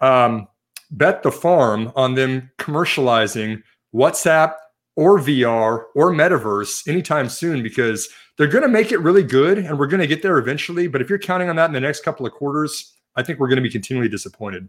um, 0.00 0.48
bet 0.90 1.22
the 1.22 1.32
farm 1.32 1.92
on 1.96 2.14
them 2.14 2.50
commercializing 2.58 3.62
WhatsApp 3.94 4.54
or 4.96 5.18
VR 5.18 5.84
or 5.94 6.12
metaverse 6.12 6.86
anytime 6.88 7.28
soon 7.28 7.62
because 7.62 8.08
they're 8.36 8.46
going 8.46 8.62
to 8.62 8.68
make 8.68 8.92
it 8.92 8.98
really 8.98 9.22
good 9.22 9.58
and 9.58 9.78
we're 9.78 9.86
going 9.86 10.00
to 10.00 10.06
get 10.06 10.22
there 10.22 10.38
eventually. 10.38 10.88
But 10.88 11.00
if 11.00 11.08
you're 11.08 11.18
counting 11.18 11.48
on 11.48 11.56
that 11.56 11.66
in 11.66 11.72
the 11.72 11.80
next 11.80 12.02
couple 12.02 12.26
of 12.26 12.32
quarters, 12.32 12.94
I 13.16 13.22
think 13.22 13.38
we're 13.38 13.48
going 13.48 13.56
to 13.56 13.62
be 13.62 13.70
continually 13.70 14.08
disappointed. 14.08 14.68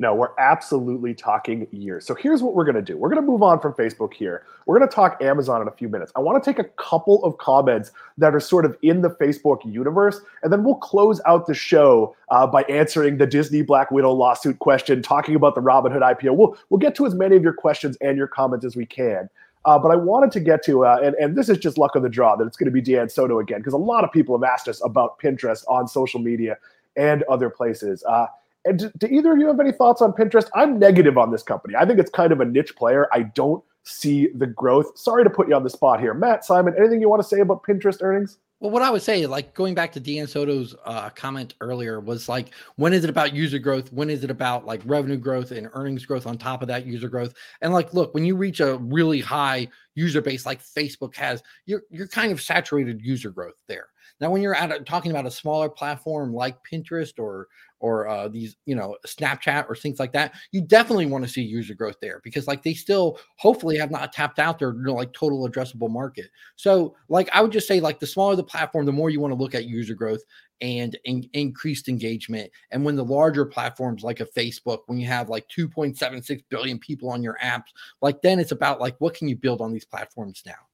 No, 0.00 0.14
we're 0.14 0.30
absolutely 0.38 1.12
talking 1.12 1.66
years. 1.72 2.06
So 2.06 2.14
here's 2.14 2.42
what 2.42 2.54
we're 2.54 2.64
going 2.64 2.74
to 2.74 2.80
do. 2.80 2.96
We're 2.96 3.10
going 3.10 3.20
to 3.20 3.30
move 3.30 3.42
on 3.42 3.60
from 3.60 3.74
Facebook 3.74 4.14
here. 4.14 4.46
We're 4.64 4.78
going 4.78 4.88
to 4.88 4.94
talk 4.94 5.22
Amazon 5.22 5.60
in 5.60 5.68
a 5.68 5.72
few 5.72 5.90
minutes. 5.90 6.10
I 6.16 6.20
want 6.20 6.42
to 6.42 6.50
take 6.50 6.58
a 6.58 6.68
couple 6.82 7.22
of 7.22 7.36
comments 7.36 7.92
that 8.16 8.34
are 8.34 8.40
sort 8.40 8.64
of 8.64 8.78
in 8.80 9.02
the 9.02 9.10
Facebook 9.10 9.58
universe, 9.70 10.22
and 10.42 10.50
then 10.50 10.64
we'll 10.64 10.76
close 10.76 11.20
out 11.26 11.46
the 11.46 11.52
show 11.52 12.16
uh, 12.30 12.46
by 12.46 12.62
answering 12.62 13.18
the 13.18 13.26
Disney 13.26 13.60
Black 13.60 13.90
Widow 13.90 14.12
lawsuit 14.12 14.58
question, 14.60 15.02
talking 15.02 15.34
about 15.34 15.54
the 15.54 15.60
Robinhood 15.60 16.00
IPO. 16.00 16.34
We'll 16.34 16.56
we'll 16.70 16.80
get 16.80 16.94
to 16.94 17.04
as 17.04 17.14
many 17.14 17.36
of 17.36 17.42
your 17.42 17.52
questions 17.52 17.98
and 18.00 18.16
your 18.16 18.26
comments 18.26 18.64
as 18.64 18.76
we 18.76 18.86
can. 18.86 19.28
Uh, 19.66 19.78
but 19.78 19.90
I 19.90 19.96
wanted 19.96 20.32
to 20.32 20.40
get 20.40 20.64
to, 20.64 20.86
uh, 20.86 20.98
and, 21.02 21.14
and 21.16 21.36
this 21.36 21.50
is 21.50 21.58
just 21.58 21.76
luck 21.76 21.94
of 21.94 22.02
the 22.02 22.08
draw 22.08 22.36
that 22.36 22.46
it's 22.46 22.56
going 22.56 22.72
to 22.72 22.72
be 22.72 22.80
Dan 22.80 23.10
Soto 23.10 23.38
again, 23.38 23.58
because 23.58 23.74
a 23.74 23.76
lot 23.76 24.04
of 24.04 24.10
people 24.10 24.34
have 24.34 24.50
asked 24.50 24.66
us 24.66 24.80
about 24.82 25.20
Pinterest 25.20 25.62
on 25.68 25.86
social 25.86 26.20
media 26.20 26.56
and 26.96 27.22
other 27.24 27.50
places. 27.50 28.02
Uh, 28.04 28.28
and 28.64 28.78
do, 28.78 28.90
do, 28.98 29.06
either 29.06 29.32
of 29.32 29.38
you 29.38 29.46
have 29.46 29.60
any 29.60 29.72
thoughts 29.72 30.02
on 30.02 30.12
Pinterest? 30.12 30.48
I'm 30.54 30.78
negative 30.78 31.16
on 31.16 31.30
this 31.30 31.42
company. 31.42 31.74
I 31.76 31.86
think 31.86 31.98
it's 31.98 32.10
kind 32.10 32.32
of 32.32 32.40
a 32.40 32.44
niche 32.44 32.76
player. 32.76 33.08
I 33.12 33.22
don't 33.22 33.62
see 33.84 34.28
the 34.34 34.46
growth. 34.46 34.98
Sorry 34.98 35.24
to 35.24 35.30
put 35.30 35.48
you 35.48 35.54
on 35.54 35.62
the 35.62 35.70
spot 35.70 36.00
here. 36.00 36.14
Matt, 36.14 36.44
Simon, 36.44 36.74
anything 36.78 37.00
you 37.00 37.08
want 37.08 37.22
to 37.22 37.28
say 37.28 37.40
about 37.40 37.62
Pinterest 37.62 38.02
earnings? 38.02 38.38
Well, 38.60 38.70
what 38.70 38.82
I 38.82 38.90
would 38.90 39.00
say, 39.00 39.26
like 39.26 39.54
going 39.54 39.74
back 39.74 39.90
to 39.92 40.00
Dan 40.00 40.26
Soto's 40.26 40.76
uh, 40.84 41.08
comment 41.08 41.54
earlier, 41.62 41.98
was 41.98 42.28
like, 42.28 42.54
when 42.76 42.92
is 42.92 43.04
it 43.04 43.10
about 43.10 43.32
user 43.32 43.58
growth? 43.58 43.90
When 43.90 44.10
is 44.10 44.22
it 44.22 44.30
about 44.30 44.66
like 44.66 44.82
revenue 44.84 45.16
growth 45.16 45.50
and 45.50 45.70
earnings 45.72 46.04
growth 46.04 46.26
on 46.26 46.36
top 46.36 46.60
of 46.60 46.68
that 46.68 46.84
user 46.84 47.08
growth? 47.08 47.32
And 47.62 47.72
like, 47.72 47.94
look, 47.94 48.12
when 48.12 48.26
you 48.26 48.36
reach 48.36 48.60
a 48.60 48.76
really 48.76 49.20
high 49.20 49.68
user 49.94 50.20
base 50.20 50.44
like 50.44 50.62
Facebook 50.62 51.16
has, 51.16 51.42
you're 51.64 51.84
you're 51.90 52.06
kind 52.06 52.32
of 52.32 52.42
saturated 52.42 53.00
user 53.00 53.30
growth 53.30 53.56
there. 53.66 53.88
Now, 54.20 54.30
when 54.30 54.42
you're 54.42 54.54
at 54.54 54.70
a, 54.70 54.80
talking 54.80 55.10
about 55.10 55.24
a 55.24 55.30
smaller 55.30 55.70
platform 55.70 56.34
like 56.34 56.58
Pinterest 56.70 57.18
or 57.18 57.48
or 57.80 58.06
uh, 58.08 58.28
these, 58.28 58.56
you 58.66 58.74
know, 58.74 58.96
Snapchat 59.06 59.68
or 59.68 59.74
things 59.74 59.98
like 59.98 60.12
that, 60.12 60.34
you 60.52 60.60
definitely 60.60 61.06
want 61.06 61.24
to 61.24 61.30
see 61.30 61.42
user 61.42 61.74
growth 61.74 61.96
there 62.00 62.20
because 62.22 62.46
like 62.46 62.62
they 62.62 62.74
still 62.74 63.18
hopefully 63.36 63.76
have 63.76 63.90
not 63.90 64.12
tapped 64.12 64.38
out 64.38 64.58
their 64.58 64.74
you 64.74 64.82
know, 64.82 64.94
like 64.94 65.12
total 65.12 65.48
addressable 65.48 65.90
market. 65.90 66.26
So 66.56 66.94
like 67.08 67.28
I 67.32 67.40
would 67.40 67.52
just 67.52 67.66
say 67.66 67.80
like 67.80 67.98
the 67.98 68.06
smaller 68.06 68.36
the 68.36 68.44
platform, 68.44 68.86
the 68.86 68.92
more 68.92 69.10
you 69.10 69.20
want 69.20 69.32
to 69.32 69.42
look 69.42 69.54
at 69.54 69.64
user 69.64 69.94
growth 69.94 70.22
and 70.60 70.96
in, 71.04 71.28
increased 71.32 71.88
engagement. 71.88 72.50
And 72.70 72.84
when 72.84 72.96
the 72.96 73.04
larger 73.04 73.46
platforms 73.46 74.02
like 74.02 74.20
a 74.20 74.26
Facebook, 74.26 74.80
when 74.86 74.98
you 74.98 75.06
have 75.06 75.28
like 75.28 75.48
2.76 75.48 76.42
billion 76.50 76.78
people 76.78 77.10
on 77.10 77.22
your 77.22 77.38
apps, 77.42 77.72
like 78.02 78.20
then 78.22 78.38
it's 78.38 78.52
about 78.52 78.80
like 78.80 78.96
what 78.98 79.14
can 79.14 79.28
you 79.28 79.36
build 79.36 79.60
on 79.60 79.72
these 79.72 79.86
platforms 79.86 80.42
now? 80.46 80.69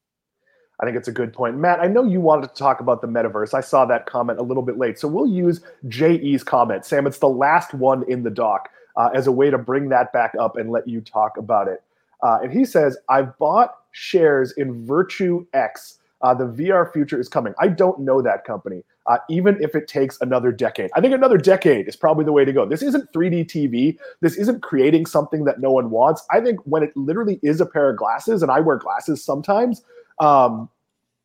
I 0.81 0.85
think 0.85 0.97
it's 0.97 1.09
a 1.09 1.13
good 1.13 1.33
point. 1.33 1.57
Matt, 1.57 1.81
I 1.81 1.87
know 1.87 2.05
you 2.05 2.21
wanted 2.21 2.49
to 2.49 2.55
talk 2.55 2.81
about 2.81 3.01
the 3.01 3.09
metaverse. 3.09 3.55
I 3.55 3.63
saw 3.63 3.87
that 3.87 4.07
comment 4.07 4.39
a 4.39 4.43
little 4.43 4.63
bit 4.63 4.77
late. 4.77 4.99
So 4.99 5.09
we'll 5.09 5.27
use 5.27 5.61
JE's 5.89 6.45
comment. 6.45 6.85
Sam, 6.85 7.07
it's 7.07 7.19
the 7.19 7.29
last 7.29 7.73
one 7.73 8.05
in 8.11 8.23
the 8.23 8.31
doc 8.31 8.69
uh, 8.97 9.09
as 9.15 9.27
a 9.27 9.33
way 9.33 9.51
to 9.51 9.59
bring 9.59 9.89
that 9.89 10.13
back 10.13 10.35
up 10.39 10.57
and 10.57 10.71
let 10.71 10.87
you 10.87 11.01
talk 11.01 11.39
about 11.39 11.69
it. 11.69 11.83
Uh, 12.23 12.39
and 12.43 12.53
he 12.53 12.65
says, 12.65 12.97
I've 13.09 13.37
bought 13.39 13.77
shares 13.93 14.53
in 14.53 14.87
Virtuix. 14.87 15.99
Uh, 16.23 16.35
the 16.35 16.47
VR 16.47 16.91
future 16.93 17.21
is 17.21 17.29
coming. 17.29 17.55
I 17.59 17.69
don't 17.69 18.01
know 18.01 18.23
that 18.23 18.45
company, 18.45 18.83
uh, 19.07 19.19
even 19.29 19.63
if 19.63 19.75
it 19.75 19.87
takes 19.87 20.19
another 20.21 20.51
decade. 20.51 20.91
I 20.95 21.01
think 21.01 21.15
another 21.15 21.37
decade 21.37 21.89
is 21.89 21.95
probably 21.95 22.25
the 22.25 22.33
way 22.33 22.45
to 22.45 22.53
go. 22.53 22.67
This 22.67 22.83
isn't 22.83 23.13
3D 23.13 23.47
TV. 23.47 23.99
This 24.23 24.37
isn't 24.37 24.63
creating 24.63 25.07
something 25.07 25.45
that 25.45 25.61
no 25.61 25.71
one 25.71 25.91
wants. 25.91 26.25
I 26.31 26.41
think 26.41 26.61
when 26.65 26.83
it 26.83 26.97
literally 26.97 27.39
is 27.43 27.61
a 27.61 27.67
pair 27.67 27.91
of 27.91 27.99
glasses, 27.99 28.43
and 28.43 28.51
I 28.51 28.61
wear 28.61 28.77
glasses 28.77 29.23
sometimes, 29.23 29.83
um, 30.21 30.69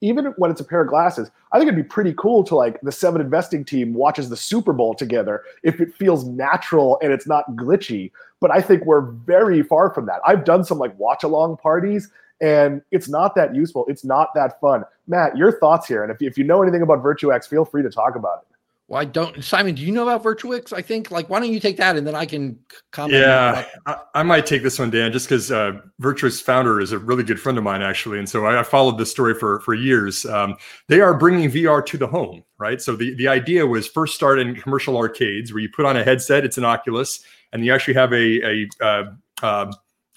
even 0.01 0.25
when 0.37 0.49
it's 0.49 0.59
a 0.59 0.63
pair 0.63 0.81
of 0.81 0.87
glasses, 0.87 1.29
I 1.51 1.57
think 1.57 1.67
it'd 1.67 1.83
be 1.83 1.87
pretty 1.87 2.13
cool 2.17 2.43
to 2.45 2.55
like 2.55 2.81
the 2.81 2.91
seven 2.91 3.21
investing 3.21 3.63
team 3.63 3.93
watches 3.93 4.29
the 4.29 4.37
Super 4.37 4.73
Bowl 4.73 4.95
together 4.95 5.43
if 5.63 5.79
it 5.79 5.93
feels 5.93 6.25
natural 6.25 6.99
and 7.03 7.11
it's 7.11 7.27
not 7.27 7.45
glitchy. 7.51 8.11
But 8.39 8.51
I 8.51 8.61
think 8.61 8.85
we're 8.85 9.01
very 9.01 9.61
far 9.61 9.93
from 9.93 10.07
that. 10.07 10.21
I've 10.25 10.43
done 10.43 10.63
some 10.63 10.79
like 10.79 10.97
watch 10.97 11.23
along 11.23 11.57
parties 11.57 12.09
and 12.41 12.81
it's 12.89 13.07
not 13.07 13.35
that 13.35 13.55
useful. 13.55 13.85
It's 13.87 14.03
not 14.03 14.29
that 14.33 14.59
fun. 14.59 14.83
Matt, 15.07 15.37
your 15.37 15.59
thoughts 15.59 15.87
here. 15.87 16.03
And 16.03 16.11
if, 16.11 16.19
if 16.21 16.37
you 16.37 16.43
know 16.43 16.63
anything 16.63 16.81
about 16.81 17.03
Virtuix, 17.03 17.47
feel 17.47 17.65
free 17.65 17.83
to 17.83 17.89
talk 17.89 18.15
about 18.15 18.39
it. 18.41 18.50
I 18.93 19.05
don't. 19.05 19.43
Simon, 19.43 19.75
do 19.75 19.81
you 19.81 19.91
know 19.91 20.03
about 20.07 20.23
Virtuix? 20.23 20.73
I 20.73 20.81
think 20.81 21.11
like 21.11 21.29
why 21.29 21.39
don't 21.39 21.51
you 21.51 21.59
take 21.59 21.77
that 21.77 21.95
and 21.95 22.05
then 22.05 22.15
I 22.15 22.25
can 22.25 22.59
comment. 22.91 23.19
Yeah, 23.19 23.65
I, 23.85 23.97
I, 24.15 24.23
might 24.23 24.45
take 24.45 24.63
this 24.63 24.79
one, 24.79 24.89
Dan, 24.89 25.11
just 25.11 25.27
because 25.27 25.51
uh, 25.51 25.79
Virtuix 26.01 26.41
founder 26.41 26.81
is 26.81 26.91
a 26.91 26.99
really 26.99 27.23
good 27.23 27.39
friend 27.39 27.57
of 27.57 27.63
mine, 27.63 27.81
actually, 27.81 28.19
and 28.19 28.27
so 28.27 28.45
I, 28.45 28.59
I 28.59 28.63
followed 28.63 28.97
this 28.97 29.11
story 29.11 29.33
for 29.33 29.59
for 29.61 29.73
years. 29.73 30.25
Um, 30.25 30.55
they 30.87 31.01
are 31.01 31.13
bringing 31.13 31.49
VR 31.49 31.85
to 31.85 31.97
the 31.97 32.07
home, 32.07 32.43
right? 32.57 32.81
So 32.81 32.95
the 32.95 33.13
the 33.15 33.27
idea 33.27 33.65
was 33.65 33.87
first 33.87 34.15
start 34.15 34.39
in 34.39 34.55
commercial 34.55 34.97
arcades 34.97 35.53
where 35.53 35.61
you 35.61 35.69
put 35.69 35.85
on 35.85 35.97
a 35.97 36.03
headset, 36.03 36.43
it's 36.43 36.57
an 36.57 36.65
Oculus, 36.65 37.23
and 37.53 37.65
you 37.65 37.73
actually 37.73 37.93
have 37.95 38.13
a 38.13 38.41
a 38.43 38.67
uh, 38.81 39.03
uh, 39.41 39.71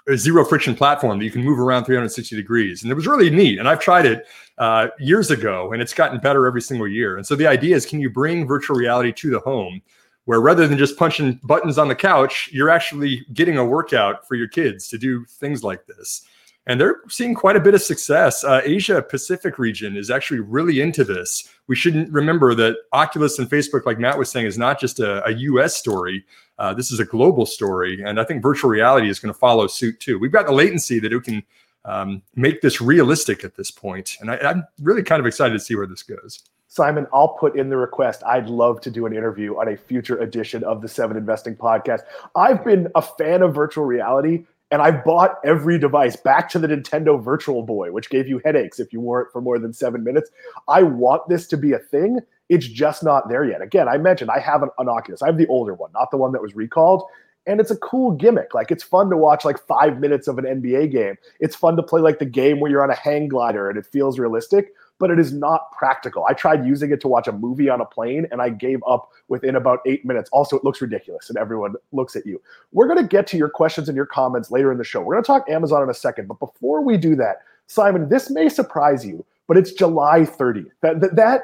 a 0.09 0.17
zero 0.17 0.45
friction 0.45 0.75
platform 0.75 1.19
that 1.19 1.25
you 1.25 1.31
can 1.31 1.43
move 1.43 1.59
around 1.59 1.85
360 1.85 2.37
degrees. 2.37 2.83
And 2.83 2.93
it 2.93 2.95
was 2.95 3.07
really 3.07 3.31
neat. 3.31 3.59
And 3.59 3.69
I've 3.69 3.81
tried 3.81 4.05
it 4.07 4.27
uh, 4.59 4.89
years 4.99 5.31
ago 5.31 5.73
and 5.73 5.83
it's 5.83 5.95
gotten 5.95 6.19
better 6.21 6.47
every 6.47 6.63
single 6.63 6.89
year. 6.89 7.17
And 7.17 7.27
so 7.27 7.35
the 7.35 7.47
idea 7.47 7.75
is 7.77 7.87
can 7.87 8.01
you 8.01 8.11
bring 8.11 8.47
virtual 8.47 8.77
reality 8.77 9.13
to 9.13 9.31
the 9.31 9.41
home 9.41 9.83
where 10.25 10.41
rather 10.41 10.67
than 10.67 10.79
just 10.79 10.97
punching 10.97 11.41
buttons 11.43 11.79
on 11.79 11.89
the 11.89 11.95
couch, 11.95 12.49
you're 12.53 12.71
actually 12.71 13.27
getting 13.33 13.59
a 13.59 13.65
workout 13.65 14.27
for 14.27 14.35
your 14.35 14.49
kids 14.49 14.89
to 14.89 14.99
do 14.99 15.25
things 15.25 15.63
like 15.63 15.87
this. 15.87 16.23
And 16.67 16.81
they're 16.81 17.03
seeing 17.09 17.35
quite 17.35 17.57
a 17.57 17.61
bit 17.61 17.75
of 17.75 17.83
success. 17.83 18.43
Uh, 18.43 18.63
Asia 18.65 19.03
Pacific 19.03 19.59
region 19.59 19.99
is 19.99 20.11
actually 20.11 20.41
really 20.41 20.81
into 20.81 21.05
this. 21.05 21.47
We 21.67 21.77
shouldn't 21.77 22.11
remember 22.11 22.55
that 22.55 22.77
Oculus 22.93 23.39
and 23.39 23.51
Facebook, 23.51 23.85
like 23.85 23.99
Matt 23.99 24.19
was 24.19 24.31
saying, 24.31 24.47
is 24.47 24.57
not 24.57 24.81
just 24.81 24.99
a, 24.99 25.27
a 25.27 25.33
US 25.33 25.77
story. 25.77 26.25
Uh, 26.59 26.73
this 26.73 26.91
is 26.91 27.01
a 27.01 27.05
global 27.05 27.45
story, 27.45 28.03
and 28.03 28.19
I 28.19 28.25
think 28.25 28.41
virtual 28.41 28.71
reality 28.71 29.11
is 29.11 29.19
going 29.19 29.33
to 29.33 29.39
follow 29.39 29.67
suit 29.67 30.01
too. 30.01 30.19
We've 30.19 30.33
got 30.33 30.47
the 30.47 30.53
latency 30.53 31.01
that 31.01 31.13
it 31.13 31.25
can 31.25 31.43
um, 31.85 32.23
make 32.35 32.61
this 32.61 32.81
realistic 32.81 33.45
at 33.45 33.57
this 33.57 33.71
point, 33.71 34.17
and 34.21 34.31
I, 34.31 34.37
I'm 34.39 34.65
really 34.81 35.03
kind 35.03 35.21
of 35.21 35.27
excited 35.27 35.53
to 35.53 35.61
see 35.61 35.75
where 35.75 35.87
this 35.87 36.03
goes. 36.03 36.43
Simon, 36.69 37.07
I'll 37.13 37.29
put 37.29 37.57
in 37.57 37.69
the 37.69 37.77
request. 37.77 38.25
I'd 38.27 38.49
love 38.49 38.81
to 38.81 38.91
do 38.91 39.07
an 39.07 39.15
interview 39.15 39.57
on 39.61 39.69
a 39.69 39.77
future 39.77 40.19
edition 40.19 40.65
of 40.65 40.83
the 40.83 40.89
Seven 40.89 41.17
Investing 41.17 41.55
Podcast. 41.55 42.01
I've 42.35 42.65
been 42.65 42.89
a 42.97 43.03
fan 43.03 43.43
of 43.43 43.55
virtual 43.55 43.85
reality 43.85 44.45
and 44.75 44.83
I've 44.83 45.05
bought 45.05 45.39
every 45.45 45.79
device 45.79 46.17
back 46.17 46.49
to 46.51 46.59
the 46.59 46.67
Nintendo 46.67 47.23
Virtual 47.23 47.63
Boy, 47.63 47.93
which 47.93 48.11
gave 48.11 48.27
you 48.27 48.41
headaches 48.45 48.81
if 48.81 48.93
you 48.93 49.01
wore 49.01 49.23
it 49.23 49.29
for 49.31 49.41
more 49.41 49.61
than 49.61 49.73
seven 49.73 50.03
minutes. 50.03 50.31
I 50.67 50.83
want 50.83 51.29
this 51.29 51.47
to 51.49 51.57
be 51.57 51.75
a 51.75 51.79
thing. 51.79 52.19
It's 52.49 52.67
just 52.67 53.05
not 53.05 53.29
there 53.29 53.45
yet. 53.45 53.63
Again, 53.63 53.89
I 53.89 53.99
mentioned 53.99 54.33
I 54.33 54.41
have 54.41 54.65
an, 54.65 54.71
an 54.79 54.89
Oculus. 54.89 55.23
I 55.23 55.27
have 55.27 55.39
the 55.39 55.47
older 55.47 55.75
one, 55.75 55.93
not 55.93 56.11
the 56.11 56.17
one 56.17 56.33
that 56.33 56.43
was 56.43 56.57
recalled. 56.57 57.05
And 57.47 57.61
it's 57.61 57.71
a 57.71 57.77
cool 57.77 58.13
gimmick. 58.13 58.55
Like 58.55 58.71
it's 58.71 58.83
fun 58.83 59.11
to 59.11 59.17
watch 59.17 59.45
like 59.45 59.59
five 59.67 60.01
minutes 60.01 60.29
of 60.29 60.39
an 60.39 60.45
NBA 60.45 60.91
game. 60.91 61.17
It's 61.41 61.55
fun 61.55 61.77
to 61.77 61.83
play 61.83 62.01
like 62.01 62.19
the 62.19 62.27
game 62.27 62.61
where 62.61 62.71
you're 62.71 62.83
on 62.83 62.91
a 62.91 62.95
hang 62.95 63.29
glider 63.29 63.69
and 63.69 63.79
it 63.79 63.85
feels 63.85 64.19
realistic, 64.19 64.73
but 64.99 65.11
it 65.11 65.19
is 65.19 65.33
not 65.33 65.71
practical. 65.73 66.25
I 66.29 66.33
tried 66.33 66.67
using 66.67 66.91
it 66.91 67.01
to 67.03 67.09
watch 67.09 67.29
a 67.29 67.33
movie 67.33 67.69
on 67.69 67.81
a 67.81 67.85
plane 67.85 68.27
and 68.31 68.41
I 68.41 68.49
gave 68.49 68.83
up 68.87 69.11
within 69.29 69.57
about 69.57 69.81
eight 69.87 70.05
minutes. 70.05 70.31
Also, 70.33 70.57
it 70.57 70.65
looks 70.65 70.81
ridiculous 70.81 71.29
and 71.29 71.37
everyone 71.37 71.75
looks 71.93 72.17
at 72.17 72.25
you. 72.25 72.41
We're 72.73 72.87
going 72.87 73.03
to 73.03 73.09
get 73.09 73.27
to 73.29 73.37
your 73.37 73.51
questions 73.51 73.89
and 73.89 73.97
your 73.97 74.07
comments 74.07 74.51
later 74.51 74.73
in 74.73 74.79
the 74.79 74.85
show. 74.85 75.03
We're 75.03 75.15
going 75.15 75.25
to 75.25 75.27
talk 75.27 75.49
Amazon 75.51 75.83
in 75.83 75.91
a 75.91 75.95
second. 75.95 76.29
But 76.29 76.39
before 76.39 76.81
we 76.83 76.97
do 76.97 77.15
that, 77.17 77.43
Simon, 77.67 78.09
this 78.09 78.31
may 78.31 78.49
surprise 78.49 79.05
you, 79.05 79.25
but 79.47 79.57
it's 79.57 79.73
July 79.73 80.21
30th. 80.21 80.71
That, 80.81 81.01
that, 81.01 81.17
that 81.17 81.43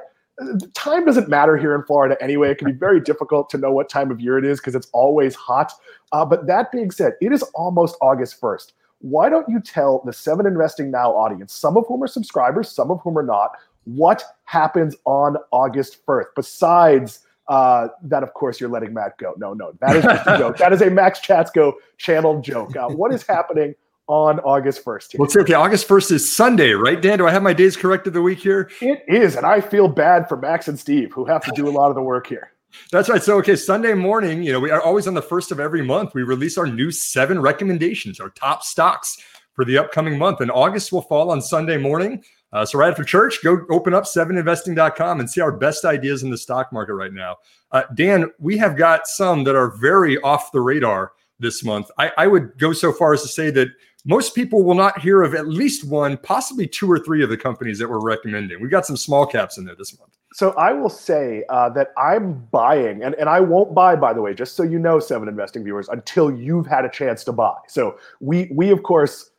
time 0.74 1.04
doesn't 1.04 1.28
matter 1.28 1.56
here 1.56 1.74
in 1.74 1.82
Florida 1.84 2.16
anyway. 2.20 2.50
It 2.50 2.58
can 2.58 2.66
be 2.66 2.76
very 2.76 3.00
difficult 3.00 3.50
to 3.50 3.58
know 3.58 3.72
what 3.72 3.88
time 3.88 4.10
of 4.10 4.20
year 4.20 4.38
it 4.38 4.44
is 4.44 4.60
because 4.60 4.74
it's 4.74 4.88
always 4.92 5.34
hot. 5.34 5.72
Uh, 6.12 6.24
but 6.24 6.46
that 6.46 6.72
being 6.72 6.90
said, 6.90 7.14
it 7.20 7.32
is 7.32 7.42
almost 7.54 7.96
August 8.00 8.40
1st. 8.40 8.72
Why 9.00 9.28
don't 9.28 9.48
you 9.48 9.60
tell 9.60 10.02
the 10.04 10.12
Seven 10.12 10.46
Investing 10.46 10.90
Now 10.90 11.12
audience, 11.12 11.52
some 11.52 11.76
of 11.76 11.86
whom 11.86 12.02
are 12.02 12.06
subscribers, 12.06 12.70
some 12.70 12.90
of 12.90 13.00
whom 13.02 13.16
are 13.18 13.22
not, 13.22 13.52
what 13.84 14.22
happens 14.44 14.94
on 15.04 15.36
August 15.50 16.04
1st 16.06 16.26
besides 16.36 17.20
uh, 17.48 17.88
that, 18.04 18.22
of 18.22 18.32
course, 18.32 18.60
you're 18.60 18.70
letting 18.70 18.94
Matt 18.94 19.18
go. 19.18 19.34
No, 19.36 19.54
no, 19.54 19.72
that 19.80 19.96
is 19.96 20.04
just 20.04 20.26
a 20.26 20.38
joke. 20.38 20.56
That 20.58 20.72
is 20.72 20.82
a 20.82 20.90
Max 20.90 21.18
Chatsko 21.18 21.72
channel 21.98 22.40
joke. 22.40 22.76
Uh, 22.76 22.88
what 22.88 23.12
is 23.12 23.26
happening 23.26 23.74
on 24.10 24.40
August 24.40 24.84
1st. 24.84 25.12
Here. 25.12 25.18
Well, 25.20 25.30
okay. 25.34 25.54
August 25.54 25.86
1st 25.86 26.12
is 26.12 26.36
Sunday, 26.36 26.72
right, 26.72 27.00
Dan? 27.00 27.18
Do 27.18 27.28
I 27.28 27.30
have 27.30 27.44
my 27.44 27.52
days 27.52 27.76
corrected 27.76 28.12
the 28.12 28.20
week 28.20 28.40
here? 28.40 28.68
It 28.80 29.04
is. 29.06 29.36
And 29.36 29.46
I 29.46 29.60
feel 29.60 29.86
bad 29.86 30.28
for 30.28 30.36
Max 30.36 30.66
and 30.66 30.78
Steve, 30.78 31.12
who 31.12 31.24
have 31.24 31.44
to 31.44 31.52
do 31.54 31.68
a 31.68 31.70
lot 31.70 31.90
of 31.90 31.94
the 31.94 32.02
work 32.02 32.26
here. 32.26 32.50
That's 32.90 33.08
right. 33.08 33.22
So, 33.22 33.38
okay, 33.38 33.54
Sunday 33.54 33.94
morning, 33.94 34.42
you 34.42 34.52
know, 34.52 34.58
we 34.58 34.72
are 34.72 34.82
always 34.82 35.06
on 35.06 35.14
the 35.14 35.22
first 35.22 35.52
of 35.52 35.60
every 35.60 35.82
month. 35.82 36.12
We 36.12 36.24
release 36.24 36.58
our 36.58 36.66
new 36.66 36.90
seven 36.90 37.40
recommendations, 37.40 38.18
our 38.18 38.30
top 38.30 38.64
stocks 38.64 39.16
for 39.54 39.64
the 39.64 39.78
upcoming 39.78 40.18
month. 40.18 40.40
And 40.40 40.50
August 40.50 40.90
will 40.90 41.02
fall 41.02 41.30
on 41.30 41.40
Sunday 41.40 41.76
morning. 41.76 42.24
Uh, 42.52 42.66
so 42.66 42.80
right 42.80 42.90
after 42.90 43.04
church, 43.04 43.38
go 43.44 43.60
open 43.70 43.94
up 43.94 44.04
7investing.com 44.04 45.20
and 45.20 45.30
see 45.30 45.40
our 45.40 45.52
best 45.52 45.84
ideas 45.84 46.24
in 46.24 46.30
the 46.30 46.38
stock 46.38 46.72
market 46.72 46.94
right 46.94 47.12
now. 47.12 47.36
Uh, 47.70 47.84
Dan, 47.94 48.28
we 48.40 48.58
have 48.58 48.76
got 48.76 49.06
some 49.06 49.44
that 49.44 49.54
are 49.54 49.70
very 49.76 50.20
off 50.22 50.50
the 50.50 50.60
radar 50.60 51.12
this 51.40 51.64
month. 51.64 51.90
I, 51.98 52.12
I 52.16 52.26
would 52.26 52.56
go 52.58 52.72
so 52.72 52.92
far 52.92 53.12
as 53.14 53.22
to 53.22 53.28
say 53.28 53.50
that 53.50 53.68
most 54.04 54.34
people 54.34 54.62
will 54.62 54.74
not 54.74 55.00
hear 55.00 55.22
of 55.22 55.34
at 55.34 55.48
least 55.48 55.86
one, 55.86 56.16
possibly 56.18 56.66
two 56.66 56.90
or 56.90 56.98
three 56.98 57.22
of 57.22 57.28
the 57.28 57.36
companies 57.36 57.78
that 57.78 57.88
we're 57.88 58.00
recommending. 58.00 58.60
We've 58.60 58.70
got 58.70 58.86
some 58.86 58.96
small 58.96 59.26
caps 59.26 59.58
in 59.58 59.64
there 59.64 59.74
this 59.74 59.98
month. 59.98 60.12
So 60.32 60.52
I 60.52 60.72
will 60.72 60.88
say 60.88 61.44
uh, 61.48 61.70
that 61.70 61.88
I'm 61.98 62.34
buying, 62.52 63.02
and, 63.02 63.14
and 63.16 63.28
I 63.28 63.40
won't 63.40 63.74
buy, 63.74 63.96
by 63.96 64.12
the 64.12 64.22
way, 64.22 64.32
just 64.32 64.54
so 64.54 64.62
you 64.62 64.78
know, 64.78 65.00
seven 65.00 65.28
investing 65.28 65.64
viewers, 65.64 65.88
until 65.88 66.30
you've 66.30 66.66
had 66.66 66.84
a 66.84 66.88
chance 66.88 67.24
to 67.24 67.32
buy. 67.32 67.56
So 67.66 67.98
we 68.20 68.48
we 68.52 68.70
of 68.70 68.82
course 68.84 69.30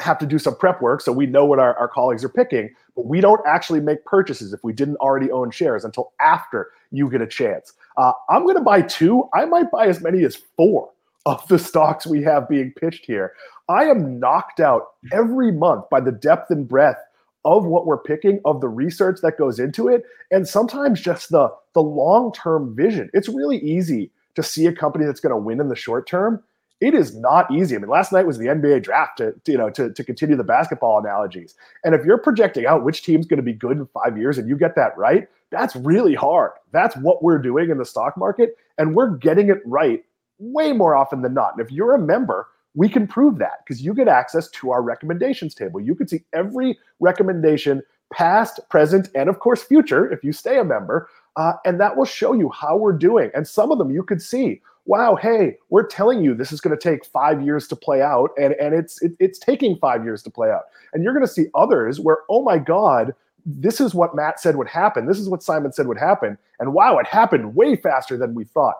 have 0.00 0.18
to 0.18 0.26
do 0.26 0.38
some 0.38 0.56
prep 0.56 0.82
work, 0.82 1.00
so 1.00 1.12
we 1.12 1.26
know 1.26 1.44
what 1.44 1.58
our, 1.58 1.78
our 1.78 1.88
colleagues 1.88 2.24
are 2.24 2.28
picking, 2.28 2.74
but 2.96 3.06
we 3.06 3.20
don't 3.20 3.40
actually 3.46 3.80
make 3.80 4.04
purchases 4.04 4.52
if 4.52 4.62
we 4.64 4.72
didn't 4.72 4.96
already 4.96 5.30
own 5.30 5.50
shares 5.50 5.84
until 5.84 6.12
after 6.20 6.70
you 6.90 7.08
get 7.08 7.22
a 7.22 7.26
chance. 7.26 7.72
Uh, 7.96 8.12
I'm 8.28 8.42
going 8.42 8.56
to 8.56 8.62
buy 8.62 8.82
two. 8.82 9.28
I 9.32 9.44
might 9.46 9.70
buy 9.70 9.86
as 9.86 10.02
many 10.02 10.24
as 10.24 10.36
four 10.56 10.90
of 11.24 11.46
the 11.48 11.58
stocks 11.58 12.06
we 12.06 12.22
have 12.22 12.48
being 12.48 12.72
pitched 12.72 13.06
here. 13.06 13.32
I 13.68 13.84
am 13.84 14.20
knocked 14.20 14.60
out 14.60 14.88
every 15.12 15.50
month 15.50 15.88
by 15.90 16.00
the 16.00 16.12
depth 16.12 16.50
and 16.50 16.68
breadth 16.68 17.00
of 17.44 17.64
what 17.64 17.86
we're 17.86 17.98
picking, 17.98 18.40
of 18.44 18.60
the 18.60 18.68
research 18.68 19.20
that 19.22 19.38
goes 19.38 19.58
into 19.58 19.88
it, 19.88 20.04
and 20.30 20.46
sometimes 20.46 21.00
just 21.00 21.30
the 21.30 21.48
the 21.74 21.82
long 21.82 22.32
term 22.32 22.74
vision. 22.74 23.10
It's 23.12 23.28
really 23.28 23.58
easy 23.58 24.10
to 24.34 24.42
see 24.42 24.66
a 24.66 24.72
company 24.72 25.06
that's 25.06 25.20
going 25.20 25.30
to 25.30 25.36
win 25.36 25.60
in 25.60 25.68
the 25.68 25.76
short 25.76 26.06
term. 26.06 26.42
It 26.80 26.92
is 26.92 27.16
not 27.16 27.50
easy. 27.50 27.74
I 27.74 27.78
mean, 27.78 27.88
last 27.88 28.12
night 28.12 28.26
was 28.26 28.36
the 28.36 28.46
NBA 28.46 28.82
draft 28.82 29.18
to, 29.18 29.32
to 29.44 29.52
you 29.52 29.58
know 29.58 29.70
to, 29.70 29.92
to 29.92 30.04
continue 30.04 30.36
the 30.36 30.44
basketball 30.44 30.98
analogies. 30.98 31.54
And 31.84 31.94
if 31.94 32.04
you're 32.04 32.18
projecting 32.18 32.66
out 32.66 32.84
which 32.84 33.02
team's 33.02 33.26
going 33.26 33.38
to 33.38 33.42
be 33.42 33.54
good 33.54 33.78
in 33.78 33.86
five 33.86 34.18
years 34.18 34.38
and 34.38 34.48
you 34.48 34.56
get 34.56 34.74
that 34.76 34.96
right, 34.98 35.28
that's 35.50 35.74
really 35.76 36.14
hard. 36.14 36.52
That's 36.72 36.96
what 36.96 37.22
we're 37.22 37.38
doing 37.38 37.70
in 37.70 37.78
the 37.78 37.84
stock 37.84 38.16
market, 38.16 38.56
and 38.78 38.94
we're 38.94 39.16
getting 39.16 39.48
it 39.48 39.58
right 39.64 40.04
way 40.38 40.72
more 40.72 40.94
often 40.94 41.22
than 41.22 41.32
not. 41.32 41.52
And 41.56 41.64
if 41.64 41.72
you're 41.72 41.94
a 41.94 41.98
member, 41.98 42.48
we 42.76 42.88
can 42.88 43.06
prove 43.06 43.38
that 43.38 43.64
because 43.64 43.82
you 43.82 43.92
get 43.94 44.06
access 44.06 44.48
to 44.50 44.70
our 44.70 44.82
recommendations 44.82 45.54
table. 45.54 45.80
You 45.80 45.94
can 45.94 46.06
see 46.06 46.20
every 46.32 46.78
recommendation, 47.00 47.82
past, 48.12 48.60
present, 48.68 49.08
and 49.14 49.28
of 49.28 49.40
course, 49.40 49.64
future, 49.64 50.12
if 50.12 50.22
you 50.22 50.32
stay 50.32 50.58
a 50.58 50.64
member. 50.64 51.08
Uh, 51.36 51.54
and 51.64 51.80
that 51.80 51.96
will 51.96 52.04
show 52.04 52.32
you 52.32 52.50
how 52.50 52.76
we're 52.76 52.92
doing. 52.92 53.30
And 53.34 53.48
some 53.48 53.72
of 53.72 53.78
them 53.78 53.90
you 53.90 54.02
could 54.02 54.22
see, 54.22 54.60
wow, 54.84 55.16
hey, 55.16 55.56
we're 55.70 55.86
telling 55.86 56.22
you 56.22 56.34
this 56.34 56.52
is 56.52 56.60
going 56.60 56.76
to 56.76 56.82
take 56.82 57.04
five 57.04 57.42
years 57.44 57.66
to 57.68 57.76
play 57.76 58.00
out, 58.00 58.30
and, 58.38 58.54
and 58.54 58.74
it's 58.74 59.02
it, 59.02 59.12
it's 59.18 59.38
taking 59.38 59.76
five 59.76 60.04
years 60.04 60.22
to 60.22 60.30
play 60.30 60.50
out. 60.50 60.64
And 60.92 61.02
you're 61.02 61.12
going 61.12 61.26
to 61.26 61.32
see 61.32 61.46
others 61.54 61.98
where, 61.98 62.18
oh 62.28 62.42
my 62.42 62.58
God, 62.58 63.14
this 63.44 63.80
is 63.80 63.94
what 63.94 64.14
Matt 64.14 64.40
said 64.40 64.56
would 64.56 64.68
happen. 64.68 65.06
This 65.06 65.18
is 65.18 65.28
what 65.28 65.42
Simon 65.42 65.72
said 65.72 65.86
would 65.86 65.98
happen. 65.98 66.38
And 66.58 66.72
wow, 66.72 66.98
it 66.98 67.06
happened 67.06 67.54
way 67.54 67.76
faster 67.76 68.16
than 68.16 68.34
we 68.34 68.44
thought 68.44 68.76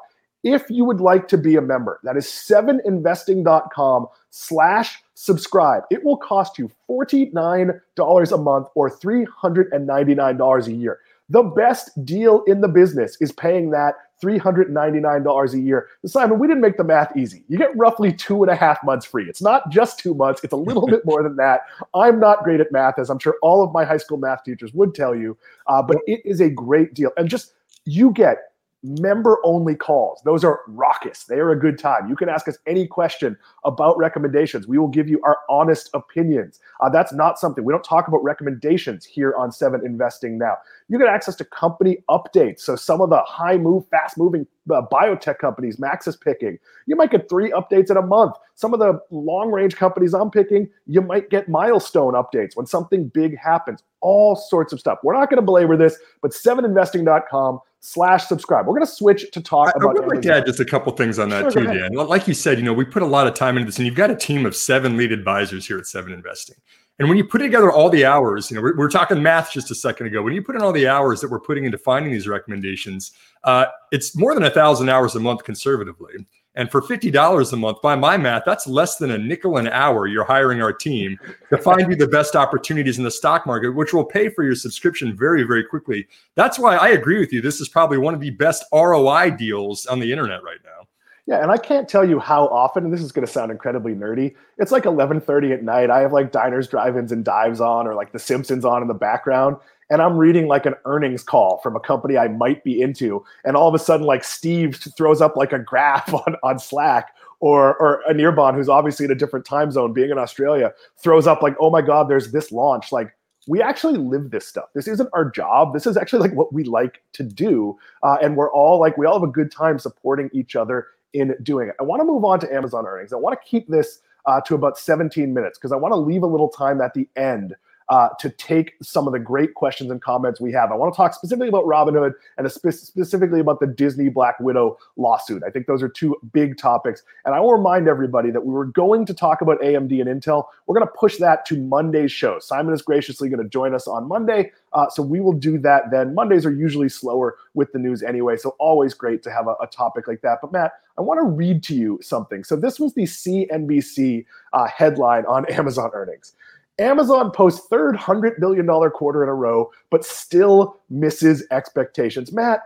if 0.47 0.71
you 0.71 0.85
would 0.85 1.01
like 1.01 1.27
to 1.27 1.37
be 1.37 1.57
a 1.57 1.61
member, 1.61 1.99
that 2.05 2.17
is 2.17 2.27
7investing.com 2.27 4.07
slash 4.31 5.03
subscribe. 5.15 5.83
It 5.91 6.05
will 6.05 6.17
cost 6.17 6.57
you 6.57 6.71
$49 6.89 8.33
a 8.33 8.37
month 8.39 8.69
or 8.77 8.89
$399 8.89 10.67
a 10.67 10.73
year. 10.73 11.01
The 11.29 11.43
best 11.43 12.05
deal 12.05 12.45
in 12.45 12.61
the 12.61 12.69
business 12.69 13.17
is 13.21 13.33
paying 13.33 13.71
that 13.71 13.97
$399 14.23 15.53
a 15.53 15.61
year. 15.61 15.89
Simon, 16.07 16.39
we 16.39 16.47
didn't 16.47 16.63
make 16.63 16.77
the 16.77 16.85
math 16.85 17.17
easy. 17.17 17.43
You 17.49 17.59
get 17.59 17.77
roughly 17.77 18.13
two 18.13 18.45
and 18.45 18.51
a 18.51 18.55
half 18.55 18.79
months 18.85 19.05
free. 19.05 19.29
It's 19.29 19.43
not 19.43 19.69
just 19.69 19.99
two 19.99 20.15
months, 20.15 20.45
it's 20.45 20.53
a 20.53 20.57
little 20.57 20.87
bit 20.87 21.05
more 21.05 21.25
than 21.25 21.35
that. 21.37 21.63
I'm 21.93 22.21
not 22.21 22.45
great 22.45 22.61
at 22.61 22.71
math, 22.71 23.01
as 23.01 23.11
I'm 23.11 23.19
sure 23.19 23.35
all 23.43 23.65
of 23.65 23.73
my 23.73 23.85
high 23.85 23.97
school 23.97 24.19
math 24.19 24.45
teachers 24.45 24.73
would 24.75 24.95
tell 24.95 25.17
you, 25.17 25.37
uh, 25.67 25.83
but 25.83 25.97
it 26.07 26.25
is 26.25 26.41
a 26.41 26.49
great 26.49 26.95
deal. 26.95 27.11
And 27.17 27.29
just 27.29 27.53
you 27.85 28.13
get 28.13 28.53
member 28.83 29.39
only 29.45 29.75
calls. 29.75 30.21
Those 30.25 30.45
are 30.45 30.61
raucous. 30.69 31.25
They 31.25 31.37
are 31.37 31.51
a 31.51 31.59
good 31.59 31.79
time. 31.79 32.09
You 32.09 32.17
can 32.17 32.29
ask 32.29 32.47
us 32.49 32.59
any 32.67 32.87
question 32.87 33.37
about 33.65 33.97
recommendations. 33.99 34.67
We 34.67 34.79
will 34.79 34.89
give 34.89 35.09
you 35.09 35.21
our 35.23 35.39
honest 35.49 35.91
opinions. 35.95 36.61
Uh, 36.81 36.89
that's 36.89 37.13
not 37.13 37.39
something 37.39 37.65
we 37.65 37.73
don't 37.73 37.85
talk 37.85 38.09
about 38.09 38.23
recommendations 38.23 39.05
here 39.05 39.35
on 39.37 39.51
Seven 39.51 39.85
Investing 39.85 40.39
Now. 40.39 40.57
You 40.89 40.99
get 40.99 41.09
access 41.09 41.35
to 41.37 41.45
company 41.45 41.99
updates. 42.09 42.61
So 42.61 42.77
some 42.77 43.01
of 43.01 43.11
the 43.11 43.23
high 43.23 43.57
move, 43.57 43.89
fast 43.89 44.17
moving 44.19 44.47
uh, 44.71 44.83
biotech 44.91 45.39
companies 45.39 45.79
Max 45.79 46.07
is 46.07 46.17
picking, 46.17 46.59
you 46.87 46.97
might 46.97 47.11
get 47.11 47.29
three 47.29 47.51
updates 47.53 47.91
in 47.91 47.97
a 47.97 48.03
month. 48.03 48.35
Some 48.55 48.73
of 48.73 48.81
the 48.81 49.01
long 49.11 49.51
range 49.51 49.77
companies 49.77 50.15
I'm 50.15 50.31
picking, 50.31 50.69
you 50.87 51.03
might 51.03 51.31
get 51.31 51.49
milestone 51.49 52.15
updates 52.15 52.57
when 52.57 52.67
something 52.67 53.09
big 53.09 53.37
happens. 53.37 53.83
All 54.01 54.37
sorts 54.37 54.73
of 54.73 54.81
stuff. 54.81 54.99
We're 55.03 55.15
not 55.15 55.29
going 55.31 55.39
to 55.39 55.45
belabor 55.45 55.77
this, 55.77 55.99
but 56.23 56.31
seveninvesting.com 56.31 57.61
slash 57.87 58.27
subscribe. 58.27 58.67
We're 58.67 58.75
going 58.75 58.87
to 58.87 58.93
switch 58.93 59.31
to 59.31 59.41
talk 59.41 59.69
I, 59.69 59.73
about. 59.77 59.97
I 59.97 60.01
would 60.01 60.15
like 60.15 60.23
to 60.23 60.35
add 60.35 60.47
just 60.47 60.61
a 60.61 60.65
couple 60.65 60.93
things 60.93 61.19
on 61.19 61.29
that 61.29 61.53
sure, 61.53 61.65
too, 61.65 61.73
Dan. 61.73 61.93
Like 61.93 62.27
you 62.27 62.35
said, 62.35 62.59
you 62.59 62.65
know, 62.65 62.73
we 62.73 62.85
put 62.85 63.03
a 63.03 63.07
lot 63.07 63.27
of 63.27 63.35
time 63.35 63.57
into 63.57 63.67
this, 63.67 63.79
and 63.79 63.87
you've 63.87 63.95
got 63.95 64.11
a 64.11 64.17
team 64.17 64.45
of 64.45 64.57
seven 64.57 64.97
lead 64.97 65.13
advisors 65.13 65.67
here 65.67 65.79
at 65.79 65.87
Seven 65.87 66.13
Investing. 66.13 66.57
And 66.99 67.09
when 67.09 67.19
you 67.19 67.25
put 67.25 67.39
together 67.39 67.71
all 67.71 67.91
the 67.91 68.05
hours, 68.05 68.51
you 68.51 68.57
know, 68.57 68.63
we're, 68.63 68.77
we're, 68.77 68.89
talking 68.89 69.23
math 69.23 69.53
just 69.53 69.71
a 69.71 69.75
second 69.75 70.07
ago. 70.07 70.23
When 70.23 70.33
you 70.33 70.43
put 70.43 70.57
in 70.57 70.63
all 70.63 70.73
the 70.73 70.89
hours 70.89 71.21
that 71.21 71.31
we're 71.31 71.41
putting 71.41 71.65
into 71.65 71.77
finding 71.77 72.11
these 72.11 72.27
recommendations, 72.27 73.13
uh, 73.45 73.67
it's 73.93 74.17
more 74.17 74.35
than 74.35 74.45
a 74.45 74.51
thousand 74.51 74.89
hours 74.89 75.15
a 75.15 75.21
month 75.21 75.45
conservatively. 75.45 76.15
And 76.57 76.71
for 76.71 76.81
$50 76.81 77.53
a 77.53 77.57
month, 77.57 77.83
by 77.83 77.95
my 77.95 78.17
math, 78.17 78.45
that's 78.47 78.67
less 78.67 78.97
than 78.97 79.11
a 79.11 79.19
nickel 79.19 79.59
an 79.59 79.69
hour 79.69 80.07
you're 80.07 80.25
hiring 80.25 80.63
our 80.63 80.73
team 80.73 81.19
to 81.51 81.59
find 81.59 81.89
you 81.91 81.97
the 81.97 82.09
best 82.09 82.35
opportunities 82.35 82.97
in 82.97 83.05
the 83.05 83.11
stock 83.11 83.47
market, 83.47 83.71
which 83.71 83.93
will 83.93 84.05
pay 84.05 84.31
for 84.31 84.43
your 84.43 84.55
subscription 84.55 85.15
very, 85.15 85.43
very 85.43 85.63
quickly. 85.63 86.07
That's 86.35 86.59
why 86.59 86.77
I 86.77 86.89
agree 86.89 87.21
with 87.21 87.31
you. 87.31 87.43
This 87.43 87.61
is 87.61 87.69
probably 87.69 87.99
one 87.99 88.15
of 88.15 88.21
the 88.21 88.31
best 88.31 88.65
ROI 88.73 89.33
deals 89.33 89.85
on 89.85 90.01
the 90.01 90.11
internet 90.11 90.43
right 90.43 90.61
now. 90.65 90.86
Yeah, 91.27 91.43
and 91.43 91.51
I 91.51 91.57
can't 91.57 91.89
tell 91.89 92.09
you 92.09 92.21
how 92.21 92.47
often, 92.49 92.85
and 92.85 92.93
this 92.93 93.03
is 93.03 93.11
going 93.11 93.27
to 93.27 93.33
sound 93.33 93.51
incredibly 93.51 93.95
nerdy. 93.95 94.35
It's 94.59 94.71
like 94.71 94.85
11:30 94.85 95.53
at 95.53 95.63
night. 95.63 95.91
I 95.91 96.01
have 96.01 96.13
like 96.13 96.31
diners, 96.31 96.69
drive-ins, 96.69 97.11
and 97.11 97.25
dives 97.25 97.61
on, 97.61 97.89
or 97.89 97.95
like 97.95 98.13
The 98.13 98.19
Simpsons 98.21 98.65
on 98.65 98.81
in 98.81 98.87
the 98.87 98.95
background, 98.95 99.57
and 99.91 100.01
I'm 100.01 100.17
reading 100.17 100.47
like 100.47 100.67
an 100.67 100.75
earnings 100.85 101.25
call 101.25 101.59
from 101.59 101.75
a 101.75 101.81
company 101.81 102.17
I 102.17 102.29
might 102.29 102.63
be 102.63 102.81
into, 102.81 103.25
and 103.45 103.57
all 103.57 103.69
of 103.69 103.75
a 103.75 103.79
sudden, 103.79 104.07
like 104.07 104.23
Steve 104.23 104.77
throws 104.97 105.21
up 105.21 105.37
like 105.37 105.53
a 105.53 105.59
graph 105.59 106.15
on, 106.27 106.37
on 106.45 106.61
Slack, 106.61 107.13
or 107.41 107.77
or 107.79 108.03
a 108.03 108.15
Anirban, 108.15 108.55
who's 108.55 108.69
obviously 108.69 109.05
in 109.05 109.11
a 109.11 109.17
different 109.17 109.45
time 109.45 109.73
zone, 109.73 109.93
being 109.93 110.11
in 110.11 110.19
Australia, 110.19 110.73
throws 110.97 111.27
up 111.27 111.43
like, 111.43 111.57
oh 111.61 111.71
my 111.71 111.83
God, 111.83 112.09
there's 112.09 112.31
this 112.31 112.53
launch. 112.53 112.93
Like 112.93 113.17
we 113.49 113.61
actually 113.61 113.99
live 113.99 114.31
this 114.31 114.47
stuff. 114.47 114.67
This 114.75 114.87
isn't 114.87 115.09
our 115.13 115.29
job. 115.29 115.73
This 115.75 115.87
is 115.87 115.97
actually 115.97 116.21
like 116.21 116.35
what 116.35 116.53
we 116.53 116.63
like 116.63 117.03
to 117.15 117.25
do, 117.25 117.77
uh, 118.05 118.17
and 118.23 118.37
we're 118.37 118.53
all 118.53 118.79
like 118.79 118.97
we 118.97 119.07
all 119.07 119.19
have 119.19 119.29
a 119.29 119.33
good 119.33 119.51
time 119.51 119.81
supporting 119.81 120.31
each 120.33 120.55
other 120.55 120.87
in 121.17 121.35
doing 121.43 121.69
it. 121.69 121.75
I 121.81 121.83
want 121.83 122.01
to 122.01 122.05
move 122.05 122.25
on 122.25 122.41
to 122.41 122.55
Amazon 122.55 122.87
earnings. 122.87 123.13
I 123.13 123.17
want 123.17 123.41
to 123.41 123.49
keep 123.49 123.69
this 123.69 124.01
uh, 124.27 124.41
to 124.43 124.55
about 124.55 124.79
17 124.79 125.33
minutes 125.33 125.59
because 125.59 125.73
I 125.73 125.77
want 125.77 125.93
to 125.93 125.97
leave 125.97 126.23
a 126.23 126.27
little 126.27 126.49
time 126.49 126.81
at 126.81 126.95
the 126.95 127.09
end 127.17 127.55
uh, 127.89 128.09
to 128.19 128.31
take 128.31 128.75
some 128.83 129.07
of 129.07 129.13
the 129.13 129.19
great 129.19 129.55
questions 129.55 129.91
and 129.91 130.03
comments 130.03 130.41
we 130.41 130.53
have. 130.53 130.73
I 130.73 130.75
want 130.75 130.93
to 130.93 130.97
talk 130.97 131.15
specifically 131.15 131.49
about 131.49 131.65
Robinhood 131.65 132.15
and 132.37 132.51
spe- 132.51 132.71
specifically 132.71 133.41
about 133.41 133.61
the 133.61 133.67
Disney 133.67 134.09
Black 134.09 134.39
Widow 134.41 134.77
lawsuit. 134.97 135.43
I 135.47 135.51
think 135.51 135.67
those 135.67 135.83
are 135.83 135.89
two 135.89 136.17
big 136.33 136.59
topics. 136.59 137.03
And 137.25 137.35
I 137.35 137.41
will 137.41 137.53
remind 137.53 137.89
everybody 137.89 138.31
that 138.31 138.45
we 138.45 138.53
were 138.53 138.67
going 138.67 139.07
to 139.07 139.15
talk 139.15 139.41
about 139.41 139.61
AMD 139.61 140.01
and 140.01 140.23
Intel. 140.23 140.47
We're 140.67 140.75
going 140.75 140.87
to 140.87 140.93
push 140.99 141.19
that 141.19 141.47
to 141.47 141.61
Monday's 141.63 142.11
show. 142.11 142.39
Simon 142.41 142.75
is 142.75 142.83
graciously 142.83 143.29
going 143.29 143.43
to 143.43 143.49
join 143.49 143.75
us 143.75 143.87
on 143.87 144.09
Monday. 144.09 144.51
Uh, 144.73 144.89
so 144.91 145.03
we 145.03 145.21
will 145.21 145.33
do 145.33 145.59
that 145.59 145.91
then. 145.91 146.15
Mondays 146.15 146.45
are 146.45 146.53
usually 146.53 146.89
slower 146.89 147.37
with 147.55 147.73
the 147.73 147.79
news 147.79 148.03
anyway. 148.03 148.37
So 148.37 148.57
always 148.59 148.95
great 148.95 149.23
to 149.23 149.31
have 149.31 149.47
a, 149.47 149.55
a 149.63 149.67
topic 149.69 150.09
like 150.09 150.23
that. 150.23 150.39
But 150.43 150.53
Matt, 150.53 150.73
I 150.99 151.03
want 151.03 151.19
to 151.19 151.25
read 151.25 151.63
to 151.65 151.75
you 151.75 151.99
something. 152.03 152.43
So 152.43 152.57
this 152.57 152.81
was 152.81 152.95
the 152.95 153.05
CNBC 153.05 154.25
uh, 154.53 154.67
headline 154.67 155.25
on 155.27 155.47
Amazon 155.53 155.91
earnings. 155.95 156.35
Amazon 156.79 157.31
posts 157.31 157.67
third 157.69 157.97
$100 157.97 158.39
billion 158.39 158.67
quarter 158.91 159.23
in 159.23 159.29
a 159.29 159.35
row, 159.35 159.71
but 159.91 160.05
still 160.05 160.81
misses 160.91 161.47
expectations. 161.51 162.33
Matt, 162.33 162.61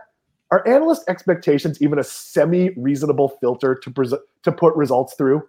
are 0.51 0.67
analyst 0.67 1.03
expectations 1.07 1.81
even 1.81 1.97
a 1.97 2.03
semi 2.03 2.71
reasonable 2.71 3.29
filter 3.39 3.73
to, 3.75 3.91
pres- 3.91 4.13
to 4.43 4.51
put 4.51 4.75
results 4.75 5.13
through? 5.13 5.47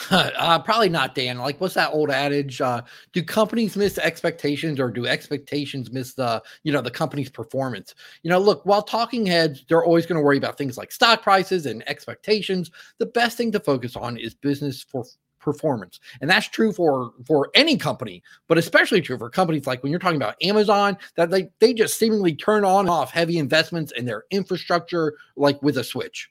uh, 0.10 0.58
probably 0.58 0.88
not, 0.88 1.14
Dan. 1.14 1.38
Like, 1.38 1.60
what's 1.60 1.74
that 1.74 1.92
old 1.92 2.10
adage? 2.10 2.60
Uh, 2.60 2.82
do 3.12 3.22
companies 3.22 3.76
miss 3.76 3.96
expectations, 3.96 4.80
or 4.80 4.90
do 4.90 5.06
expectations 5.06 5.92
miss 5.92 6.14
the, 6.14 6.42
you 6.64 6.72
know, 6.72 6.80
the 6.80 6.90
company's 6.90 7.30
performance? 7.30 7.94
You 8.22 8.30
know, 8.30 8.40
look, 8.40 8.66
while 8.66 8.82
talking 8.82 9.24
heads, 9.24 9.64
they're 9.68 9.84
always 9.84 10.04
going 10.04 10.16
to 10.16 10.24
worry 10.24 10.36
about 10.36 10.58
things 10.58 10.76
like 10.76 10.90
stock 10.90 11.22
prices 11.22 11.66
and 11.66 11.88
expectations. 11.88 12.70
The 12.98 13.06
best 13.06 13.36
thing 13.36 13.52
to 13.52 13.60
focus 13.60 13.94
on 13.94 14.16
is 14.16 14.34
business 14.34 14.82
for 14.82 15.04
performance. 15.44 16.00
And 16.20 16.28
that's 16.28 16.48
true 16.48 16.72
for 16.72 17.12
for 17.26 17.50
any 17.54 17.76
company, 17.76 18.22
but 18.48 18.58
especially 18.58 19.00
true 19.00 19.18
for 19.18 19.30
companies 19.30 19.66
like 19.66 19.82
when 19.82 19.92
you're 19.92 20.00
talking 20.00 20.16
about 20.16 20.42
Amazon 20.42 20.96
that 21.16 21.30
they 21.30 21.50
they 21.60 21.74
just 21.74 21.98
seemingly 21.98 22.34
turn 22.34 22.64
on 22.64 22.88
off 22.88 23.12
heavy 23.12 23.38
investments 23.38 23.92
in 23.92 24.06
their 24.06 24.24
infrastructure 24.30 25.14
like 25.36 25.62
with 25.62 25.76
a 25.76 25.84
switch. 25.84 26.30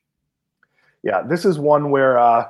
Yeah, 1.03 1.21
this 1.21 1.45
is 1.45 1.59
one 1.59 1.91
where 1.91 2.17
uh 2.17 2.47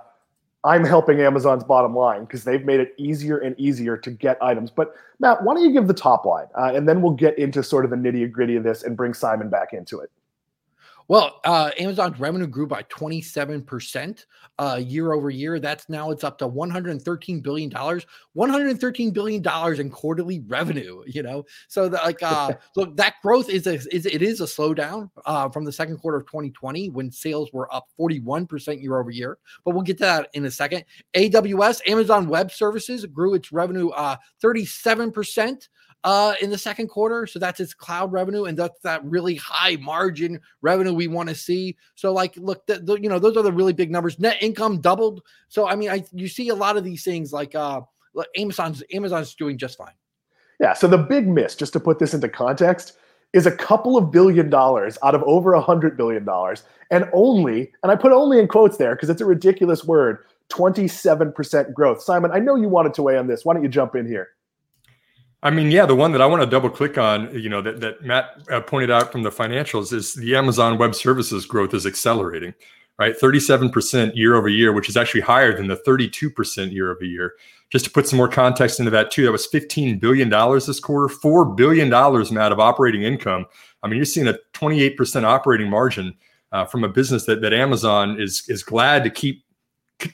I'm 0.65 0.85
helping 0.85 1.19
Amazon's 1.19 1.65
bottom 1.65 1.93
line 1.93 2.21
because 2.21 2.45
they've 2.45 2.63
made 2.63 2.79
it 2.79 2.93
easier 2.97 3.39
and 3.39 3.53
easier 3.59 3.97
to 3.97 4.09
get 4.09 4.41
items. 4.41 4.71
But 4.71 4.95
Matt, 5.19 5.43
why 5.43 5.55
don't 5.55 5.63
you 5.63 5.73
give 5.73 5.87
the 5.87 5.93
top 5.93 6.25
line, 6.25 6.47
uh, 6.57 6.71
and 6.73 6.87
then 6.87 7.01
we'll 7.01 7.13
get 7.13 7.37
into 7.37 7.61
sort 7.61 7.83
of 7.83 7.91
the 7.91 7.97
nitty 7.97 8.31
gritty 8.31 8.55
of 8.55 8.63
this 8.63 8.83
and 8.83 8.95
bring 8.95 9.13
Simon 9.13 9.49
back 9.49 9.73
into 9.73 9.99
it. 9.99 10.09
Well, 11.07 11.41
uh, 11.43 11.71
Amazon's 11.77 12.19
revenue 12.19 12.47
grew 12.47 12.67
by 12.67 12.83
27% 12.83 14.25
uh, 14.59 14.79
year 14.81 15.11
over 15.13 15.29
year. 15.29 15.59
That's 15.59 15.89
now 15.89 16.11
it's 16.11 16.23
up 16.23 16.37
to 16.39 16.47
113 16.47 17.41
billion 17.41 17.69
dollars, 17.69 18.05
113 18.33 19.11
billion 19.11 19.41
dollars 19.41 19.79
in 19.79 19.89
quarterly 19.89 20.41
revenue. 20.47 21.03
You 21.05 21.23
know, 21.23 21.45
so 21.67 21.89
that 21.89 22.03
like 22.03 22.23
uh, 22.23 22.53
look, 22.75 22.95
that 22.97 23.15
growth 23.21 23.49
is 23.49 23.67
a 23.67 23.75
is 23.93 24.05
it 24.05 24.21
is 24.21 24.41
a 24.41 24.45
slowdown 24.45 25.09
uh, 25.25 25.49
from 25.49 25.65
the 25.65 25.71
second 25.71 25.97
quarter 25.97 26.17
of 26.17 26.25
2020 26.27 26.89
when 26.89 27.11
sales 27.11 27.51
were 27.51 27.73
up 27.73 27.87
41% 27.99 28.81
year 28.81 28.99
over 28.99 29.11
year. 29.11 29.37
But 29.65 29.71
we'll 29.71 29.83
get 29.83 29.97
to 29.97 30.03
that 30.03 30.29
in 30.33 30.45
a 30.45 30.51
second. 30.51 30.85
AWS, 31.15 31.81
Amazon 31.87 32.27
Web 32.29 32.51
Services, 32.51 33.05
grew 33.05 33.33
its 33.33 33.51
revenue 33.51 33.89
uh, 33.89 34.15
37% 34.43 35.67
uh, 36.03 36.33
in 36.41 36.49
the 36.49 36.57
second 36.57 36.87
quarter. 36.87 37.25
So 37.25 37.39
that's 37.39 37.59
its 37.59 37.73
cloud 37.73 38.11
revenue, 38.11 38.45
and 38.45 38.57
that's 38.57 38.79
that 38.81 39.03
really 39.05 39.35
high 39.35 39.77
margin 39.77 40.39
revenue 40.61 40.93
we 40.93 41.07
want 41.07 41.29
to 41.29 41.35
see. 41.35 41.77
So, 41.95 42.13
like, 42.13 42.35
look, 42.37 42.65
the, 42.65 42.79
the, 42.79 42.95
you 42.95 43.09
know, 43.09 43.19
those 43.19 43.37
are 43.37 43.43
the 43.43 43.51
really 43.51 43.73
big 43.73 43.91
numbers. 43.91 44.19
Net 44.19 44.37
income 44.41 44.81
doubled. 44.81 45.21
So, 45.47 45.67
I 45.67 45.75
mean, 45.75 45.89
I 45.89 46.03
you 46.11 46.27
see 46.27 46.49
a 46.49 46.55
lot 46.55 46.77
of 46.77 46.83
these 46.83 47.03
things 47.03 47.31
like 47.31 47.55
uh, 47.55 47.81
Amazon's 48.37 48.83
Amazon's 48.93 49.33
doing 49.35 49.57
just 49.57 49.77
fine. 49.77 49.93
Yeah. 50.59 50.73
So 50.73 50.87
the 50.87 50.97
big 50.97 51.27
miss, 51.27 51.55
just 51.55 51.73
to 51.73 51.79
put 51.79 51.99
this 51.99 52.13
into 52.13 52.29
context, 52.29 52.97
is 53.33 53.45
a 53.45 53.51
couple 53.51 53.97
of 53.97 54.11
billion 54.11 54.49
dollars 54.49 54.97
out 55.03 55.15
of 55.15 55.23
over 55.23 55.53
a 55.53 55.61
hundred 55.61 55.97
billion 55.97 56.25
dollars, 56.25 56.63
and 56.91 57.09
only, 57.13 57.71
and 57.81 57.91
I 57.91 57.95
put 57.95 58.11
only 58.11 58.39
in 58.39 58.47
quotes 58.47 58.77
there 58.77 58.95
because 58.95 59.09
it's 59.09 59.21
a 59.21 59.25
ridiculous 59.25 59.83
word. 59.83 60.19
27% 60.49 61.73
growth. 61.73 62.01
Simon, 62.01 62.29
I 62.31 62.37
know 62.37 62.55
you 62.55 62.67
wanted 62.67 62.93
to 62.95 63.01
weigh 63.01 63.17
on 63.17 63.27
this. 63.27 63.43
Why 63.43 63.53
don't 63.53 63.63
you 63.63 63.69
jump 63.69 63.95
in 63.95 64.05
here? 64.05 64.29
I 65.43 65.49
mean, 65.49 65.71
yeah, 65.71 65.85
the 65.85 65.95
one 65.95 66.13
that 66.13 66.21
I 66.21 66.25
want 66.25 66.41
to 66.41 66.47
double 66.47 66.69
click 66.69 66.97
on, 66.97 67.37
you 67.37 67.49
know, 67.49 67.61
that, 67.61 67.81
that 67.81 68.01
Matt 68.01 68.41
uh, 68.49 68.61
pointed 68.61 68.89
out 68.89 69.11
from 69.11 69.23
the 69.23 69.29
financials 69.29 69.91
is 69.91 70.13
the 70.13 70.37
Amazon 70.37 70.77
Web 70.77 70.95
Services 70.95 71.45
growth 71.45 71.73
is 71.73 71.85
accelerating, 71.85 72.53
right? 72.97 73.13
37% 73.21 74.15
year 74.15 74.35
over 74.35 74.47
year, 74.47 74.71
which 74.71 74.87
is 74.87 74.95
actually 74.95 75.19
higher 75.19 75.53
than 75.55 75.67
the 75.67 75.75
32% 75.85 76.71
year 76.71 76.91
over 76.91 77.03
year. 77.03 77.33
Just 77.71 77.83
to 77.83 77.91
put 77.91 78.07
some 78.07 78.15
more 78.15 78.29
context 78.29 78.79
into 78.79 78.91
that, 78.91 79.11
too, 79.11 79.25
that 79.25 79.33
was 79.33 79.47
$15 79.47 79.99
billion 79.99 80.29
this 80.29 80.79
quarter, 80.79 81.13
$4 81.13 81.57
billion, 81.57 81.89
Matt, 81.89 82.53
of 82.53 82.61
operating 82.61 83.03
income. 83.03 83.45
I 83.81 83.87
mean, 83.87 83.97
you're 83.97 84.05
seeing 84.05 84.29
a 84.29 84.37
28% 84.53 85.23
operating 85.25 85.69
margin 85.69 86.13
uh, 86.53 86.63
from 86.63 86.85
a 86.85 86.89
business 86.89 87.25
that, 87.25 87.41
that 87.41 87.51
Amazon 87.51 88.21
is, 88.21 88.45
is 88.47 88.63
glad 88.63 89.03
to 89.03 89.09
keep 89.09 89.42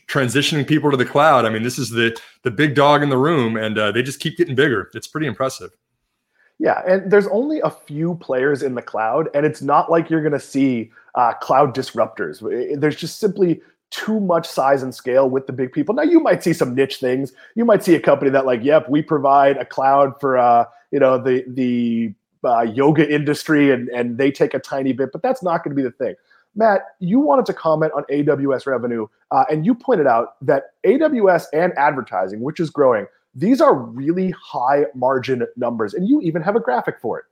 transitioning 0.08 0.68
people 0.68 0.92
to 0.92 0.98
the 0.98 1.06
cloud. 1.06 1.46
I 1.46 1.50
mean, 1.50 1.64
this 1.64 1.78
is 1.78 1.90
the 1.90 2.18
the 2.44 2.52
big 2.52 2.76
dog 2.76 3.04
in 3.04 3.10
the 3.10 3.18
room, 3.18 3.58
and 3.58 3.78
uh, 3.78 3.92
they 3.92 4.02
just 4.02 4.20
keep 4.20 4.38
getting 4.38 4.56
bigger. 4.56 4.90
It's 4.94 5.08
pretty 5.08 5.28
impressive. 5.28 5.72
Yeah, 6.60 6.82
and 6.86 7.10
there's 7.10 7.28
only 7.28 7.62
a 7.62 7.70
few 7.70 8.16
players 8.16 8.64
in 8.64 8.76
the 8.76 8.82
cloud, 8.82 9.30
and 9.34 9.46
it's 9.46 9.62
not 9.62 9.90
like 9.90 10.10
you're 10.10 10.22
going 10.22 10.34
to 10.34 10.40
see 10.40 10.92
uh, 11.16 11.34
cloud 11.34 11.74
disruptors. 11.74 12.42
There's 12.80 12.98
just 12.98 13.20
simply 13.20 13.62
too 13.92 14.20
much 14.20 14.48
size 14.48 14.84
and 14.84 14.94
scale 14.94 15.30
with 15.30 15.48
the 15.48 15.54
big 15.54 15.72
people. 15.72 15.96
Now 15.96 16.04
you 16.04 16.20
might 16.20 16.44
see 16.44 16.54
some 16.54 16.76
niche 16.76 16.98
things. 16.98 17.34
You 17.56 17.66
might 17.66 17.84
see 17.84 17.96
a 17.96 18.00
company 18.00 18.30
that 18.32 18.46
like, 18.46 18.64
yep, 18.64 18.90
we 18.90 19.02
provide 19.02 19.58
a 19.58 19.66
cloud 19.66 20.20
for 20.20 20.38
uh, 20.38 20.66
you 20.92 21.00
know 21.00 21.18
the 21.18 21.44
the 21.48 22.14
uh, 22.44 22.62
yoga 22.62 23.10
industry, 23.10 23.72
and 23.72 23.90
and 23.90 24.18
they 24.18 24.32
take 24.32 24.54
a 24.54 24.60
tiny 24.60 24.92
bit, 24.92 25.12
but 25.12 25.22
that's 25.22 25.42
not 25.42 25.64
going 25.64 25.76
to 25.76 25.82
be 25.82 25.84
the 25.84 25.92
thing. 25.92 26.16
Matt, 26.56 26.82
you 27.00 27.20
wanted 27.20 27.46
to 27.46 27.54
comment 27.54 27.94
on 27.96 28.04
AWS 28.12 28.66
revenue, 28.66 29.08
uh, 29.32 29.46
and 29.50 29.66
you 29.66 29.76
pointed 29.76 30.08
out 30.08 30.36
that 30.42 30.72
AWS 30.86 31.46
and 31.54 31.74
advertising, 31.78 32.42
which 32.42 32.60
is 32.60 32.70
growing, 32.70 33.06
these 33.36 33.62
are 33.62 33.76
really 33.76 34.32
high 34.32 34.86
margin 34.96 35.46
numbers, 35.56 35.94
and 35.94 36.08
you 36.08 36.22
even 36.22 36.42
have 36.42 36.56
a 36.56 36.60
graphic 36.60 37.00
for 37.00 37.20
it. 37.20 37.26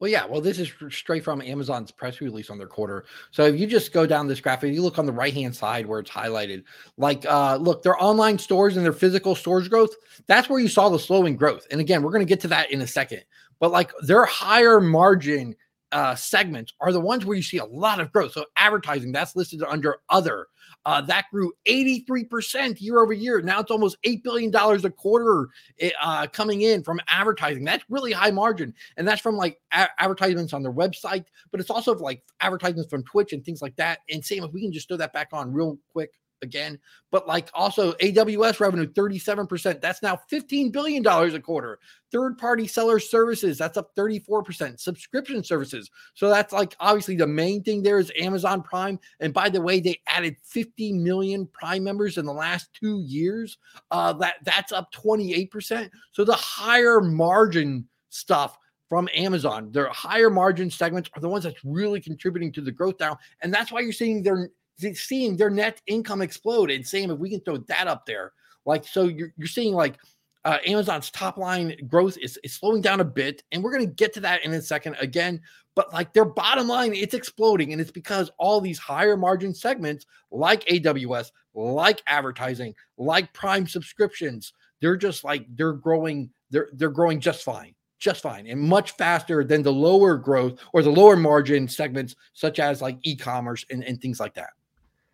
Well, 0.00 0.10
yeah. 0.10 0.24
Well, 0.24 0.40
this 0.40 0.58
is 0.58 0.72
straight 0.88 1.22
from 1.22 1.42
Amazon's 1.42 1.90
press 1.90 2.22
release 2.22 2.48
on 2.48 2.56
their 2.56 2.66
quarter. 2.66 3.04
So 3.32 3.44
if 3.44 3.60
you 3.60 3.66
just 3.66 3.92
go 3.92 4.06
down 4.06 4.28
this 4.28 4.40
graphic, 4.40 4.72
you 4.72 4.80
look 4.80 4.98
on 4.98 5.04
the 5.04 5.12
right 5.12 5.34
hand 5.34 5.54
side 5.54 5.84
where 5.84 6.00
it's 6.00 6.10
highlighted. 6.10 6.64
Like, 6.96 7.26
uh, 7.26 7.56
look, 7.56 7.82
their 7.82 8.02
online 8.02 8.38
stores 8.38 8.78
and 8.78 8.84
their 8.84 8.94
physical 8.94 9.34
stores 9.34 9.68
growth. 9.68 9.94
That's 10.26 10.48
where 10.48 10.58
you 10.58 10.68
saw 10.68 10.88
the 10.88 10.98
slowing 10.98 11.36
growth. 11.36 11.66
And 11.70 11.82
again, 11.82 12.02
we're 12.02 12.12
going 12.12 12.24
to 12.24 12.28
get 12.28 12.40
to 12.40 12.48
that 12.48 12.72
in 12.72 12.80
a 12.80 12.86
second. 12.86 13.24
But 13.58 13.72
like 13.72 13.92
their 14.00 14.24
higher 14.24 14.80
margin 14.80 15.54
uh, 15.92 16.14
segments 16.14 16.72
are 16.80 16.92
the 16.92 17.00
ones 17.00 17.24
where 17.24 17.36
you 17.36 17.42
see 17.42 17.58
a 17.58 17.64
lot 17.64 18.00
of 18.00 18.12
growth. 18.12 18.32
So 18.32 18.44
advertising 18.56 19.12
that's 19.12 19.36
listed 19.36 19.62
under 19.62 19.96
other. 20.08 20.46
Uh, 20.86 21.00
that 21.02 21.26
grew 21.30 21.52
83% 21.68 22.80
year 22.80 23.00
over 23.00 23.12
year. 23.12 23.42
Now 23.42 23.60
it's 23.60 23.70
almost 23.70 23.98
$8 24.02 24.22
billion 24.22 24.54
a 24.54 24.90
quarter 24.90 25.48
eh, 25.78 25.90
uh, 26.00 26.26
coming 26.28 26.62
in 26.62 26.82
from 26.82 27.00
advertising. 27.08 27.64
That's 27.64 27.84
really 27.90 28.12
high 28.12 28.30
margin. 28.30 28.72
And 28.96 29.06
that's 29.06 29.20
from 29.20 29.36
like 29.36 29.60
a- 29.72 29.88
advertisements 29.98 30.52
on 30.52 30.62
their 30.62 30.72
website, 30.72 31.24
but 31.50 31.60
it's 31.60 31.70
also 31.70 31.94
like 31.96 32.22
advertisements 32.40 32.88
from 32.88 33.02
Twitch 33.04 33.32
and 33.32 33.44
things 33.44 33.60
like 33.60 33.76
that. 33.76 33.98
And 34.08 34.24
same 34.24 34.44
if 34.44 34.52
we 34.52 34.62
can 34.62 34.72
just 34.72 34.88
throw 34.88 34.96
that 34.96 35.12
back 35.12 35.28
on 35.32 35.52
real 35.52 35.78
quick 35.92 36.12
again. 36.42 36.78
But 37.10 37.26
like 37.26 37.50
also 37.54 37.92
AWS 37.94 38.60
revenue, 38.60 38.86
37%. 38.86 39.80
That's 39.80 40.02
now 40.02 40.20
$15 40.30 40.72
billion 40.72 41.06
a 41.06 41.40
quarter. 41.40 41.78
Third 42.12 42.38
party 42.38 42.66
seller 42.66 42.98
services, 42.98 43.58
that's 43.58 43.76
up 43.76 43.94
34%. 43.96 44.78
Subscription 44.78 45.42
services. 45.42 45.90
So 46.14 46.28
that's 46.28 46.52
like 46.52 46.74
obviously 46.80 47.16
the 47.16 47.26
main 47.26 47.62
thing 47.62 47.82
there 47.82 47.98
is 47.98 48.12
Amazon 48.18 48.62
Prime. 48.62 48.98
And 49.20 49.32
by 49.32 49.48
the 49.48 49.60
way, 49.60 49.80
they 49.80 50.00
added 50.06 50.36
50 50.44 50.92
million 50.92 51.46
Prime 51.46 51.84
members 51.84 52.18
in 52.18 52.24
the 52.24 52.32
last 52.32 52.70
two 52.72 53.00
years. 53.00 53.58
Uh, 53.90 54.12
that 54.14 54.36
that's 54.44 54.72
up 54.72 54.92
28%. 54.92 55.90
So 56.12 56.24
the 56.24 56.34
higher 56.34 57.00
margin 57.00 57.88
stuff 58.10 58.56
from 58.90 59.08
Amazon. 59.14 59.70
Their 59.70 59.88
higher 59.88 60.28
margin 60.28 60.68
segments 60.68 61.08
are 61.14 61.20
the 61.20 61.28
ones 61.28 61.44
that's 61.44 61.64
really 61.64 62.00
contributing 62.00 62.52
to 62.52 62.60
the 62.60 62.72
growth 62.72 62.96
now. 62.98 63.18
And 63.40 63.54
that's 63.54 63.70
why 63.70 63.80
you're 63.80 63.92
seeing 63.92 64.20
their 64.20 64.50
seeing 64.94 65.36
their 65.36 65.50
net 65.50 65.80
income 65.86 66.22
explode 66.22 66.70
and 66.70 66.86
saying 66.86 67.10
if 67.10 67.18
we 67.18 67.30
can 67.30 67.40
throw 67.40 67.58
that 67.58 67.86
up 67.86 68.06
there, 68.06 68.32
like 68.66 68.86
so 68.86 69.04
you're 69.04 69.32
you're 69.36 69.48
seeing 69.48 69.74
like 69.74 69.98
uh, 70.44 70.58
Amazon's 70.66 71.10
top 71.10 71.36
line 71.36 71.76
growth 71.86 72.16
is, 72.18 72.38
is 72.42 72.54
slowing 72.54 72.80
down 72.80 73.00
a 73.00 73.04
bit, 73.04 73.42
and 73.52 73.62
we're 73.62 73.72
going 73.72 73.86
to 73.86 73.94
get 73.94 74.14
to 74.14 74.20
that 74.20 74.44
in 74.44 74.52
a 74.54 74.62
second 74.62 74.96
again. 74.98 75.40
But 75.76 75.92
like 75.92 76.12
their 76.12 76.24
bottom 76.24 76.66
line, 76.66 76.94
it's 76.94 77.14
exploding, 77.14 77.72
and 77.72 77.80
it's 77.80 77.90
because 77.90 78.30
all 78.38 78.60
these 78.60 78.78
higher 78.78 79.16
margin 79.16 79.54
segments, 79.54 80.06
like 80.30 80.64
AWS, 80.66 81.30
like 81.54 82.02
advertising, 82.06 82.74
like 82.96 83.32
Prime 83.32 83.66
subscriptions, 83.66 84.52
they're 84.80 84.96
just 84.96 85.24
like 85.24 85.46
they're 85.56 85.74
growing. 85.74 86.30
They're 86.50 86.68
they're 86.72 86.90
growing 86.90 87.20
just 87.20 87.44
fine, 87.44 87.74
just 87.98 88.22
fine, 88.22 88.46
and 88.46 88.60
much 88.60 88.92
faster 88.92 89.44
than 89.44 89.62
the 89.62 89.72
lower 89.72 90.16
growth 90.16 90.58
or 90.72 90.82
the 90.82 90.90
lower 90.90 91.16
margin 91.16 91.68
segments, 91.68 92.16
such 92.32 92.58
as 92.58 92.82
like 92.82 92.98
e-commerce 93.02 93.64
and, 93.70 93.84
and 93.84 94.00
things 94.00 94.18
like 94.18 94.34
that 94.34 94.50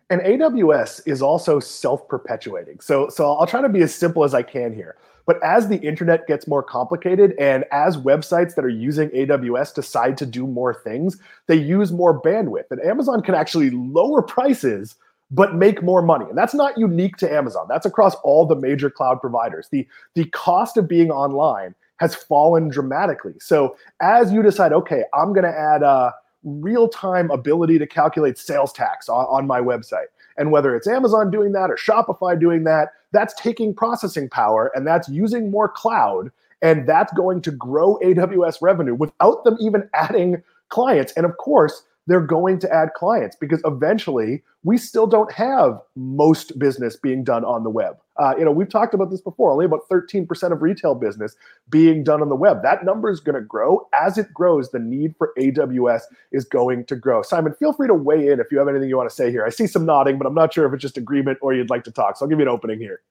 and 0.09 0.21
AWS 0.21 1.01
is 1.05 1.21
also 1.21 1.59
self-perpetuating. 1.59 2.79
So 2.79 3.09
so 3.09 3.33
I'll 3.33 3.47
try 3.47 3.61
to 3.61 3.69
be 3.69 3.81
as 3.81 3.93
simple 3.93 4.23
as 4.23 4.33
I 4.33 4.43
can 4.43 4.73
here. 4.73 4.95
But 5.25 5.43
as 5.43 5.67
the 5.67 5.77
internet 5.77 6.25
gets 6.25 6.47
more 6.47 6.63
complicated 6.63 7.35
and 7.37 7.65
as 7.71 7.97
websites 7.97 8.55
that 8.55 8.63
are 8.63 8.69
using 8.69 9.09
AWS 9.09 9.75
decide 9.75 10.17
to 10.19 10.25
do 10.25 10.47
more 10.47 10.73
things, 10.73 11.17
they 11.47 11.55
use 11.55 11.91
more 11.91 12.21
bandwidth. 12.21 12.71
And 12.71 12.81
Amazon 12.81 13.21
can 13.21 13.35
actually 13.35 13.69
lower 13.69 14.21
prices 14.21 14.95
but 15.29 15.55
make 15.55 15.83
more 15.83 16.01
money. 16.01 16.25
And 16.29 16.37
that's 16.37 16.53
not 16.53 16.77
unique 16.77 17.17
to 17.17 17.31
Amazon. 17.31 17.65
That's 17.67 17.85
across 17.85 18.15
all 18.23 18.45
the 18.45 18.55
major 18.55 18.89
cloud 18.89 19.19
providers. 19.19 19.67
The 19.69 19.85
the 20.15 20.25
cost 20.25 20.77
of 20.77 20.87
being 20.87 21.11
online 21.11 21.75
has 21.97 22.15
fallen 22.15 22.69
dramatically. 22.69 23.33
So 23.39 23.75
as 24.01 24.31
you 24.31 24.41
decide, 24.41 24.71
okay, 24.71 25.03
I'm 25.13 25.33
going 25.33 25.43
to 25.43 25.57
add 25.57 25.83
uh 25.83 26.11
real 26.47 26.87
time 26.87 27.29
ability 27.29 27.77
to 27.77 27.85
calculate 27.85 28.37
sales 28.37 28.71
tax 28.71 29.09
on, 29.09 29.25
on 29.25 29.45
my 29.45 29.59
website. 29.59 30.07
And 30.37 30.51
whether 30.51 30.75
it's 30.75 30.87
Amazon 30.87 31.29
doing 31.29 31.51
that 31.53 31.69
or 31.69 31.75
Shopify 31.75 32.39
doing 32.39 32.63
that, 32.63 32.93
that's 33.11 33.33
taking 33.35 33.73
processing 33.73 34.29
power 34.29 34.71
and 34.75 34.85
that's 34.87 35.09
using 35.09 35.51
more 35.51 35.67
cloud. 35.67 36.31
And 36.61 36.87
that's 36.87 37.13
going 37.13 37.41
to 37.43 37.51
grow 37.51 37.99
AWS 38.03 38.61
revenue 38.61 38.95
without 38.95 39.43
them 39.43 39.57
even 39.59 39.89
adding 39.93 40.41
clients. 40.69 41.13
And 41.13 41.25
of 41.25 41.37
course, 41.37 41.83
they're 42.07 42.21
going 42.21 42.57
to 42.59 42.73
add 42.73 42.93
clients 42.95 43.35
because 43.35 43.61
eventually 43.65 44.41
we 44.63 44.77
still 44.77 45.05
don't 45.05 45.31
have 45.31 45.79
most 45.95 46.57
business 46.57 46.95
being 46.95 47.23
done 47.23 47.45
on 47.45 47.63
the 47.63 47.69
web. 47.69 47.97
Uh, 48.17 48.33
you 48.37 48.43
know, 48.43 48.51
we've 48.51 48.69
talked 48.69 48.93
about 48.93 49.11
this 49.11 49.21
before. 49.21 49.51
Only 49.51 49.65
about 49.65 49.81
13% 49.91 50.51
of 50.51 50.61
retail 50.61 50.95
business 50.95 51.35
being 51.69 52.03
done 52.03 52.21
on 52.21 52.29
the 52.29 52.35
web. 52.35 52.63
That 52.63 52.83
number 52.83 53.11
is 53.11 53.19
going 53.19 53.35
to 53.35 53.41
grow. 53.41 53.87
As 53.93 54.17
it 54.17 54.33
grows, 54.33 54.71
the 54.71 54.79
need 54.79 55.15
for 55.17 55.33
AWS 55.37 56.01
is 56.31 56.45
going 56.45 56.85
to 56.85 56.95
grow. 56.95 57.21
Simon, 57.21 57.53
feel 57.53 57.73
free 57.73 57.87
to 57.87 57.93
weigh 57.93 58.29
in 58.29 58.39
if 58.39 58.47
you 58.51 58.57
have 58.57 58.67
anything 58.67 58.89
you 58.89 58.97
want 58.97 59.09
to 59.09 59.15
say 59.15 59.29
here. 59.29 59.45
I 59.45 59.49
see 59.49 59.67
some 59.67 59.85
nodding, 59.85 60.17
but 60.17 60.25
I'm 60.25 60.33
not 60.33 60.53
sure 60.53 60.65
if 60.65 60.73
it's 60.73 60.81
just 60.81 60.97
agreement 60.97 61.37
or 61.41 61.53
you'd 61.53 61.69
like 61.69 61.83
to 61.83 61.91
talk. 61.91 62.17
So 62.17 62.25
I'll 62.25 62.29
give 62.29 62.39
you 62.39 62.45
an 62.45 62.49
opening 62.49 62.79
here. 62.79 63.01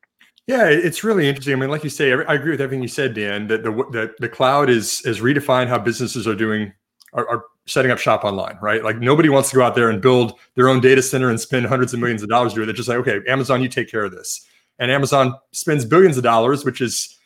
Yeah, 0.46 0.68
it's 0.68 1.02
really 1.02 1.28
interesting. 1.28 1.54
I 1.54 1.56
mean, 1.56 1.70
like 1.70 1.82
you 1.82 1.90
say, 1.90 2.12
I 2.12 2.34
agree 2.34 2.52
with 2.52 2.60
everything 2.60 2.80
you 2.80 2.88
said, 2.88 3.14
Dan. 3.14 3.48
That 3.48 3.64
the 3.64 3.72
the, 3.72 4.14
the 4.20 4.28
cloud 4.28 4.70
is 4.70 5.04
has 5.04 5.18
redefined 5.18 5.66
how 5.66 5.78
businesses 5.78 6.28
are 6.28 6.36
doing 6.36 6.72
are, 7.12 7.28
are 7.28 7.44
setting 7.66 7.90
up 7.90 7.98
shop 7.98 8.24
online, 8.24 8.58
right? 8.60 8.84
Like 8.84 8.98
nobody 8.98 9.28
wants 9.28 9.50
to 9.50 9.56
go 9.56 9.62
out 9.62 9.74
there 9.74 9.90
and 9.90 10.00
build 10.00 10.38
their 10.54 10.68
own 10.68 10.80
data 10.80 11.02
center 11.02 11.30
and 11.30 11.40
spend 11.40 11.66
hundreds 11.66 11.92
of 11.92 12.00
millions 12.00 12.22
of 12.22 12.28
dollars 12.28 12.52
to 12.52 12.56
do 12.56 12.62
it. 12.62 12.66
They're 12.66 12.74
just 12.74 12.88
like, 12.88 12.98
okay, 12.98 13.20
Amazon, 13.28 13.62
you 13.62 13.68
take 13.68 13.90
care 13.90 14.04
of 14.04 14.12
this. 14.12 14.46
And 14.78 14.90
Amazon 14.90 15.34
spends 15.52 15.84
billions 15.84 16.16
of 16.16 16.22
dollars, 16.22 16.64
which 16.64 16.80
is 16.80 17.18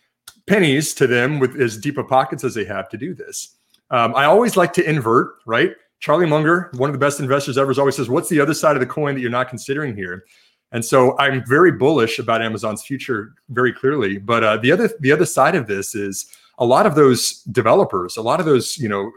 pennies 0.46 0.94
to 0.94 1.06
them 1.06 1.38
with 1.38 1.60
as 1.60 1.76
deep 1.76 1.98
of 1.98 2.08
pockets 2.08 2.44
as 2.44 2.54
they 2.54 2.64
have 2.64 2.88
to 2.90 2.96
do 2.96 3.14
this. 3.14 3.56
Um, 3.90 4.14
I 4.14 4.24
always 4.24 4.56
like 4.56 4.72
to 4.74 4.88
invert, 4.88 5.34
right? 5.46 5.72
Charlie 5.98 6.26
Munger, 6.26 6.70
one 6.74 6.88
of 6.88 6.94
the 6.94 6.98
best 6.98 7.20
investors 7.20 7.58
ever, 7.58 7.78
always 7.78 7.96
says, 7.96 8.08
What's 8.08 8.28
the 8.28 8.40
other 8.40 8.54
side 8.54 8.76
of 8.76 8.80
the 8.80 8.86
coin 8.86 9.14
that 9.14 9.20
you're 9.20 9.30
not 9.30 9.48
considering 9.48 9.94
here? 9.94 10.24
And 10.72 10.84
so 10.84 11.18
I'm 11.18 11.44
very 11.46 11.72
bullish 11.72 12.18
about 12.18 12.42
Amazon's 12.42 12.82
future 12.82 13.34
very 13.48 13.72
clearly. 13.72 14.18
But 14.18 14.44
uh, 14.44 14.56
the 14.58 14.72
other 14.72 14.88
the 15.00 15.12
other 15.12 15.26
side 15.26 15.56
of 15.56 15.66
this 15.66 15.94
is 15.94 16.26
a 16.58 16.64
lot 16.64 16.86
of 16.86 16.94
those 16.94 17.42
developers, 17.44 18.16
a 18.16 18.22
lot 18.22 18.38
of 18.38 18.46
those, 18.46 18.78
you 18.78 18.88
know, 18.88 19.10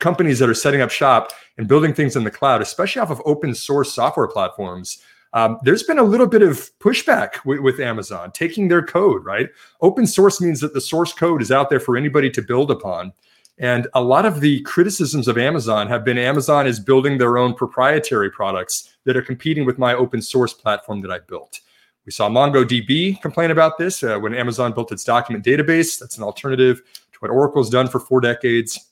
companies 0.00 0.38
that 0.38 0.48
are 0.48 0.54
setting 0.54 0.80
up 0.80 0.90
shop 0.90 1.32
and 1.56 1.68
building 1.68 1.94
things 1.94 2.16
in 2.16 2.24
the 2.24 2.30
cloud, 2.30 2.60
especially 2.60 3.00
off 3.00 3.10
of 3.10 3.22
open 3.24 3.54
source 3.54 3.94
software 3.94 4.26
platforms, 4.26 5.02
um, 5.32 5.58
there's 5.62 5.84
been 5.84 5.98
a 5.98 6.02
little 6.02 6.26
bit 6.26 6.42
of 6.42 6.70
pushback 6.80 7.44
with, 7.44 7.60
with, 7.60 7.78
Amazon 7.78 8.32
taking 8.32 8.66
their 8.66 8.82
code, 8.82 9.24
right? 9.24 9.48
Open 9.80 10.06
source 10.06 10.40
means 10.40 10.60
that 10.60 10.74
the 10.74 10.80
source 10.80 11.12
code 11.12 11.40
is 11.40 11.52
out 11.52 11.70
there 11.70 11.78
for 11.78 11.96
anybody 11.96 12.28
to 12.30 12.42
build 12.42 12.70
upon. 12.70 13.12
And 13.58 13.86
a 13.94 14.02
lot 14.02 14.26
of 14.26 14.40
the 14.40 14.62
criticisms 14.62 15.28
of 15.28 15.38
Amazon 15.38 15.86
have 15.86 16.04
been 16.04 16.18
Amazon 16.18 16.66
is 16.66 16.80
building 16.80 17.18
their 17.18 17.38
own 17.38 17.54
proprietary 17.54 18.30
products 18.30 18.96
that 19.04 19.16
are 19.16 19.22
competing 19.22 19.66
with 19.66 19.78
my 19.78 19.94
open 19.94 20.20
source 20.22 20.52
platform 20.52 21.00
that 21.02 21.12
I 21.12 21.18
built. 21.20 21.60
We 22.06 22.12
saw 22.12 22.28
MongoDB 22.28 23.20
complain 23.20 23.50
about 23.50 23.78
this 23.78 24.02
uh, 24.02 24.18
when 24.18 24.34
Amazon 24.34 24.72
built 24.72 24.90
its 24.90 25.04
document 25.04 25.44
database. 25.44 25.98
That's 25.98 26.16
an 26.16 26.24
alternative 26.24 26.82
to 27.12 27.18
what 27.20 27.30
Oracle's 27.30 27.70
done 27.70 27.86
for 27.86 28.00
four 28.00 28.20
decades. 28.20 28.89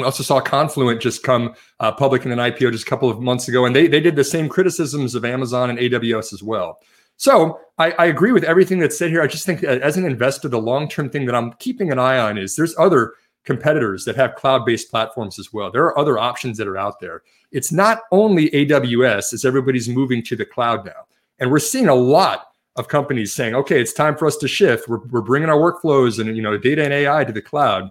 We 0.00 0.04
also 0.04 0.22
saw 0.22 0.40
Confluent 0.40 1.00
just 1.00 1.22
come 1.22 1.54
uh, 1.78 1.92
public 1.92 2.24
in 2.24 2.32
an 2.32 2.38
IPO 2.38 2.72
just 2.72 2.86
a 2.86 2.90
couple 2.90 3.10
of 3.10 3.20
months 3.20 3.48
ago, 3.48 3.66
and 3.66 3.74
they, 3.74 3.86
they 3.86 4.00
did 4.00 4.16
the 4.16 4.24
same 4.24 4.48
criticisms 4.48 5.14
of 5.14 5.24
Amazon 5.24 5.70
and 5.70 5.78
AWS 5.78 6.32
as 6.32 6.42
well. 6.42 6.80
So 7.16 7.60
I, 7.76 7.92
I 7.92 8.06
agree 8.06 8.32
with 8.32 8.44
everything 8.44 8.78
that's 8.78 8.96
said 8.96 9.10
here. 9.10 9.22
I 9.22 9.26
just 9.26 9.44
think 9.44 9.62
as 9.62 9.98
an 9.98 10.06
investor, 10.06 10.48
the 10.48 10.60
long 10.60 10.88
term 10.88 11.10
thing 11.10 11.26
that 11.26 11.34
I'm 11.34 11.52
keeping 11.54 11.92
an 11.92 11.98
eye 11.98 12.18
on 12.18 12.38
is 12.38 12.56
there's 12.56 12.74
other 12.78 13.12
competitors 13.44 14.04
that 14.04 14.16
have 14.16 14.34
cloud 14.36 14.64
based 14.64 14.90
platforms 14.90 15.38
as 15.38 15.52
well. 15.52 15.70
There 15.70 15.84
are 15.84 15.98
other 15.98 16.18
options 16.18 16.56
that 16.58 16.68
are 16.68 16.78
out 16.78 16.98
there. 16.98 17.22
It's 17.52 17.72
not 17.72 18.00
only 18.10 18.48
AWS 18.50 19.34
as 19.34 19.44
everybody's 19.44 19.88
moving 19.88 20.22
to 20.24 20.36
the 20.36 20.46
cloud 20.46 20.86
now. 20.86 21.06
And 21.38 21.50
we're 21.50 21.58
seeing 21.58 21.88
a 21.88 21.94
lot 21.94 22.48
of 22.76 22.88
companies 22.88 23.34
saying, 23.34 23.54
okay, 23.54 23.80
it's 23.80 23.92
time 23.92 24.16
for 24.16 24.26
us 24.26 24.36
to 24.38 24.48
shift. 24.48 24.88
We're, 24.88 25.04
we're 25.08 25.20
bringing 25.20 25.48
our 25.48 25.56
workflows 25.56 26.20
and 26.20 26.36
you 26.36 26.42
know 26.42 26.56
data 26.56 26.84
and 26.84 26.92
AI 26.92 27.24
to 27.24 27.32
the 27.32 27.42
cloud. 27.42 27.90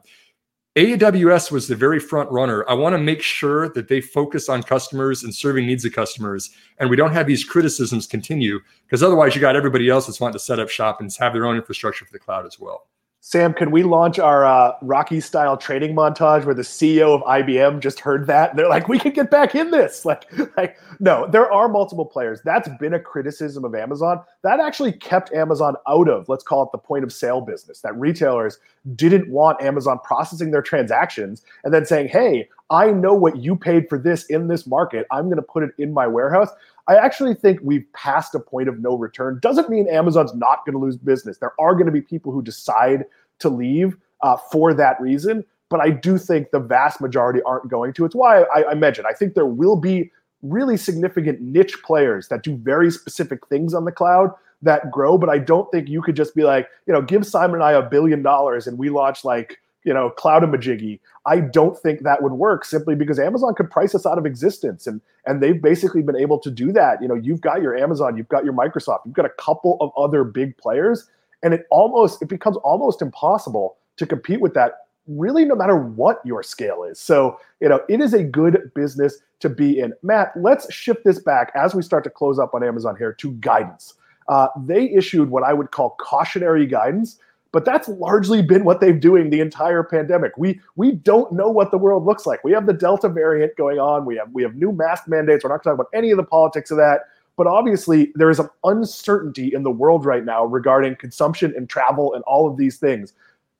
AWS 0.80 1.52
was 1.52 1.68
the 1.68 1.76
very 1.76 2.00
front 2.00 2.32
runner. 2.32 2.64
I 2.70 2.74
want 2.74 2.94
to 2.94 2.98
make 2.98 3.22
sure 3.22 3.68
that 3.74 3.90
they 3.90 4.00
focus 4.00 4.48
on 4.48 4.64
customers 4.64 5.24
and 5.24 5.36
serving 5.36 5.66
needs 5.66 5.84
of 5.84 5.92
customers, 5.92 6.52
and 6.78 6.90
we 6.90 6.96
don't 6.96 7.12
have 7.12 7.28
these 7.28 7.44
criticisms 7.44 8.08
continue 8.08 8.62
because 8.86 9.04
otherwise, 9.04 9.36
you 9.36 9.42
got 9.42 9.58
everybody 9.58 9.90
else 9.90 10.08
that's 10.08 10.22
wanting 10.22 10.34
to 10.34 10.40
set 10.40 10.58
up 10.58 10.70
shop 10.70 11.02
and 11.02 11.14
have 11.20 11.34
their 11.34 11.46
own 11.46 11.58
infrastructure 11.58 12.06
for 12.06 12.14
the 12.14 12.20
cloud 12.20 12.46
as 12.46 12.62
well. 12.62 12.88
Sam, 13.22 13.54
can 13.54 13.72
we 13.72 13.84
launch 13.84 14.18
our 14.18 14.46
uh, 14.46 14.76
Rocky 14.82 15.20
style 15.20 15.58
training 15.58 15.94
montage 15.94 16.46
where 16.46 16.56
the 16.56 16.62
CEO 16.62 17.14
of 17.14 17.22
IBM 17.24 17.82
just 17.82 18.00
heard 18.00 18.28
that? 18.28 18.56
They're 18.56 18.70
like, 18.70 18.88
we 18.88 18.98
can 18.98 19.12
get 19.12 19.30
back 19.30 19.56
in 19.56 19.72
this. 19.72 20.06
Like, 20.10 20.26
like, 20.58 20.80
no, 21.00 21.28
there 21.28 21.52
are 21.52 21.70
multiple 21.70 22.06
players. 22.06 22.42
That's 22.44 22.68
been 22.80 22.96
a 22.96 23.00
criticism 23.00 23.64
of 23.64 23.76
Amazon. 23.76 24.24
That 24.42 24.60
actually 24.60 24.94
kept 24.94 25.32
Amazon 25.34 25.76
out 25.88 26.10
of, 26.10 26.28
let's 26.30 26.44
call 26.44 26.64
it 26.64 26.70
the 26.72 26.80
point 26.80 27.04
of 27.04 27.14
sale 27.14 27.42
business, 27.42 27.82
that 27.82 27.96
retailers 27.96 28.58
didn't 28.96 29.30
want 29.30 29.62
Amazon 29.62 30.00
processing 30.04 30.50
their 30.50 30.64
transactions 30.64 31.44
and 31.64 31.72
then 31.72 31.86
saying, 31.86 32.08
hey, 32.08 32.50
I 32.72 32.92
know 32.92 33.14
what 33.14 33.38
you 33.38 33.56
paid 33.56 33.88
for 33.88 34.00
this 34.00 34.26
in 34.26 34.48
this 34.48 34.66
market. 34.66 35.06
I'm 35.12 35.26
going 35.26 35.36
to 35.36 35.44
put 35.44 35.64
it 35.64 35.72
in 35.78 35.94
my 35.94 36.08
warehouse. 36.08 36.50
I 36.90 36.96
actually 36.96 37.36
think 37.36 37.60
we've 37.62 37.86
passed 37.94 38.34
a 38.34 38.40
point 38.40 38.68
of 38.68 38.80
no 38.80 38.98
return. 38.98 39.38
Doesn't 39.42 39.70
mean 39.70 39.88
Amazon's 39.88 40.34
not 40.34 40.66
going 40.66 40.74
to 40.74 40.80
lose 40.80 40.98
business. 40.98 41.38
There 41.38 41.54
are 41.60 41.74
going 41.74 41.86
to 41.86 41.92
be 41.92 42.02
people 42.02 42.32
who 42.32 42.42
decide 42.42 43.06
to 43.40 43.50
leave 43.50 43.96
uh, 44.22 44.38
for 44.52 44.74
that 44.74 45.00
reason, 45.00 45.46
but 45.70 45.80
I 45.80 45.92
do 45.92 46.18
think 46.18 46.50
the 46.50 46.60
vast 46.60 47.00
majority 47.00 47.42
aren't 47.44 47.70
going 47.70 47.94
to. 47.94 48.06
It's 48.06 48.16
why 48.16 48.42
I, 48.42 48.72
I 48.72 48.74
mentioned 48.74 49.06
I 49.08 49.14
think 49.14 49.36
there 49.36 49.46
will 49.46 49.76
be 49.76 50.12
really 50.42 50.78
significant 50.78 51.40
niche 51.42 51.82
players 51.84 52.28
that 52.30 52.42
do 52.42 52.58
very 52.58 52.90
specific 52.90 53.46
things 53.48 53.76
on 53.76 53.86
the 53.86 53.92
cloud 53.92 54.32
that 54.64 54.90
grow, 54.90 55.16
but 55.16 55.30
I 55.30 55.38
don't 55.38 55.72
think 55.72 55.90
you 55.90 56.02
could 56.02 56.16
just 56.16 56.34
be 56.34 56.44
like, 56.44 56.68
you 56.88 56.94
know, 56.94 57.04
give 57.04 57.26
Simon 57.26 57.56
and 57.56 57.64
I 57.64 57.74
a 57.74 57.84
billion 57.84 58.24
dollars 58.24 58.66
and 58.66 58.80
we 58.80 58.90
launch 58.90 59.24
like 59.24 59.60
you 59.84 59.94
know, 59.94 60.12
Cloudamajiggy. 60.18 61.00
I 61.26 61.40
don't 61.40 61.78
think 61.78 62.04
that 62.04 62.22
would 62.22 62.34
work 62.34 62.66
simply 62.66 62.96
because 62.96 63.20
Amazon 63.20 63.54
could 63.56 63.70
price 63.70 63.96
us 63.96 64.06
out 64.06 64.18
of 64.18 64.26
existence. 64.26 64.88
And 64.88 65.02
and 65.26 65.42
they've 65.42 65.62
basically 65.62 66.02
been 66.02 66.16
able 66.16 66.40
to 66.40 66.52
do 66.52 66.72
that. 66.74 67.02
You 67.02 67.08
know, 67.08 67.16
you've 67.16 67.42
got 67.42 67.62
your 67.62 67.78
Amazon, 67.78 68.18
you've 68.18 68.30
got 68.30 68.44
your 68.44 68.54
Microsoft, 68.54 69.00
you've 69.06 69.16
got 69.16 69.26
a 69.26 69.34
couple 69.38 69.78
of 69.80 69.92
other 69.98 70.24
big 70.24 70.58
players, 70.58 71.10
and 71.44 71.54
it 71.54 71.66
almost 71.72 72.22
it 72.22 72.30
becomes 72.30 72.58
almost 72.58 73.02
impossible 73.02 73.78
to 73.98 74.06
compete 74.06 74.42
with 74.42 74.54
that 74.54 74.74
really 75.08 75.44
no 75.44 75.56
matter 75.56 75.76
what 75.76 76.22
your 76.24 76.44
scale 76.44 76.84
is. 76.84 77.00
So, 77.00 77.40
you 77.60 77.68
know, 77.68 77.82
it 77.90 78.00
is 78.00 78.14
a 78.14 78.24
good 78.24 78.72
business 78.76 79.20
to 79.40 79.50
be 79.50 79.80
in. 79.80 79.94
Matt, 80.04 80.32
let's 80.36 80.72
shift 80.74 81.04
this 81.04 81.20
back 81.20 81.52
as 81.56 81.74
we 81.74 81.82
start 81.82 82.04
to 82.04 82.10
close 82.10 82.38
up 82.38 82.54
on 82.54 82.64
Amazon 82.64 82.96
here 82.96 83.14
to 83.14 83.32
guidance. 83.34 83.96
Uh, 84.28 84.48
they 84.66 84.90
issued 84.92 85.30
what 85.30 85.44
I 85.44 85.54
would 85.54 85.72
call 85.72 85.96
cautionary 86.00 86.68
guidance 86.68 87.18
but 87.52 87.66
that's 87.66 87.88
largely 87.88 88.41
been 88.41 88.64
what 88.64 88.80
they've 88.80 89.00
doing 89.00 89.30
the 89.30 89.39
entire 89.39 89.84
pandemic. 89.84 90.38
We 90.38 90.60
we 90.76 90.91
don't 90.91 91.32
know 91.32 91.50
what 91.50 91.72
the 91.72 91.78
world 91.78 92.06
looks 92.06 92.26
like. 92.26 92.43
We 92.43 92.52
have 92.52 92.66
the 92.66 92.74
Delta 92.74 93.10
variant 93.10 93.56
going 93.58 93.80
on. 93.80 94.06
We 94.06 94.18
have 94.18 94.32
we 94.32 94.43
have 94.43 94.56
new 94.56 94.72
mask 94.72 95.08
mandates. 95.08 95.43
We're 95.43 95.50
not 95.50 95.64
talking 95.64 95.74
about 95.74 95.89
any 95.93 96.12
of 96.12 96.18
the 96.18 96.24
politics 96.24 96.72
of 96.72 96.78
that. 96.78 97.02
But 97.38 97.47
obviously, 97.47 98.12
there 98.16 98.30
is 98.30 98.39
an 98.39 98.50
uncertainty 98.66 99.54
in 99.54 99.64
the 99.64 99.72
world 99.72 100.06
right 100.06 100.26
now 100.26 100.43
regarding 100.43 100.97
consumption 100.97 101.54
and 101.56 101.70
travel 101.70 102.14
and 102.14 102.24
all 102.26 102.50
of 102.50 102.58
these 102.58 102.78
things. 102.78 103.14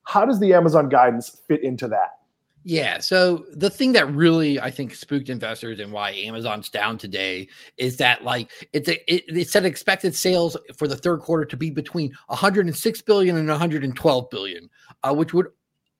How 0.04 0.26
does 0.26 0.38
the 0.38 0.52
Amazon 0.52 0.88
guidance 0.88 1.30
fit 1.48 1.62
into 1.62 1.88
that? 1.88 2.19
Yeah. 2.62 2.98
So 2.98 3.46
the 3.52 3.70
thing 3.70 3.92
that 3.92 4.12
really 4.12 4.60
I 4.60 4.70
think 4.70 4.94
spooked 4.94 5.30
investors 5.30 5.80
and 5.80 5.92
why 5.92 6.10
Amazon's 6.10 6.68
down 6.68 6.98
today 6.98 7.48
is 7.78 7.96
that 7.98 8.22
like 8.22 8.50
it's 8.72 8.88
a, 8.88 9.12
it, 9.12 9.24
it 9.28 9.48
said 9.48 9.64
expected 9.64 10.14
sales 10.14 10.56
for 10.76 10.86
the 10.86 10.96
third 10.96 11.20
quarter 11.20 11.46
to 11.46 11.56
be 11.56 11.70
between 11.70 12.12
106 12.26 13.02
billion 13.02 13.36
and 13.36 13.48
112 13.48 14.30
billion, 14.30 14.68
uh, 15.02 15.14
which 15.14 15.32
would 15.32 15.46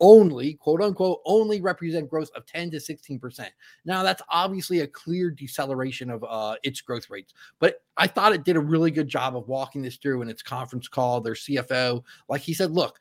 only 0.03 0.55
quote 0.55 0.83
unquote 0.83 1.21
only 1.25 1.61
represent 1.61 2.09
growth 2.09 2.31
of 2.35 2.45
10 2.45 2.71
to 2.73 2.81
16 2.81 3.19
percent. 3.19 3.53
Now 3.87 4.03
that's 4.03 4.23
obviously 4.29 4.81
a 4.81 4.87
clear 4.87 5.31
deceleration 5.31 6.11
of 6.11 6.25
uh, 6.29 6.57
its 6.63 6.83
growth 6.83 7.09
rates, 7.09 7.33
but 7.59 7.83
I 7.97 8.07
thought 8.07 8.33
it 8.35 8.45
did 8.45 8.57
a 8.57 8.61
really 8.61 8.91
good 8.91 9.09
job 9.09 9.35
of 9.35 9.49
walking 9.49 9.81
this 9.81 9.97
through 9.97 10.21
in 10.23 10.29
its 10.29 10.43
conference 10.43 10.89
call. 10.89 11.23
Their 11.23 11.35
CFO, 11.35 12.03
like 12.29 12.43
he 12.43 12.55
said, 12.55 12.71
look, 12.71 12.99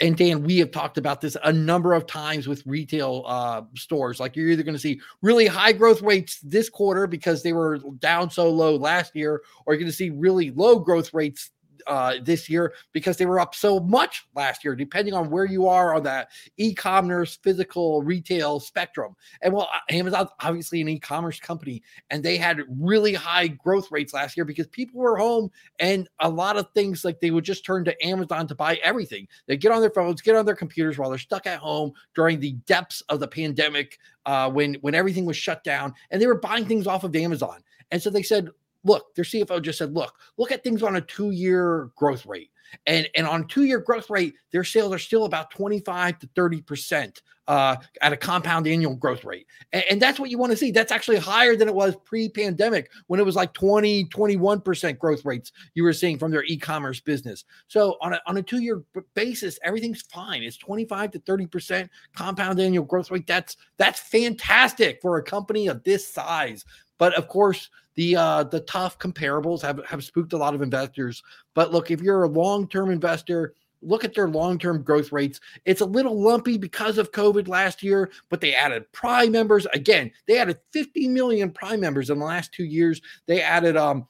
and 0.00 0.16
Dan, 0.16 0.42
we 0.42 0.58
have 0.58 0.70
talked 0.70 0.98
about 0.98 1.20
this 1.20 1.36
a 1.42 1.52
number 1.52 1.94
of 1.94 2.06
times 2.06 2.46
with 2.46 2.66
retail 2.66 3.24
uh, 3.26 3.62
stores. 3.74 4.20
Like 4.20 4.36
you're 4.36 4.50
either 4.50 4.62
going 4.62 4.74
to 4.74 4.80
see 4.80 5.00
really 5.22 5.46
high 5.46 5.72
growth 5.72 6.02
rates 6.02 6.38
this 6.42 6.68
quarter 6.68 7.06
because 7.06 7.42
they 7.42 7.54
were 7.54 7.78
down 7.98 8.30
so 8.30 8.50
low 8.50 8.76
last 8.76 9.16
year, 9.16 9.42
or 9.64 9.72
you're 9.72 9.80
going 9.80 9.90
to 9.90 9.96
see 9.96 10.10
really 10.10 10.50
low 10.50 10.78
growth 10.78 11.14
rates 11.14 11.50
uh, 11.86 12.14
this 12.22 12.48
year 12.48 12.74
because 12.92 13.16
they 13.16 13.26
were 13.26 13.40
up 13.40 13.54
so 13.54 13.80
much 13.80 14.26
last 14.34 14.64
year, 14.64 14.74
depending 14.74 15.14
on 15.14 15.30
where 15.30 15.44
you 15.44 15.66
are 15.68 15.94
on 15.94 16.02
that 16.02 16.28
e-commerce 16.56 17.38
physical 17.42 18.02
retail 18.02 18.60
spectrum. 18.60 19.14
And 19.42 19.52
well, 19.52 19.68
uh, 19.72 19.78
Amazon's 19.90 20.30
obviously 20.40 20.80
an 20.80 20.88
e-commerce 20.88 21.40
company, 21.40 21.82
and 22.10 22.22
they 22.22 22.36
had 22.36 22.62
really 22.68 23.14
high 23.14 23.48
growth 23.48 23.90
rates 23.90 24.14
last 24.14 24.36
year 24.36 24.44
because 24.44 24.66
people 24.68 25.00
were 25.00 25.16
home, 25.16 25.50
and 25.78 26.08
a 26.20 26.28
lot 26.28 26.56
of 26.56 26.66
things 26.74 27.04
like 27.04 27.20
they 27.20 27.30
would 27.30 27.44
just 27.44 27.64
turn 27.64 27.84
to 27.84 28.06
Amazon 28.06 28.46
to 28.48 28.54
buy 28.54 28.76
everything. 28.76 29.26
They 29.46 29.56
get 29.56 29.72
on 29.72 29.80
their 29.80 29.90
phones, 29.90 30.22
get 30.22 30.36
on 30.36 30.46
their 30.46 30.56
computers 30.56 30.98
while 30.98 31.10
they're 31.10 31.18
stuck 31.18 31.46
at 31.46 31.58
home 31.58 31.92
during 32.14 32.40
the 32.40 32.52
depths 32.66 33.02
of 33.08 33.20
the 33.20 33.28
pandemic, 33.28 33.98
uh, 34.26 34.50
when 34.50 34.74
when 34.82 34.94
everything 34.94 35.26
was 35.26 35.36
shut 35.36 35.64
down, 35.64 35.94
and 36.10 36.20
they 36.20 36.26
were 36.26 36.40
buying 36.40 36.66
things 36.66 36.86
off 36.86 37.04
of 37.04 37.14
Amazon. 37.16 37.60
And 37.90 38.02
so 38.02 38.10
they 38.10 38.22
said, 38.22 38.50
look, 38.86 39.14
their 39.14 39.24
CFO 39.24 39.60
just 39.60 39.78
said, 39.78 39.92
look, 39.92 40.14
look 40.38 40.52
at 40.52 40.64
things 40.64 40.82
on 40.82 40.96
a 40.96 41.00
two 41.00 41.30
year 41.30 41.90
growth 41.96 42.24
rate. 42.24 42.50
And, 42.86 43.08
and 43.14 43.26
on 43.26 43.46
two 43.46 43.64
year 43.64 43.78
growth 43.78 44.10
rate, 44.10 44.34
their 44.52 44.64
sales 44.64 44.92
are 44.92 44.98
still 44.98 45.24
about 45.24 45.50
25 45.50 46.18
to 46.20 46.26
30% 46.28 47.20
uh, 47.48 47.76
at 48.00 48.12
a 48.12 48.16
compound 48.16 48.66
annual 48.66 48.94
growth 48.94 49.24
rate. 49.24 49.46
And, 49.72 49.84
and 49.90 50.02
that's 50.02 50.18
what 50.18 50.30
you 50.30 50.38
want 50.38 50.50
to 50.50 50.56
see. 50.56 50.70
That's 50.70 50.90
actually 50.90 51.18
higher 51.18 51.54
than 51.56 51.68
it 51.68 51.74
was 51.74 51.96
pre 52.04 52.28
pandemic 52.28 52.90
when 53.06 53.20
it 53.20 53.26
was 53.26 53.36
like 53.36 53.52
20, 53.52 54.06
21% 54.06 54.98
growth 54.98 55.24
rates 55.24 55.52
you 55.74 55.84
were 55.84 55.92
seeing 55.92 56.18
from 56.18 56.30
their 56.30 56.44
e 56.44 56.56
commerce 56.56 57.00
business. 57.00 57.44
So 57.68 57.96
on 58.00 58.14
a, 58.14 58.20
on 58.26 58.36
a 58.36 58.42
two 58.42 58.58
year 58.58 58.82
basis, 59.14 59.58
everything's 59.62 60.02
fine. 60.02 60.42
It's 60.42 60.56
25 60.56 61.12
to 61.12 61.18
30% 61.20 61.88
compound 62.14 62.60
annual 62.60 62.84
growth 62.84 63.10
rate. 63.10 63.26
That's, 63.26 63.56
that's 63.76 64.00
fantastic 64.00 65.00
for 65.00 65.18
a 65.18 65.22
company 65.22 65.68
of 65.68 65.84
this 65.84 66.06
size. 66.06 66.64
But 66.98 67.14
of 67.14 67.28
course, 67.28 67.70
the 67.94 68.16
uh, 68.16 68.44
the 68.44 68.60
tough 68.60 68.98
comparables 68.98 69.62
have 69.62 69.84
have 69.86 70.04
spooked 70.04 70.32
a 70.32 70.38
lot 70.38 70.54
of 70.54 70.62
investors. 70.62 71.22
But 71.54 71.72
look, 71.72 71.90
if 71.90 72.00
you're 72.00 72.24
a 72.24 72.28
long 72.28 72.68
term 72.68 72.90
investor, 72.90 73.54
look 73.82 74.04
at 74.04 74.14
their 74.14 74.28
long-term 74.28 74.82
growth 74.82 75.12
rates. 75.12 75.40
It's 75.64 75.80
a 75.80 75.86
little 75.86 76.20
lumpy 76.20 76.58
because 76.58 76.98
of 76.98 77.12
COVID 77.12 77.48
last 77.48 77.82
year, 77.82 78.10
but 78.28 78.40
they 78.40 78.54
added 78.54 78.90
Prime 78.92 79.32
members. 79.32 79.66
Again, 79.72 80.10
they 80.26 80.38
added 80.38 80.58
50 80.72 81.08
million 81.08 81.50
Prime 81.50 81.80
members 81.80 82.10
in 82.10 82.18
the 82.18 82.24
last 82.24 82.52
two 82.52 82.64
years. 82.64 83.00
They 83.26 83.40
added 83.42 83.76
um 83.76 84.06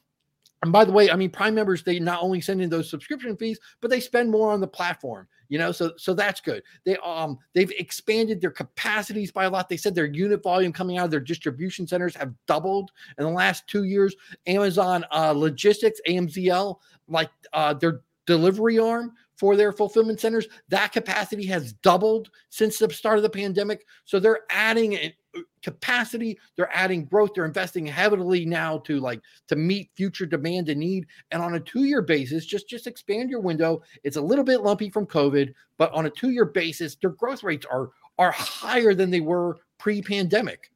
and 0.63 0.71
by 0.71 0.85
the 0.85 0.91
way, 0.91 1.11
I 1.11 1.15
mean 1.15 1.29
Prime 1.29 1.53
members 1.53 1.83
they 1.83 1.99
not 1.99 2.21
only 2.21 2.41
send 2.41 2.61
in 2.61 2.69
those 2.69 2.89
subscription 2.89 3.35
fees, 3.37 3.59
but 3.81 3.89
they 3.89 3.99
spend 3.99 4.31
more 4.31 4.51
on 4.51 4.59
the 4.59 4.67
platform. 4.67 5.27
You 5.49 5.57
know, 5.59 5.71
so 5.71 5.93
so 5.97 6.13
that's 6.13 6.41
good. 6.41 6.63
They 6.83 6.97
um 6.97 7.37
they've 7.53 7.71
expanded 7.77 8.41
their 8.41 8.51
capacities 8.51 9.31
by 9.31 9.45
a 9.45 9.49
lot. 9.49 9.69
They 9.69 9.77
said 9.77 9.95
their 9.95 10.05
unit 10.05 10.43
volume 10.43 10.73
coming 10.73 10.97
out 10.97 11.05
of 11.05 11.11
their 11.11 11.19
distribution 11.19 11.87
centers 11.87 12.15
have 12.15 12.33
doubled 12.47 12.91
in 13.17 13.23
the 13.23 13.29
last 13.29 13.67
two 13.67 13.83
years. 13.83 14.15
Amazon 14.45 15.05
uh, 15.11 15.31
Logistics 15.31 16.01
AMZL, 16.07 16.77
like 17.07 17.29
uh, 17.53 17.73
their 17.73 18.01
delivery 18.25 18.77
arm 18.77 19.13
for 19.37 19.55
their 19.55 19.71
fulfillment 19.71 20.19
centers, 20.19 20.47
that 20.69 20.91
capacity 20.91 21.45
has 21.45 21.73
doubled 21.73 22.29
since 22.49 22.77
the 22.77 22.91
start 22.91 23.17
of 23.17 23.23
the 23.23 23.29
pandemic. 23.29 23.85
So 24.05 24.19
they're 24.19 24.41
adding 24.49 24.95
uh, 24.95 25.41
capacity 25.61 26.39
they're 26.55 26.75
adding 26.75 27.05
growth 27.05 27.31
they're 27.35 27.45
investing 27.45 27.85
heavily 27.85 28.45
now 28.45 28.79
to 28.79 28.99
like 28.99 29.21
to 29.47 29.55
meet 29.55 29.91
future 29.95 30.25
demand 30.25 30.69
and 30.69 30.79
need. 30.79 31.05
And 31.31 31.43
on 31.43 31.55
a 31.55 31.59
two 31.59 31.83
year 31.83 32.01
basis 32.01 32.45
just 32.45 32.67
just 32.67 32.87
expand 32.87 33.29
your 33.29 33.41
window. 33.41 33.81
It's 34.03 34.17
a 34.17 34.21
little 34.21 34.45
bit 34.45 34.61
lumpy 34.61 34.89
from 34.89 35.05
covid 35.05 35.53
but 35.77 35.91
on 35.93 36.05
a 36.05 36.09
two 36.09 36.31
year 36.31 36.45
basis 36.45 36.95
their 36.95 37.11
growth 37.11 37.43
rates 37.43 37.65
are 37.69 37.91
are 38.17 38.31
higher 38.31 38.93
than 38.95 39.11
they 39.11 39.21
were 39.21 39.57
pre-pandemic 39.77 40.71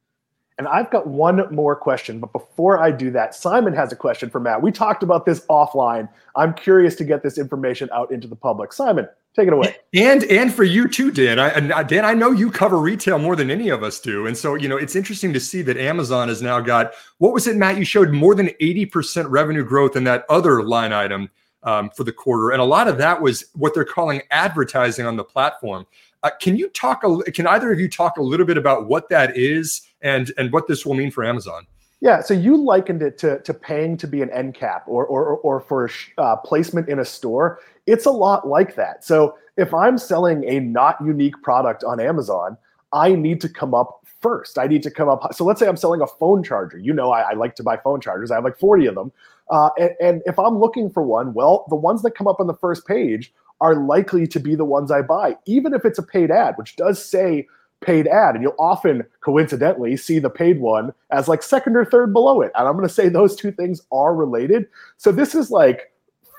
and 0.58 0.68
I've 0.68 0.92
got 0.92 1.08
one 1.08 1.44
more 1.54 1.76
question, 1.76 2.20
but 2.20 2.32
before 2.34 2.80
I 2.80 2.92
do 2.92 3.10
that, 3.12 3.34
Simon 3.34 3.74
has 3.74 3.92
a 3.92 3.96
question 3.96 4.30
for 4.30 4.40
Matt. 4.40 4.62
We 4.62 4.72
talked 4.72 5.04
about 5.04 5.26
this 5.26 5.46
offline. 5.48 6.08
I'm 6.36 6.54
curious 6.54 6.96
to 6.96 7.04
get 7.04 7.24
this 7.24 7.38
information 7.38 7.90
out 7.94 8.12
into 8.12 8.28
the 8.28 8.36
public. 8.36 8.74
Simon, 8.74 9.08
Take 9.34 9.48
it 9.48 9.54
away. 9.54 9.78
And 9.94 10.26
and 10.26 10.54
for 10.54 10.66
you 10.66 10.90
too, 10.90 11.10
Dan. 11.10 11.40
I, 11.40 11.52
uh, 11.52 11.84
Dan, 11.84 12.04
I 12.04 12.14
know 12.14 12.32
you 12.32 12.52
cover 12.52 12.78
retail 12.78 13.18
more 13.18 13.38
than 13.38 13.50
any 13.50 13.70
of 13.70 13.82
us 13.82 14.00
do, 14.02 14.28
and 14.28 14.38
so 14.38 14.56
you 14.56 14.68
know 14.68 14.76
it's 14.76 14.96
interesting 14.96 15.32
to 15.32 15.40
see 15.40 15.62
that 15.62 15.78
Amazon 15.78 16.28
has 16.28 16.42
now 16.42 16.60
got 16.60 16.94
what 17.20 17.34
was 17.34 17.48
it, 17.48 17.56
Matt? 17.56 17.78
You 17.78 17.86
showed 17.86 18.12
more 18.12 18.36
than 18.36 18.50
eighty 18.60 18.86
percent 18.86 19.30
revenue 19.30 19.64
growth 19.64 19.96
in 19.96 20.04
that 20.04 20.26
other 20.30 20.64
line 20.64 20.92
item 20.92 21.30
um, 21.64 21.90
for 21.92 22.04
the 22.04 22.12
quarter, 22.12 22.52
and 22.52 22.62
a 22.62 22.66
lot 22.66 22.90
of 22.90 22.98
that 22.98 23.22
was 23.22 23.46
what 23.54 23.74
they're 23.74 23.86
calling 23.86 24.22
advertising 24.32 25.06
on 25.06 25.16
the 25.16 25.24
platform. 25.24 25.86
Uh, 26.24 26.30
can 26.40 26.56
you 26.56 26.70
talk? 26.70 27.04
A, 27.04 27.32
can 27.32 27.48
either 27.48 27.72
of 27.72 27.80
you 27.80 27.90
talk 27.90 28.18
a 28.18 28.22
little 28.22 28.46
bit 28.46 28.58
about 28.58 28.88
what 28.88 29.10
that 29.10 29.38
is 29.38 29.82
and 30.02 30.32
and 30.38 30.52
what 30.52 30.68
this 30.68 30.86
will 30.86 30.94
mean 30.94 31.12
for 31.12 31.24
Amazon? 31.24 31.66
Yeah, 32.02 32.22
so 32.22 32.34
you 32.34 32.58
likened 32.58 33.04
it 33.04 33.20
to, 33.20 33.40
to 33.42 33.54
paying 33.54 33.96
to 33.98 34.08
be 34.08 34.24
an 34.24 34.32
end 34.32 34.56
cap 34.56 34.84
or, 34.88 35.06
or, 35.06 35.38
or 35.38 35.60
for 35.60 35.88
uh, 36.18 36.36
placement 36.36 36.90
in 36.90 36.98
a 36.98 37.06
store. 37.06 37.60
It's 37.86 38.08
a 38.08 38.12
lot 38.12 38.48
like 38.48 38.74
that. 38.74 39.06
So 39.06 39.38
if 39.56 39.72
I'm 39.72 40.00
selling 40.00 40.44
a 40.50 40.60
not 40.60 40.98
unique 41.06 41.40
product 41.44 41.84
on 41.84 42.00
Amazon, 42.00 42.58
I 42.92 43.14
need 43.14 43.40
to 43.42 43.50
come 43.50 43.76
up 43.76 44.04
first. 44.20 44.58
I 44.58 44.66
need 44.66 44.82
to 44.82 44.90
come 44.90 45.10
up. 45.10 45.32
So 45.36 45.46
let's 45.46 45.60
say 45.60 45.68
I'm 45.68 45.78
selling 45.78 46.02
a 46.02 46.08
phone 46.08 46.42
charger. 46.44 46.80
You 46.80 46.92
know, 46.92 47.12
I, 47.12 47.22
I 47.22 47.34
like 47.34 47.56
to 47.58 47.64
buy 47.64 47.78
phone 47.78 48.02
chargers. 48.02 48.32
I 48.32 48.36
have 48.36 48.44
like 48.44 48.58
40 48.58 48.88
of 48.88 48.96
them. 48.96 49.12
Uh, 49.52 49.70
and, 49.78 49.92
and 50.02 50.22
if 50.26 50.40
I'm 50.40 50.58
looking 50.58 50.90
for 50.90 51.04
one, 51.04 51.36
well, 51.36 51.66
the 51.70 51.76
ones 51.76 52.02
that 52.02 52.16
come 52.16 52.28
up 52.28 52.40
on 52.40 52.48
the 52.48 52.56
first 52.56 52.88
page 52.88 53.32
are 53.62 53.76
likely 53.76 54.28
to 54.28 54.40
be 54.40 54.56
the 54.56 54.66
ones 54.66 54.92
I 54.92 55.02
buy, 55.02 55.38
even 55.46 55.74
if 55.74 55.86
it's 55.86 56.00
a 56.00 56.04
paid 56.04 56.32
ad, 56.32 56.56
which 56.58 56.76
does 56.76 57.04
say 57.04 57.48
paid 57.80 58.08
ad. 58.08 58.36
And 58.36 58.44
you'll 58.44 58.56
often 58.60 59.06
coincidentally 59.22 59.96
see 59.96 60.20
the 60.20 60.30
paid 60.30 60.60
one 60.60 60.94
as 61.12 61.28
like 61.28 61.44
second 61.44 61.78
or 61.78 61.86
third 61.86 62.12
below 62.12 62.42
it. 62.42 62.52
And 62.56 62.68
I'm 62.68 62.76
going 62.76 62.88
to 62.88 62.94
say 62.94 63.08
those 63.08 63.36
two 63.36 63.52
things 63.52 63.82
are 63.92 64.14
related. 64.16 64.68
So 64.98 65.12
this 65.12 65.34
is 65.36 65.52
like 65.52 65.94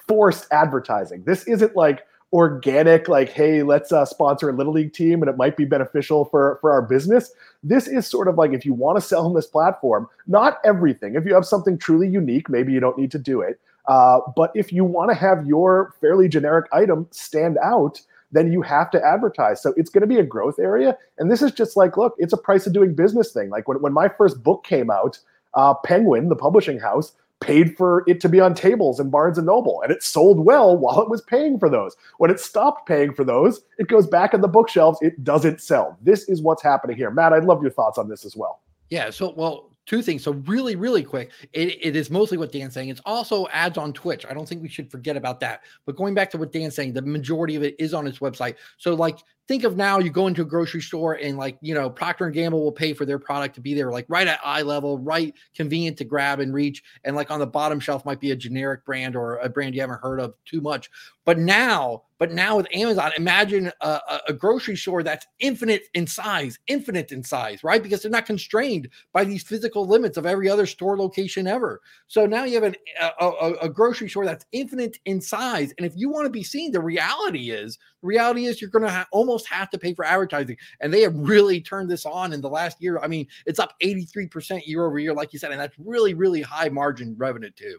forced 0.07 0.47
advertising. 0.51 1.23
This 1.25 1.45
isn't 1.45 1.77
like 1.77 2.05
organic 2.33 3.09
like 3.09 3.29
hey 3.29 3.63
let's 3.63 3.93
uh, 3.93 4.07
sponsor 4.07 4.49
a 4.49 4.55
little 4.55 4.73
league 4.73 4.95
team 4.95 5.21
and 5.21 5.29
it 5.29 5.37
might 5.37 5.55
be 5.55 5.67
beneficial 5.67 6.25
for 6.25 6.57
for 6.63 6.73
our 6.73 6.81
business 6.81 7.33
this 7.63 7.87
is 7.87 8.07
sort 8.07 8.27
of 8.27 8.37
like 8.37 8.53
if 8.53 8.65
you 8.65 8.73
want 8.73 8.97
to 8.97 9.07
sell 9.07 9.27
on 9.27 9.35
this 9.35 9.47
platform 9.47 10.09
not 10.27 10.59
everything 10.65 11.15
if 11.15 11.27
you 11.27 11.35
have 11.35 11.45
something 11.45 11.77
truly 11.77 12.09
unique 12.09 12.49
maybe 12.49 12.73
you 12.73 12.81
don't 12.81 12.97
need 12.97 13.11
to 13.11 13.19
do 13.19 13.43
it 13.43 13.61
uh, 13.87 14.21
but 14.37 14.51
if 14.55 14.73
you 14.73 14.85
want 14.85 15.11
to 15.11 15.15
have 15.15 15.47
your 15.47 15.95
fairly 16.01 16.29
generic 16.29 16.67
item 16.73 17.07
stand 17.11 17.59
out 17.63 18.01
then 18.33 18.51
you 18.51 18.63
have 18.63 18.91
to 18.91 19.05
advertise. 19.05 19.63
So 19.63 19.75
it's 19.77 19.91
going 19.91 20.01
to 20.01 20.07
be 20.07 20.19
a 20.19 20.25
growth 20.25 20.59
area. 20.59 20.97
And 21.19 21.31
this 21.31 21.43
is 21.43 21.53
just 21.53 21.77
like, 21.77 21.97
look, 21.97 22.15
it's 22.19 22.33
a 22.33 22.39
price 22.39 22.67
of 22.67 22.73
doing 22.73 22.95
business 22.95 23.33
thing. 23.33 23.51
Like 23.51 23.69
when, 23.69 23.81
when 23.81 23.93
my 23.93 24.09
first 24.09 24.43
book 24.43 24.65
came 24.65 24.91
out, 24.91 25.19
uh, 25.55 25.75
Penguin, 25.75 26.31
the 26.31 26.37
publishing 26.37 26.81
house, 26.81 27.13
paid 27.41 27.77
for 27.77 28.05
it 28.07 28.21
to 28.21 28.29
be 28.29 28.41
on 28.41 28.55
tables 28.55 29.01
in 29.01 29.11
Barnes 29.11 29.37
and 29.37 29.47
Noble, 29.47 29.83
and 29.83 29.93
it 29.93 30.03
sold 30.03 30.45
well 30.45 30.77
while 30.79 31.03
it 31.03 31.11
was 31.11 31.21
paying 31.21 31.59
for 31.59 31.69
those. 31.69 31.95
When 32.19 32.31
it 32.31 32.41
stopped 32.41 32.89
paying 32.89 33.13
for 33.13 33.25
those, 33.25 33.63
it 33.79 33.89
goes 33.89 34.07
back 34.07 34.33
on 34.33 34.41
the 34.41 34.49
bookshelves. 34.49 34.99
It 35.03 35.23
doesn't 35.23 35.61
sell. 35.61 35.99
This 36.03 36.29
is 36.29 36.41
what's 36.41 36.63
happening 36.63 36.97
here. 36.97 37.11
Matt, 37.11 37.33
I'd 37.33 37.45
love 37.45 37.61
your 37.61 37.73
thoughts 37.73 37.99
on 37.99 38.09
this 38.09 38.25
as 38.25 38.37
well. 38.37 38.61
Yeah. 38.91 39.11
So, 39.11 39.35
well, 39.37 39.72
two 39.87 40.03
things. 40.03 40.23
So 40.23 40.33
really, 40.47 40.77
really 40.77 41.03
quick, 41.03 41.33
it, 41.53 41.79
it 41.81 41.97
is 41.97 42.11
mostly 42.11 42.39
what 42.39 42.53
Dan's 42.53 42.75
saying. 42.75 42.89
It's 42.89 43.01
also 43.05 43.47
ads 43.49 43.79
on 43.79 43.93
Twitch. 43.93 44.25
I 44.29 44.35
don't 44.35 44.49
think 44.49 44.63
we 44.63 44.69
should 44.69 44.91
forget 44.91 45.17
about 45.17 45.41
that. 45.41 45.63
But 45.87 45.97
going 45.97 46.15
back 46.15 46.31
to 46.31 46.39
what 46.39 46.53
Dan's 46.53 46.75
saying, 46.75 46.93
the 46.93 47.03
majority 47.03 47.57
of 47.57 47.63
it 47.63 47.75
is 47.79 47.95
on 47.95 48.05
his 48.05 48.19
website. 48.19 48.57
So 48.79 48.95
like 48.95 49.19
think 49.49 49.65
of 49.65 49.77
now 49.77 49.99
you 49.99 50.11
go 50.11 50.29
into 50.29 50.43
a 50.43 50.47
grocery 50.47 50.81
store 50.81 51.15
and 51.15 51.37
like 51.37 51.59
you 51.61 51.75
know 51.75 51.91
procter 51.91 52.27
and 52.27 52.35
gamble 52.35 52.63
will 52.63 52.73
pay 52.73 52.93
for 52.93 53.05
their 53.05 53.19
product 53.19 53.55
to 53.55 53.61
be 53.61 53.75
there 53.75 53.91
like 53.91 54.07
right 54.09 54.27
at 54.29 54.41
eye 54.45 54.63
level 54.63 54.99
right 54.99 55.35
convenient 55.55 55.97
to 55.97 56.05
grab 56.05 56.41
and 56.41 56.55
reach 56.55 56.83
and 57.05 57.17
like 57.17 57.31
on 57.31 57.41
the 57.41 57.47
bottom 57.47 57.81
shelf 57.81 58.05
might 58.05 58.21
be 58.21 58.31
a 58.31 58.37
generic 58.37 58.85
brand 58.85 59.17
or 59.17 59.37
a 59.39 59.49
brand 59.49 59.75
you 59.75 59.81
haven't 59.81 60.01
heard 60.01 60.21
of 60.21 60.35
too 60.45 60.61
much. 60.61 60.91
But 61.25 61.39
now 61.39 62.03
but 62.19 62.33
now 62.33 62.57
with 62.57 62.69
amazon 62.73 63.11
imagine 63.17 63.71
a, 63.81 64.01
a 64.29 64.33
grocery 64.33 64.77
store 64.77 65.03
that's 65.03 65.27
infinite 65.41 65.83
in 65.95 66.07
size 66.07 66.59
infinite 66.69 67.11
in 67.11 67.23
size 67.23 67.65
right? 67.65 67.83
Because 67.83 68.03
they're 68.03 68.11
not 68.11 68.27
constrained 68.27 68.89
by 69.13 69.25
these 69.25 69.43
physical 69.43 69.87
limits 69.87 70.17
of 70.17 70.27
every 70.27 70.49
other 70.49 70.67
store 70.67 70.97
location 70.97 71.47
ever. 71.47 71.81
So 72.07 72.27
now 72.27 72.45
you 72.45 72.55
have 72.55 72.65
an, 72.65 72.77
a, 73.01 73.27
a, 73.27 73.53
a 73.63 73.69
grocery 73.69 74.09
store 74.09 74.25
that's 74.25 74.47
infinite 74.53 74.99
in 75.05 75.21
size 75.21 75.75
and 75.79 75.87
if 75.87 75.95
you 75.97 76.11
want 76.11 76.27
to 76.27 76.31
be 76.31 76.45
seen 76.45 76.71
the 76.71 76.81
reality 76.81 77.51
is 77.51 77.79
the 78.01 78.09
reality 78.09 78.47
is 78.47 78.61
you're 78.61 78.71
going 78.71 78.85
to 78.85 78.91
ha- 78.91 79.09
almost 79.11 79.32
have 79.47 79.71
to 79.71 79.79
pay 79.79 79.95
for 79.95 80.05
advertising. 80.05 80.57
And 80.81 80.93
they 80.93 81.03
have 81.03 81.17
really 81.17 81.61
turned 81.61 81.91
this 81.91 82.07
on 82.07 82.33
in 82.33 82.41
the 82.41 82.49
last 82.49 82.81
year. 82.83 82.99
I 82.99 83.07
mean, 83.07 83.27
it's 83.47 83.59
up 83.59 83.75
83% 83.83 84.67
year 84.67 84.85
over 84.85 84.99
year, 84.99 85.15
like 85.15 85.33
you 85.33 85.39
said, 85.39 85.53
and 85.53 85.61
that's 85.61 85.77
really, 85.79 86.15
really 86.15 86.43
high 86.43 86.69
margin 86.69 87.15
revenue 87.19 87.51
too. 87.51 87.79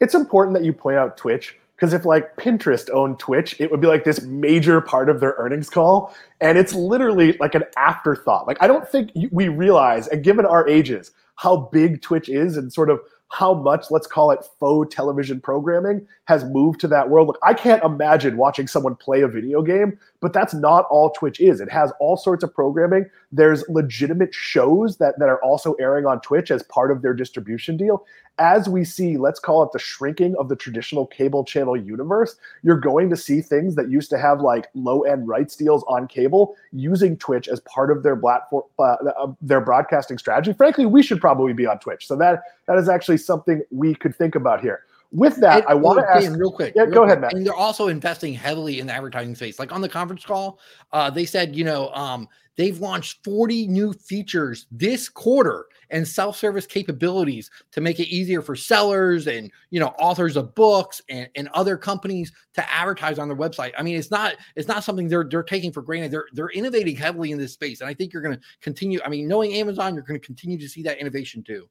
It's 0.00 0.14
important 0.14 0.54
that 0.56 0.64
you 0.64 0.72
point 0.72 0.96
out 0.96 1.16
Twitch 1.16 1.56
because 1.74 1.92
if 1.92 2.04
like 2.04 2.36
Pinterest 2.36 2.90
owned 2.92 3.18
Twitch, 3.18 3.60
it 3.60 3.70
would 3.70 3.80
be 3.80 3.86
like 3.86 4.04
this 4.04 4.22
major 4.22 4.80
part 4.80 5.08
of 5.08 5.20
their 5.20 5.34
earnings 5.38 5.70
call. 5.70 6.14
And 6.40 6.58
it's 6.58 6.74
literally 6.74 7.36
like 7.38 7.54
an 7.54 7.64
afterthought. 7.76 8.46
Like, 8.46 8.58
I 8.60 8.66
don't 8.66 8.88
think 8.88 9.12
we 9.30 9.48
realize, 9.48 10.08
and 10.08 10.24
given 10.24 10.44
our 10.44 10.68
ages, 10.68 11.12
how 11.36 11.68
big 11.72 12.02
Twitch 12.02 12.28
is 12.28 12.56
and 12.56 12.72
sort 12.72 12.90
of 12.90 13.00
how 13.28 13.54
much, 13.54 13.90
let's 13.90 14.06
call 14.06 14.30
it 14.30 14.44
faux 14.58 14.92
television 14.94 15.40
programming, 15.40 16.06
has 16.24 16.44
moved 16.44 16.80
to 16.80 16.88
that 16.88 17.08
world. 17.08 17.28
Look, 17.28 17.38
I 17.42 17.54
can't 17.54 17.82
imagine 17.84 18.36
watching 18.36 18.66
someone 18.66 18.96
play 18.96 19.20
a 19.20 19.28
video 19.28 19.62
game, 19.62 19.98
but 20.20 20.32
that's 20.32 20.54
not 20.54 20.86
all 20.90 21.10
Twitch 21.10 21.40
is. 21.40 21.60
It 21.60 21.70
has 21.70 21.92
all 22.00 22.16
sorts 22.16 22.42
of 22.42 22.52
programming. 22.52 23.06
There's 23.30 23.64
legitimate 23.68 24.34
shows 24.34 24.96
that, 24.98 25.18
that 25.18 25.28
are 25.28 25.42
also 25.42 25.74
airing 25.74 26.06
on 26.06 26.20
Twitch 26.20 26.50
as 26.50 26.62
part 26.64 26.90
of 26.90 27.02
their 27.02 27.14
distribution 27.14 27.76
deal. 27.76 28.04
As 28.40 28.68
we 28.68 28.84
see, 28.84 29.16
let's 29.16 29.40
call 29.40 29.62
it 29.64 29.70
the 29.72 29.78
shrinking 29.78 30.36
of 30.38 30.48
the 30.48 30.54
traditional 30.54 31.06
cable 31.06 31.44
channel 31.44 31.76
universe, 31.76 32.36
you're 32.62 32.78
going 32.78 33.10
to 33.10 33.16
see 33.16 33.40
things 33.40 33.74
that 33.74 33.90
used 33.90 34.10
to 34.10 34.18
have 34.18 34.40
like 34.40 34.68
low 34.74 35.02
end 35.02 35.26
rights 35.26 35.56
deals 35.56 35.84
on 35.88 36.06
cable 36.06 36.54
using 36.72 37.16
Twitch 37.16 37.48
as 37.48 37.60
part 37.60 37.90
of 37.90 38.02
their 38.04 38.16
platform, 38.16 38.62
uh, 38.78 38.96
their 39.40 39.60
broadcasting 39.60 40.18
strategy. 40.18 40.52
Frankly, 40.52 40.86
we 40.86 41.02
should 41.02 41.20
probably 41.20 41.52
be 41.52 41.66
on 41.66 41.78
Twitch. 41.80 42.06
So 42.06 42.16
that 42.16 42.42
that 42.66 42.78
is 42.78 42.88
actually 42.88 43.18
something 43.18 43.62
we 43.70 43.94
could 43.94 44.14
think 44.14 44.34
about 44.36 44.60
here. 44.60 44.84
With 45.10 45.36
that, 45.36 45.60
and, 45.60 45.66
I 45.68 45.74
want 45.74 46.00
to 46.00 46.10
ask 46.10 46.30
real 46.38 46.52
quick. 46.52 46.74
Yeah, 46.76 46.82
real 46.82 46.92
go 46.92 47.00
quick. 47.00 47.06
ahead, 47.08 47.20
Matt. 47.22 47.32
And 47.32 47.46
they're 47.46 47.54
also 47.54 47.88
investing 47.88 48.34
heavily 48.34 48.78
in 48.78 48.86
the 48.86 48.92
advertising 48.92 49.34
space. 49.34 49.58
Like 49.58 49.72
on 49.72 49.80
the 49.80 49.88
conference 49.88 50.24
call, 50.24 50.60
uh, 50.92 51.08
they 51.08 51.24
said, 51.24 51.56
you 51.56 51.64
know, 51.64 51.88
um, 51.94 52.28
they've 52.56 52.78
launched 52.78 53.24
40 53.24 53.68
new 53.68 53.94
features 53.94 54.66
this 54.70 55.08
quarter 55.08 55.66
and 55.88 56.06
self-service 56.06 56.66
capabilities 56.66 57.50
to 57.72 57.80
make 57.80 58.00
it 58.00 58.08
easier 58.08 58.42
for 58.42 58.54
sellers 58.54 59.26
and 59.26 59.50
you 59.70 59.80
know 59.80 59.94
authors 59.98 60.36
of 60.36 60.54
books 60.54 61.00
and, 61.08 61.30
and 61.34 61.48
other 61.54 61.78
companies 61.78 62.30
to 62.52 62.70
advertise 62.70 63.18
on 63.18 63.28
their 63.28 63.36
website. 63.36 63.72
I 63.78 63.82
mean, 63.82 63.96
it's 63.96 64.10
not 64.10 64.34
it's 64.56 64.68
not 64.68 64.84
something 64.84 65.08
they're 65.08 65.26
they're 65.30 65.42
taking 65.42 65.72
for 65.72 65.80
granted. 65.80 66.10
They're 66.10 66.26
they're 66.34 66.50
innovating 66.50 66.96
heavily 66.96 67.30
in 67.30 67.38
this 67.38 67.54
space, 67.54 67.80
and 67.80 67.88
I 67.88 67.94
think 67.94 68.12
you're 68.12 68.22
going 68.22 68.36
to 68.36 68.42
continue. 68.60 69.00
I 69.02 69.08
mean, 69.08 69.26
knowing 69.26 69.54
Amazon, 69.54 69.94
you're 69.94 70.04
going 70.04 70.20
to 70.20 70.26
continue 70.26 70.58
to 70.58 70.68
see 70.68 70.82
that 70.82 70.98
innovation 70.98 71.42
too 71.42 71.66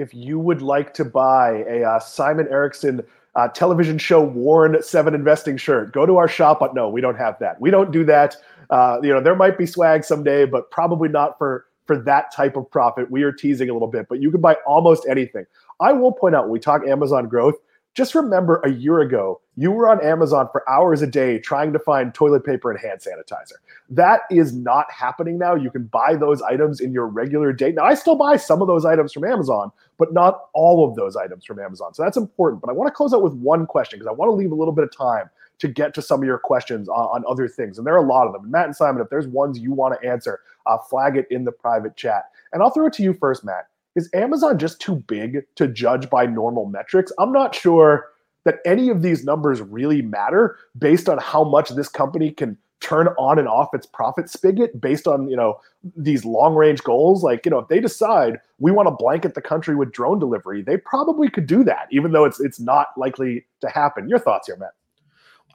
if 0.00 0.14
you 0.14 0.38
would 0.38 0.62
like 0.62 0.94
to 0.94 1.04
buy 1.04 1.64
a 1.68 1.82
uh, 1.82 1.98
Simon 2.00 2.48
Erickson 2.50 3.02
uh, 3.36 3.48
television 3.48 3.98
show 3.98 4.22
worn 4.22 4.82
seven 4.82 5.14
investing 5.14 5.56
shirt, 5.56 5.92
go 5.92 6.06
to 6.06 6.16
our 6.16 6.28
shop. 6.28 6.58
But 6.60 6.74
no, 6.74 6.88
we 6.88 7.00
don't 7.00 7.16
have 7.16 7.38
that. 7.40 7.60
We 7.60 7.70
don't 7.70 7.92
do 7.92 8.04
that. 8.06 8.36
Uh, 8.70 8.98
you 9.02 9.10
know, 9.10 9.20
there 9.20 9.36
might 9.36 9.58
be 9.58 9.66
swag 9.66 10.04
someday, 10.04 10.46
but 10.46 10.70
probably 10.70 11.08
not 11.08 11.38
for 11.38 11.66
for 11.86 11.98
that 11.98 12.32
type 12.32 12.56
of 12.56 12.70
profit. 12.70 13.10
We 13.10 13.22
are 13.24 13.32
teasing 13.32 13.68
a 13.68 13.72
little 13.72 13.88
bit, 13.88 14.06
but 14.08 14.20
you 14.20 14.30
can 14.30 14.40
buy 14.40 14.54
almost 14.66 15.06
anything. 15.08 15.44
I 15.80 15.92
will 15.92 16.12
point 16.12 16.34
out 16.34 16.44
when 16.44 16.52
we 16.52 16.60
talk 16.60 16.86
Amazon 16.86 17.28
growth, 17.28 17.56
just 17.94 18.14
remember 18.14 18.60
a 18.64 18.70
year 18.70 19.00
ago, 19.00 19.40
you 19.56 19.72
were 19.72 19.88
on 19.88 20.02
Amazon 20.04 20.48
for 20.52 20.68
hours 20.70 21.02
a 21.02 21.06
day 21.06 21.38
trying 21.38 21.72
to 21.72 21.78
find 21.78 22.14
toilet 22.14 22.44
paper 22.44 22.70
and 22.70 22.80
hand 22.80 23.00
sanitizer. 23.00 23.54
That 23.88 24.22
is 24.30 24.54
not 24.54 24.90
happening 24.92 25.38
now. 25.38 25.54
You 25.54 25.70
can 25.70 25.84
buy 25.84 26.14
those 26.14 26.40
items 26.40 26.80
in 26.80 26.92
your 26.92 27.06
regular 27.06 27.52
day. 27.52 27.72
Now, 27.72 27.84
I 27.84 27.94
still 27.94 28.14
buy 28.14 28.36
some 28.36 28.62
of 28.62 28.68
those 28.68 28.84
items 28.84 29.12
from 29.12 29.24
Amazon, 29.24 29.72
but 29.98 30.12
not 30.12 30.46
all 30.54 30.88
of 30.88 30.94
those 30.94 31.16
items 31.16 31.44
from 31.44 31.58
Amazon. 31.58 31.92
So 31.92 32.02
that's 32.04 32.16
important. 32.16 32.62
But 32.62 32.70
I 32.70 32.74
want 32.74 32.86
to 32.86 32.92
close 32.92 33.12
out 33.12 33.22
with 33.22 33.34
one 33.34 33.66
question 33.66 33.98
because 33.98 34.08
I 34.08 34.14
want 34.14 34.30
to 34.30 34.34
leave 34.34 34.52
a 34.52 34.54
little 34.56 34.72
bit 34.72 34.84
of 34.84 34.96
time 34.96 35.28
to 35.58 35.68
get 35.68 35.92
to 35.94 36.00
some 36.00 36.20
of 36.20 36.26
your 36.26 36.38
questions 36.38 36.88
on, 36.88 36.96
on, 36.96 37.24
other 37.28 37.46
things. 37.46 37.76
And 37.76 37.86
there 37.86 37.94
are 37.94 38.02
a 38.02 38.06
lot 38.06 38.26
of 38.26 38.32
them. 38.32 38.50
Matt 38.50 38.66
and 38.66 38.74
Simon, 38.74 39.02
if 39.02 39.10
there's 39.10 39.26
ones 39.26 39.58
you 39.58 39.72
want 39.72 40.00
to 40.00 40.08
answer, 40.08 40.40
uh, 40.66 40.78
flag 40.78 41.16
it 41.16 41.26
in 41.30 41.44
the 41.44 41.52
private 41.52 41.96
chat. 41.96 42.24
And 42.52 42.62
I'll 42.62 42.70
throw 42.70 42.86
it 42.86 42.94
to 42.94 43.02
you 43.02 43.12
first, 43.12 43.44
Matt 43.44 43.69
is 43.96 44.08
Amazon 44.14 44.58
just 44.58 44.80
too 44.80 44.96
big 44.96 45.42
to 45.56 45.66
judge 45.66 46.08
by 46.10 46.26
normal 46.26 46.66
metrics? 46.66 47.12
I'm 47.18 47.32
not 47.32 47.54
sure 47.54 48.08
that 48.44 48.58
any 48.64 48.88
of 48.88 49.02
these 49.02 49.24
numbers 49.24 49.60
really 49.60 50.02
matter 50.02 50.56
based 50.78 51.08
on 51.08 51.18
how 51.18 51.44
much 51.44 51.70
this 51.70 51.88
company 51.88 52.30
can 52.30 52.56
turn 52.80 53.08
on 53.18 53.38
and 53.38 53.46
off 53.46 53.68
its 53.74 53.86
profit 53.86 54.30
spigot 54.30 54.80
based 54.80 55.06
on 55.06 55.28
you 55.28 55.36
know 55.36 55.60
these 55.96 56.24
long 56.24 56.54
range 56.54 56.82
goals. 56.82 57.22
Like 57.22 57.44
you 57.44 57.50
know 57.50 57.58
if 57.58 57.68
they 57.68 57.80
decide 57.80 58.40
we 58.58 58.70
want 58.70 58.86
to 58.88 58.92
blanket 58.92 59.34
the 59.34 59.42
country 59.42 59.76
with 59.76 59.92
drone 59.92 60.18
delivery 60.18 60.62
they 60.62 60.78
probably 60.78 61.28
could 61.28 61.46
do 61.46 61.62
that 61.64 61.88
even 61.90 62.12
though 62.12 62.24
it's 62.24 62.40
it's 62.40 62.58
not 62.58 62.88
likely 62.96 63.44
to 63.60 63.68
happen. 63.68 64.08
Your 64.08 64.18
thoughts 64.18 64.46
here 64.46 64.56
matt 64.56 64.72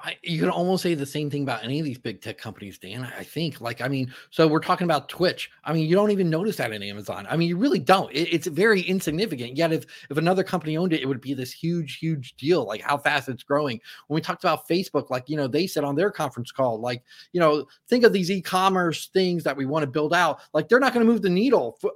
I, 0.05 0.17
you 0.21 0.39
can 0.39 0.51
almost 0.51 0.83
say 0.83 0.93
the 0.93 1.03
same 1.03 1.31
thing 1.31 1.41
about 1.41 1.63
any 1.63 1.79
of 1.79 1.85
these 1.85 1.97
big 1.97 2.21
tech 2.21 2.37
companies, 2.37 2.77
Dan. 2.77 3.11
I 3.17 3.23
think, 3.23 3.59
like, 3.59 3.81
I 3.81 3.87
mean, 3.87 4.13
so 4.29 4.47
we're 4.47 4.59
talking 4.59 4.85
about 4.85 5.09
Twitch. 5.09 5.49
I 5.63 5.73
mean, 5.73 5.89
you 5.89 5.95
don't 5.95 6.11
even 6.11 6.29
notice 6.29 6.57
that 6.57 6.71
in 6.71 6.83
Amazon. 6.83 7.25
I 7.27 7.35
mean, 7.35 7.49
you 7.49 7.57
really 7.57 7.79
don't. 7.79 8.11
It, 8.13 8.31
it's 8.31 8.45
very 8.45 8.81
insignificant. 8.81 9.57
Yet, 9.57 9.73
if 9.73 9.85
if 10.11 10.17
another 10.17 10.43
company 10.43 10.77
owned 10.77 10.93
it, 10.93 11.01
it 11.01 11.07
would 11.07 11.21
be 11.21 11.33
this 11.33 11.51
huge, 11.51 11.97
huge 11.97 12.35
deal. 12.35 12.65
Like 12.65 12.81
how 12.81 12.99
fast 12.99 13.29
it's 13.29 13.41
growing. 13.41 13.81
When 14.05 14.15
we 14.15 14.21
talked 14.21 14.43
about 14.43 14.69
Facebook, 14.69 15.09
like 15.09 15.27
you 15.27 15.37
know, 15.37 15.47
they 15.47 15.65
said 15.65 15.83
on 15.83 15.95
their 15.95 16.11
conference 16.11 16.51
call, 16.51 16.79
like 16.79 17.03
you 17.33 17.39
know, 17.39 17.65
think 17.87 18.03
of 18.03 18.13
these 18.13 18.29
e-commerce 18.29 19.07
things 19.07 19.43
that 19.43 19.57
we 19.57 19.65
want 19.65 19.81
to 19.81 19.87
build 19.87 20.13
out. 20.13 20.39
Like 20.53 20.69
they're 20.69 20.79
not 20.79 20.93
going 20.93 21.03
to 21.03 21.11
move 21.11 21.23
the 21.23 21.29
needle 21.29 21.77
for, 21.81 21.91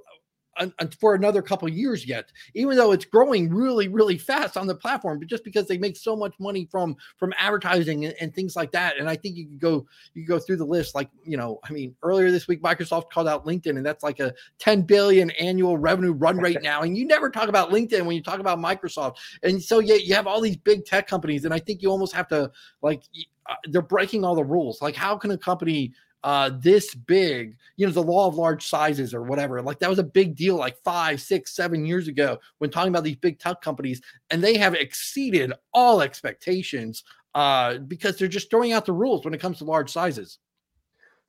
for 1.00 1.14
another 1.14 1.42
couple 1.42 1.68
years 1.68 2.06
yet 2.06 2.30
even 2.54 2.76
though 2.76 2.92
it's 2.92 3.04
growing 3.04 3.52
really 3.52 3.88
really 3.88 4.18
fast 4.18 4.56
on 4.56 4.66
the 4.66 4.74
platform 4.74 5.18
but 5.18 5.28
just 5.28 5.44
because 5.44 5.66
they 5.66 5.78
make 5.78 5.96
so 5.96 6.16
much 6.16 6.34
money 6.38 6.66
from 6.70 6.96
from 7.16 7.32
advertising 7.36 8.04
and, 8.04 8.14
and 8.20 8.34
things 8.34 8.56
like 8.56 8.72
that. 8.72 8.98
And 8.98 9.08
i 9.08 9.16
think 9.16 9.36
you 9.36 9.46
could 9.46 9.60
go 9.60 9.86
you 10.14 10.22
could 10.22 10.28
go 10.28 10.38
through 10.38 10.56
the 10.56 10.64
list 10.64 10.94
like 10.94 11.08
you 11.24 11.36
know 11.36 11.60
i 11.64 11.72
mean 11.72 11.94
earlier 12.02 12.30
this 12.30 12.48
week 12.48 12.62
microsoft 12.62 13.10
called 13.10 13.28
out 13.28 13.46
linkedin 13.46 13.76
and 13.76 13.84
that's 13.84 14.02
like 14.02 14.20
a 14.20 14.32
10 14.58 14.82
billion 14.82 15.30
annual 15.30 15.78
revenue 15.78 16.12
run 16.12 16.38
rate 16.38 16.62
now. 16.62 16.82
And 16.82 16.96
you 16.96 17.06
never 17.06 17.30
talk 17.30 17.48
about 17.48 17.70
linkedin 17.70 18.04
when 18.04 18.16
you 18.16 18.22
talk 18.22 18.40
about 18.40 18.58
microsoft. 18.58 19.16
And 19.42 19.62
so 19.62 19.78
yeah 19.78 19.96
you 19.96 20.14
have 20.14 20.26
all 20.26 20.40
these 20.40 20.56
big 20.56 20.84
tech 20.84 21.06
companies 21.06 21.44
and 21.44 21.54
i 21.54 21.58
think 21.58 21.82
you 21.82 21.90
almost 21.90 22.14
have 22.14 22.28
to 22.28 22.50
like 22.82 23.02
uh, 23.48 23.54
they're 23.70 23.82
breaking 23.82 24.24
all 24.24 24.34
the 24.34 24.44
rules. 24.44 24.80
Like 24.80 24.94
how 24.94 25.16
can 25.16 25.30
a 25.32 25.38
company 25.38 25.92
uh, 26.22 26.50
this 26.58 26.94
big, 26.94 27.56
you 27.76 27.86
know, 27.86 27.92
the 27.92 28.02
law 28.02 28.26
of 28.26 28.34
large 28.34 28.66
sizes 28.66 29.14
or 29.14 29.22
whatever. 29.22 29.62
Like 29.62 29.78
that 29.78 29.90
was 29.90 29.98
a 29.98 30.04
big 30.04 30.36
deal 30.36 30.56
like 30.56 30.76
five, 30.84 31.20
six, 31.20 31.54
seven 31.54 31.84
years 31.84 32.08
ago 32.08 32.38
when 32.58 32.70
talking 32.70 32.90
about 32.90 33.04
these 33.04 33.16
big 33.16 33.38
tech 33.38 33.60
companies, 33.60 34.00
and 34.30 34.42
they 34.42 34.56
have 34.56 34.74
exceeded 34.74 35.52
all 35.72 36.02
expectations 36.02 37.04
uh, 37.34 37.78
because 37.78 38.16
they're 38.16 38.28
just 38.28 38.50
throwing 38.50 38.72
out 38.72 38.84
the 38.84 38.92
rules 38.92 39.24
when 39.24 39.34
it 39.34 39.40
comes 39.40 39.58
to 39.58 39.64
large 39.64 39.90
sizes. 39.90 40.38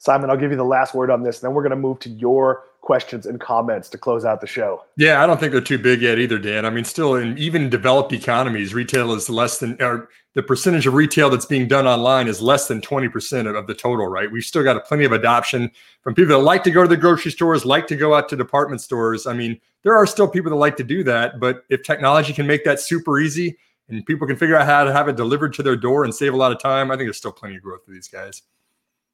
Simon, 0.02 0.32
I'll 0.32 0.38
give 0.38 0.50
you 0.50 0.58
the 0.58 0.64
last 0.64 0.96
word 0.96 1.12
on 1.12 1.22
this. 1.22 1.42
Then 1.42 1.54
we're 1.54 1.62
going 1.62 1.70
to 1.70 1.76
move 1.76 2.00
to 2.00 2.10
your 2.10 2.64
questions 2.82 3.28
and 3.28 3.40
comments 3.40 3.88
to 3.90 4.00
close 4.00 4.26
out 4.26 4.42
the 4.42 4.48
show. 4.48 4.84
Yeah, 4.98 5.24
I 5.24 5.28
don't 5.28 5.40
think 5.40 5.52
they're 5.52 5.62
too 5.62 5.78
big 5.78 6.02
yet 6.02 6.18
either, 6.18 6.40
Dan. 6.40 6.66
I 6.66 6.72
mean, 6.72 6.86
still 6.86 7.18
in 7.18 7.38
even 7.38 7.70
developed 7.70 8.12
economies, 8.12 8.74
retail 8.74 9.14
is 9.14 9.30
less 9.30 9.60
than, 9.60 9.80
or 9.80 10.10
the 10.34 10.42
percentage 10.42 10.88
of 10.88 10.96
retail 10.96 11.30
that's 11.30 11.46
being 11.46 11.68
done 11.68 11.86
online 11.86 12.28
is 12.28 12.42
less 12.42 12.68
than 12.68 12.82
20% 12.82 13.56
of, 13.56 13.68
the 13.68 13.76
total, 13.76 14.08
right? 14.08 14.32
We've 14.32 14.44
still 14.44 14.64
got 14.64 14.84
plenty 14.88 15.04
of 15.06 15.12
adoption 15.12 15.70
from 16.02 16.16
people 16.16 16.36
that 16.36 16.44
like 16.44 16.64
to 16.64 16.72
go 16.72 16.82
to 16.82 16.88
the 16.88 16.98
grocery 16.98 17.32
stores, 17.32 17.64
like 17.64 17.86
to 17.86 17.96
go 17.96 18.16
out 18.16 18.28
to 18.30 18.36
department 18.36 18.82
stores. 18.82 19.28
I 19.28 19.34
mean, 19.34 19.62
there 19.84 19.96
are 19.96 20.08
still 20.08 20.28
people 20.28 20.50
that 20.50 20.56
like 20.56 20.78
to 20.78 20.84
do 20.84 21.04
that, 21.04 21.40
but 21.40 21.64
if 21.70 21.84
technology 21.84 22.34
can 22.34 22.48
make 22.48 22.64
that 22.64 22.80
super 22.80 23.20
easy 23.20 23.56
and 23.88 24.04
people 24.08 24.26
can 24.26 24.36
figure 24.36 24.56
out 24.56 24.66
how 24.66 24.84
to 24.84 24.92
have 24.92 25.08
it 25.08 25.16
delivered 25.16 25.54
to 25.54 25.62
their 25.62 25.76
door 25.76 26.06
and 26.06 26.16
save 26.16 26.34
a 26.34 26.38
lot 26.38 26.52
of 26.52 26.60
time, 26.60 26.90
I 26.90 26.96
think 26.96 27.06
there's 27.06 27.18
still 27.18 27.32
plenty 27.32 27.58
of 27.58 27.62
growth 27.62 27.86
for 27.86 27.92
these 27.92 28.08
guys. 28.08 28.42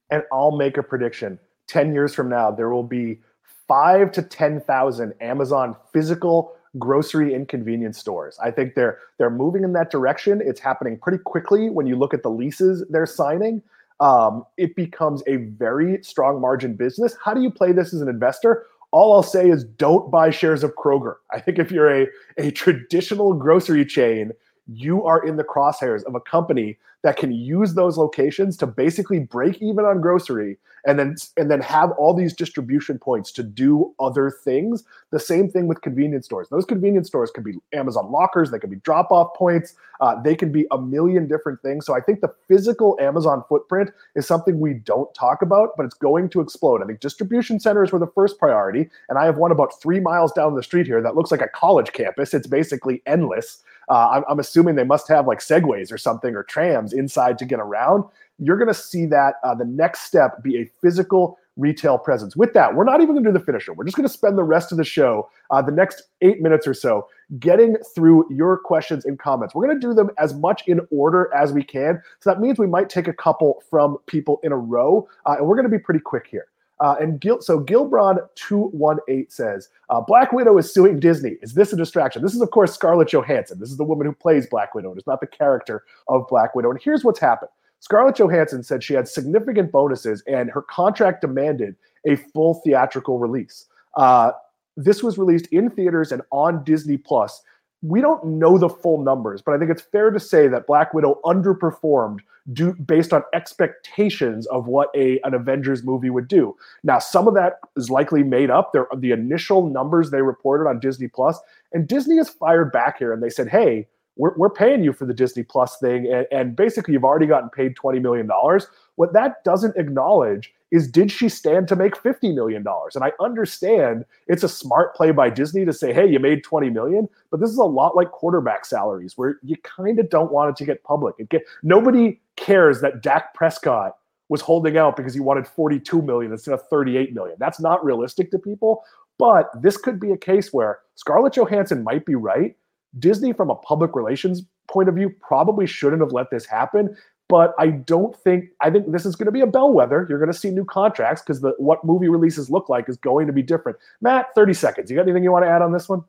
And 0.10 0.24
I'll 0.32 0.56
make 0.56 0.78
a 0.78 0.84
prediction 0.84 1.40
10 1.68 1.94
years 1.94 2.16
from 2.16 2.30
now, 2.30 2.50
there 2.50 2.70
will 2.70 2.84
be 2.84 3.20
five 3.68 4.12
to 4.14 4.22
10,000 4.22 5.14
Amazon 5.22 5.76
physical 5.94 6.54
grocery 6.80 7.34
and 7.34 7.48
convenience 7.48 7.98
stores. 7.98 8.38
I 8.42 8.52
think 8.52 8.76
they're 8.76 9.00
they're 9.18 9.30
moving 9.30 9.64
in 9.64 9.74
that 9.74 9.92
direction. 9.92 10.42
It's 10.44 10.60
happening 10.60 10.98
pretty 11.02 11.18
quickly 11.18 11.70
when 11.70 11.88
you 11.88 11.96
look 11.96 12.14
at 12.14 12.24
the 12.24 12.30
leases 12.30 12.86
they're 12.90 13.06
signing. 13.06 13.62
Um, 14.00 14.46
it 14.58 14.76
becomes 14.76 15.24
a 15.26 15.38
very 15.38 16.04
strong 16.04 16.40
margin 16.40 16.76
business. 16.76 17.16
How 17.24 17.34
do 17.34 17.42
you 17.42 17.50
play 17.50 17.72
this 17.72 17.94
as 17.94 18.02
an 18.02 18.10
investor? 18.10 18.68
All 18.92 19.14
I'll 19.14 19.24
say 19.24 19.50
is 19.50 19.64
don't 19.64 20.12
buy 20.12 20.30
shares 20.30 20.64
of 20.64 20.76
Kroger. 20.76 21.16
I 21.32 21.40
think 21.40 21.58
if 21.58 21.72
you're 21.72 22.04
a, 22.04 22.08
a 22.38 22.52
traditional 22.52 23.34
grocery 23.34 23.86
chain, 23.86 24.32
you 24.68 25.04
are 25.06 25.26
in 25.26 25.38
the 25.38 25.44
crosshairs 25.44 26.04
of 26.06 26.16
a 26.16 26.22
company 26.22 26.78
that 27.04 27.18
can 27.18 27.32
use 27.32 27.74
those 27.74 27.98
locations 27.98 28.58
to 28.58 28.68
basically 28.68 29.20
break 29.20 29.62
even 29.62 29.86
on 29.86 30.02
grocery 30.02 30.58
and 30.86 30.98
then 30.98 31.16
and 31.36 31.52
then 31.52 31.60
have 31.62 31.92
all 31.92 32.14
these 32.14 32.34
distribution 32.34 32.98
points 32.98 33.32
to 33.32 33.44
do 33.44 33.94
other 34.00 34.32
things. 34.32 34.84
The 35.12 35.20
same 35.20 35.50
thing 35.50 35.68
with 35.68 35.82
convenience 35.82 36.26
stores. 36.26 36.48
Those 36.50 36.66
convenience 36.66 37.08
stores 37.08 37.30
can 37.30 37.44
be 37.44 37.54
amazon 37.74 38.12
lockers 38.12 38.52
they 38.52 38.60
can 38.60 38.70
be 38.70 38.78
drop 38.78 39.12
off 39.12 39.34
points 39.36 39.76
uh, 40.00 40.22
they 40.22 40.36
can 40.36 40.52
be 40.52 40.66
a 40.72 40.78
million 40.80 41.28
different 41.28 41.62
things. 41.62 41.86
So 41.86 41.96
i 41.96 42.02
think 42.02 42.22
the 42.22 42.34
physical 42.48 42.98
amazon 43.00 43.44
footprint 43.48 43.92
is 44.16 44.26
something 44.26 44.60
we 44.60 44.76
don't 44.76 45.14
talk 45.14 45.42
about 45.42 45.72
but 45.78 45.86
it's 45.86 45.96
going 45.96 46.30
to 46.30 46.42
explode. 46.42 46.82
I 46.82 46.86
think 46.86 47.00
distribution 47.00 47.60
centers 47.60 47.92
were 47.92 48.00
the 48.00 48.08
first 48.08 48.40
priority 48.40 48.90
and 49.10 49.20
i 49.20 49.26
have 49.26 49.38
one 49.38 49.52
about 49.52 49.80
three 49.82 50.00
miles 50.00 50.32
down 50.32 50.56
the 50.56 50.64
street 50.64 50.88
here 50.88 51.02
that 51.02 51.16
looks 51.16 51.32
like 51.32 51.42
a 51.42 51.50
college 51.50 51.92
campus. 51.94 52.34
It's 52.34 52.48
basically 52.48 53.02
endless 53.06 53.64
uh, 53.90 54.10
I'm, 54.10 54.24
I'm, 54.30 54.40
assuming 54.40 54.76
they 54.76 54.84
must 54.84 55.08
have 55.08 55.28
like 55.28 55.40
segways 55.40 55.92
or 55.92 55.98
something 55.98 56.36
or 56.36 56.44
trams 56.44 56.94
inside 56.94 57.38
to 57.40 57.46
get 57.46 57.60
around. 57.60 58.04
You're 58.40 58.58
going 58.58 58.68
to 58.68 58.74
see 58.74 59.06
that 59.08 59.36
uh, 59.44 59.56
the 59.56 59.66
next 59.66 60.02
step 60.02 60.44
be 60.44 60.58
a 60.58 60.70
physical 60.82 61.38
retail 61.58 61.98
presence. 61.98 62.36
With 62.36 62.54
that, 62.54 62.76
we're 62.76 62.84
not 62.84 63.02
even 63.02 63.16
going 63.16 63.24
to 63.24 63.32
do 63.32 63.38
the 63.38 63.44
finisher. 63.44 63.74
We're 63.74 63.86
just 63.86 63.98
going 63.98 64.08
to 64.08 64.14
spend 64.14 64.38
the 64.38 64.44
rest 64.44 64.72
of 64.72 64.78
the 64.78 64.84
show, 64.84 65.30
uh, 65.50 65.62
the 65.62 65.72
next 65.72 66.04
eight 66.22 66.42
minutes 66.42 66.68
or 66.68 66.74
so, 66.74 67.08
getting 67.40 67.78
through 67.96 68.28
your 68.30 68.58
questions 68.58 69.06
and 69.06 69.18
comments. 69.18 69.56
We're 69.56 69.66
going 69.66 69.80
to 69.80 69.88
do 69.88 69.94
them 69.94 70.12
as 70.20 70.34
much 70.36 70.64
in 70.68 70.82
order 70.92 71.34
as 71.36 71.52
we 71.52 71.64
can. 71.64 72.02
So 72.20 72.30
that 72.30 72.40
means 72.40 72.60
we 72.60 72.68
might 72.68 72.90
take 72.90 73.08
a 73.08 73.14
couple 73.14 73.64
from 73.70 73.98
people 74.06 74.40
in 74.44 74.52
a 74.52 74.58
row, 74.58 75.08
uh, 75.26 75.36
and 75.38 75.48
we're 75.48 75.56
going 75.56 75.70
to 75.70 75.76
be 75.76 75.80
pretty 75.80 76.00
quick 76.00 76.28
here. 76.30 76.48
Uh, 76.80 76.96
and 77.00 77.20
Gil, 77.20 77.42
so 77.42 77.60
Gilbron218 77.60 79.32
says, 79.32 79.70
uh, 79.90 80.00
Black 80.02 80.32
Widow 80.32 80.58
is 80.58 80.72
suing 80.72 81.00
Disney. 81.00 81.38
Is 81.42 81.54
this 81.54 81.74
a 81.74 81.76
distraction? 81.76 82.22
This 82.22 82.36
is, 82.36 82.42
of 82.42 82.52
course, 82.52 82.74
Scarlett 82.74 83.12
Johansson. 83.12 83.60
This 83.60 83.72
is 83.72 83.78
the 83.78 83.84
woman 83.84 84.06
who 84.06 84.14
plays 84.14 84.48
Black 84.48 84.76
Widow. 84.76 84.94
It's 84.94 85.08
not 85.08 85.20
the 85.20 85.28
character 85.28 85.84
of 86.08 86.28
Black 86.28 86.54
Widow. 86.54 86.70
And 86.70 86.80
here's 86.82 87.04
what's 87.04 87.20
happened 87.20 87.50
Scarlett 87.80 88.16
Johansson 88.16 88.64
said 88.64 88.84
she 88.84 88.94
had 88.94 89.08
significant 89.08 89.72
bonuses 89.72 90.24
and 90.28 90.50
her 90.52 90.62
contract 90.64 91.22
demanded 91.22 91.76
a 92.08 92.16
full 92.16 92.56
theatrical 92.66 93.20
release. 93.20 93.66
Uh, 93.96 94.32
this 94.76 95.02
was 95.02 95.18
released 95.18 95.48
in 95.48 95.70
theaters 95.70 96.12
and 96.12 96.22
on 96.32 96.64
Disney 96.64 96.98
Plus. 96.98 97.42
We 97.82 98.02
don't 98.02 98.26
know 98.26 98.58
the 98.58 98.70
full 98.70 99.04
numbers, 99.04 99.42
but 99.42 99.54
I 99.54 99.60
think 99.60 99.70
it's 99.70 99.82
fair 99.82 100.10
to 100.10 100.20
say 100.20 100.48
that 100.48 100.66
Black 100.66 100.94
Widow 100.94 101.20
underperformed 101.24 102.20
do 102.54 102.74
based 102.74 103.14
on 103.14 103.24
expectations 103.34 104.46
of 104.48 104.68
what 104.68 104.90
a 104.96 105.20
an 105.24 105.34
Avengers 105.34 105.84
movie 105.84 106.10
would 106.10 106.28
do. 106.28 106.56
Now, 106.84 107.00
some 107.00 107.28
of 107.28 107.34
that 107.34 107.60
is 107.76 107.90
likely 107.90 108.24
made 108.24 108.50
up. 108.50 108.72
There 108.74 108.88
the 108.96 109.12
initial 109.12 109.70
numbers 109.70 110.12
they 110.12 110.22
reported 110.22 110.68
on 110.68 110.80
Disney 110.80 111.08
Plus, 111.08 111.40
and 111.74 111.88
Disney 111.88 112.18
has 112.18 112.30
fired 112.30 112.72
back 112.72 113.00
here 113.00 113.14
and 113.14 113.22
they 113.22 113.30
said, 113.30 113.50
"Hey, 113.50 113.88
we're, 114.16 114.36
we're 114.38 114.50
paying 114.50 114.84
you 114.84 114.94
for 114.94 115.06
the 115.06 115.14
Disney 115.14 115.44
Plus 115.44 115.78
thing, 115.78 116.12
and, 116.12 116.26
and 116.32 116.56
basically 116.56 116.94
you've 116.94 117.06
already 117.06 117.28
gotten 117.28 117.50
paid 117.50 117.76
twenty 117.76 118.00
million 118.00 118.28
dollars." 118.28 118.68
What 118.98 119.14
that 119.14 119.44
doesn't 119.44 119.78
acknowledge 119.78 120.54
is 120.72 120.92
did 120.92 121.12
she 121.12 121.30
stand 121.30 121.68
to 121.70 121.76
make 121.76 121.96
$50 121.96 122.34
million? 122.34 122.66
And 122.96 123.04
I 123.04 123.12
understand 123.22 124.06
it's 124.28 124.44
a 124.44 124.50
smart 124.50 124.96
play 124.96 125.12
by 125.12 125.30
Disney 125.30 125.64
to 125.66 125.72
say, 125.72 125.94
hey, 125.94 126.08
you 126.08 126.20
made 126.20 126.44
20 126.44 126.70
million, 126.72 127.08
but 127.32 127.40
this 127.40 127.50
is 127.50 127.58
a 127.58 127.64
lot 127.64 127.96
like 127.96 128.12
quarterback 128.12 128.66
salaries 128.66 129.14
where 129.16 129.38
you 129.44 129.56
kind 129.64 130.00
of 130.00 130.10
don't 130.10 130.32
want 130.32 130.50
it 130.50 130.56
to 130.58 130.66
get 130.66 130.84
public. 130.84 131.16
It 131.20 131.30
get 131.30 131.44
nobody 131.64 132.20
cares 132.36 132.82
that 132.82 133.02
Dak 133.02 133.34
Prescott 133.34 133.96
was 134.30 134.42
holding 134.42 134.78
out 134.78 134.98
because 134.98 135.14
he 135.14 135.20
wanted 135.20 135.48
42 135.48 136.02
million 136.02 136.32
instead 136.32 136.54
of 136.54 136.68
38 136.68 137.14
million. 137.14 137.38
That's 137.40 137.60
not 137.60 137.86
realistic 137.86 138.32
to 138.32 138.40
people. 138.40 138.84
But 139.20 139.50
this 139.62 139.78
could 139.78 140.00
be 140.00 140.12
a 140.12 140.18
case 140.18 140.52
where 140.52 140.80
Scarlett 140.96 141.34
Johansson 141.34 141.84
might 141.84 142.06
be 142.06 142.16
right. 142.16 142.56
Disney, 143.00 143.32
from 143.32 143.50
a 143.50 143.56
public 143.56 143.96
relations 143.96 144.44
point 144.68 144.90
of 144.90 144.96
view, 144.96 145.14
probably 145.22 145.66
shouldn't 145.66 146.02
have 146.02 146.12
let 146.12 146.30
this 146.30 146.46
happen 146.46 146.96
but 147.30 147.54
I 147.60 147.68
don't 147.68 148.16
think 148.16 148.50
I 148.62 148.70
think 148.70 148.92
this 148.92 149.06
is 149.06 149.16
going 149.16 149.26
to 149.26 149.32
be 149.32 149.42
a 149.42 149.48
bellwether. 149.48 150.06
You're 150.10 150.20
going 150.20 150.32
to 150.32 150.38
see 150.38 150.50
new 150.50 150.66
contracts 150.66 151.22
because 151.22 151.42
the 151.42 151.54
what 151.58 151.84
movie 151.84 152.10
releases 152.10 152.50
look 152.50 152.70
like 152.70 152.88
is 152.90 152.98
going 152.98 153.28
to 153.28 153.34
be 153.34 153.42
different. 153.42 153.78
Matt, 154.02 154.34
30 154.36 154.54
seconds. 154.54 154.90
You 154.90 154.98
got 154.98 155.04
anything 155.04 155.24
you 155.24 155.32
want 155.32 155.46
to 155.46 155.50
add 155.50 155.62
on 155.62 155.72
this 155.72 155.90
one? 155.90 156.04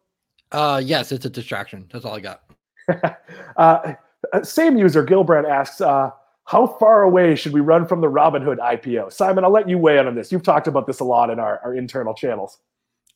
Uh 0.53 0.81
yes, 0.83 1.13
it's 1.13 1.25
a 1.25 1.31
distraction. 1.31 1.89
That's 1.93 2.05
all 2.05 2.15
I 2.15 2.21
got. 2.21 2.43
uh, 3.57 3.95
same 4.43 4.77
user, 4.77 5.05
Gilbrand 5.05 5.49
asks, 5.49 5.81
uh, 5.81 6.11
how 6.45 6.67
far 6.67 7.03
away 7.03 7.35
should 7.35 7.53
we 7.53 7.61
run 7.61 7.87
from 7.87 8.01
the 8.01 8.11
Robinhood 8.11 8.59
IPO? 8.59 9.13
Simon, 9.13 9.45
I'll 9.45 9.51
let 9.51 9.69
you 9.69 9.77
weigh 9.77 9.99
in 9.99 10.07
on 10.07 10.15
this. 10.15 10.33
You've 10.33 10.43
talked 10.43 10.67
about 10.67 10.87
this 10.87 11.01
a 11.01 11.05
lot 11.05 11.29
in 11.29 11.39
our, 11.39 11.61
our 11.63 11.75
internal 11.75 12.15
channels. 12.15 12.59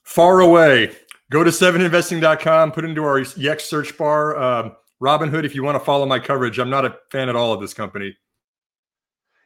Far 0.03 0.41
away. 0.41 0.95
Go 1.31 1.43
to 1.43 1.51
seveninvesting.com, 1.51 2.73
put 2.73 2.85
into 2.85 3.05
our 3.05 3.21
Yext 3.21 3.63
search 3.63 3.97
bar 3.97 4.37
um, 4.37 4.77
Robinhood 5.03 5.45
if 5.45 5.55
you 5.55 5.65
want 5.65 5.75
to 5.75 5.85
follow 5.85 6.07
my 6.07 6.19
coverage. 6.19 6.59
I'm 6.59 6.71
not 6.71 6.85
a 6.85 6.97
fan 7.11 7.29
at 7.29 7.35
all 7.35 7.53
of 7.53 7.61
this 7.61 7.75
company. 7.75 8.17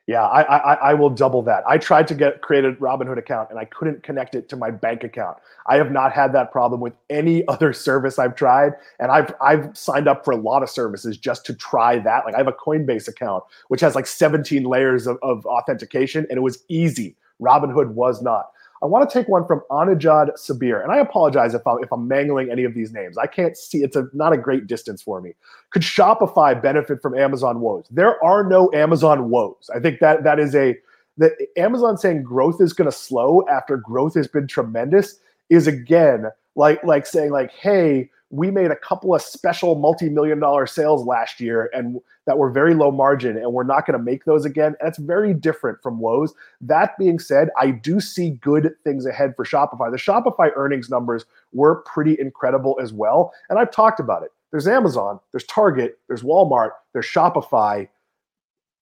Yeah, 0.06 0.22
I, 0.22 0.42
I, 0.42 0.74
I 0.74 0.94
will 0.94 1.10
double 1.10 1.42
that. 1.42 1.64
I 1.66 1.78
tried 1.78 2.06
to 2.08 2.14
get 2.14 2.40
create 2.40 2.64
a 2.64 2.72
Robinhood 2.74 3.18
account 3.18 3.50
and 3.50 3.58
I 3.58 3.64
couldn't 3.64 4.04
connect 4.04 4.36
it 4.36 4.48
to 4.50 4.56
my 4.56 4.70
bank 4.70 5.02
account. 5.02 5.38
I 5.66 5.76
have 5.76 5.90
not 5.90 6.12
had 6.12 6.32
that 6.34 6.52
problem 6.52 6.80
with 6.80 6.92
any 7.10 7.46
other 7.48 7.72
service 7.72 8.18
I've 8.18 8.36
tried, 8.36 8.74
and 9.00 9.10
I've 9.10 9.34
I've 9.40 9.76
signed 9.76 10.06
up 10.06 10.24
for 10.24 10.30
a 10.30 10.36
lot 10.36 10.62
of 10.62 10.70
services 10.70 11.16
just 11.16 11.44
to 11.46 11.54
try 11.54 11.98
that. 11.98 12.24
Like 12.24 12.34
I 12.34 12.38
have 12.38 12.46
a 12.46 12.52
Coinbase 12.52 13.08
account 13.08 13.42
which 13.68 13.80
has 13.80 13.96
like 13.96 14.06
17 14.06 14.62
layers 14.62 15.08
of, 15.08 15.18
of 15.22 15.44
authentication, 15.46 16.24
and 16.28 16.36
it 16.36 16.42
was 16.42 16.62
easy. 16.68 17.16
Robinhood 17.40 17.88
was 17.88 18.22
not. 18.22 18.50
I 18.82 18.86
want 18.86 19.08
to 19.08 19.18
take 19.18 19.28
one 19.28 19.46
from 19.46 19.62
Anajad 19.70 20.30
Sabir, 20.36 20.82
and 20.82 20.92
I 20.92 20.98
apologize 20.98 21.54
if 21.54 21.66
I'm 21.66 21.82
if 21.82 21.92
I'm 21.92 22.06
mangling 22.06 22.50
any 22.50 22.64
of 22.64 22.74
these 22.74 22.92
names. 22.92 23.16
I 23.16 23.26
can't 23.26 23.56
see; 23.56 23.82
it's 23.82 23.96
a 23.96 24.08
not 24.12 24.32
a 24.32 24.36
great 24.36 24.66
distance 24.66 25.02
for 25.02 25.20
me. 25.20 25.34
Could 25.70 25.82
Shopify 25.82 26.60
benefit 26.60 27.00
from 27.00 27.16
Amazon 27.16 27.60
woes? 27.60 27.86
There 27.90 28.22
are 28.22 28.44
no 28.44 28.70
Amazon 28.74 29.30
woes. 29.30 29.70
I 29.74 29.80
think 29.80 30.00
that 30.00 30.24
that 30.24 30.38
is 30.38 30.54
a 30.54 30.76
that 31.18 31.32
Amazon 31.56 31.96
saying 31.96 32.22
growth 32.22 32.60
is 32.60 32.72
going 32.72 32.90
to 32.90 32.96
slow 32.96 33.46
after 33.48 33.76
growth 33.76 34.14
has 34.14 34.28
been 34.28 34.46
tremendous 34.46 35.18
is 35.48 35.66
again 35.66 36.26
like 36.54 36.82
like 36.84 37.06
saying 37.06 37.30
like, 37.30 37.52
hey, 37.52 38.10
we 38.30 38.50
made 38.50 38.70
a 38.70 38.76
couple 38.76 39.14
of 39.14 39.22
special 39.22 39.76
multi-million 39.76 40.40
dollar 40.40 40.66
sales 40.66 41.04
last 41.04 41.40
year 41.40 41.70
and 41.72 42.00
that 42.26 42.38
were 42.38 42.50
very 42.50 42.74
low 42.74 42.90
margin 42.90 43.36
and 43.36 43.52
we're 43.52 43.62
not 43.62 43.86
going 43.86 43.96
to 43.96 44.02
make 44.02 44.24
those 44.24 44.44
again 44.44 44.66
And 44.66 44.76
that's 44.80 44.98
very 44.98 45.32
different 45.32 45.80
from 45.82 46.00
woes 46.00 46.34
that 46.60 46.98
being 46.98 47.18
said 47.18 47.50
i 47.58 47.70
do 47.70 48.00
see 48.00 48.30
good 48.30 48.74
things 48.82 49.06
ahead 49.06 49.34
for 49.36 49.44
shopify 49.44 49.90
the 49.90 49.96
shopify 49.96 50.50
earnings 50.56 50.90
numbers 50.90 51.24
were 51.52 51.76
pretty 51.82 52.16
incredible 52.18 52.76
as 52.82 52.92
well 52.92 53.32
and 53.48 53.58
i've 53.58 53.70
talked 53.70 54.00
about 54.00 54.22
it 54.22 54.32
there's 54.50 54.66
amazon 54.66 55.20
there's 55.32 55.44
target 55.44 55.98
there's 56.08 56.22
walmart 56.22 56.70
there's 56.92 57.06
shopify 57.06 57.88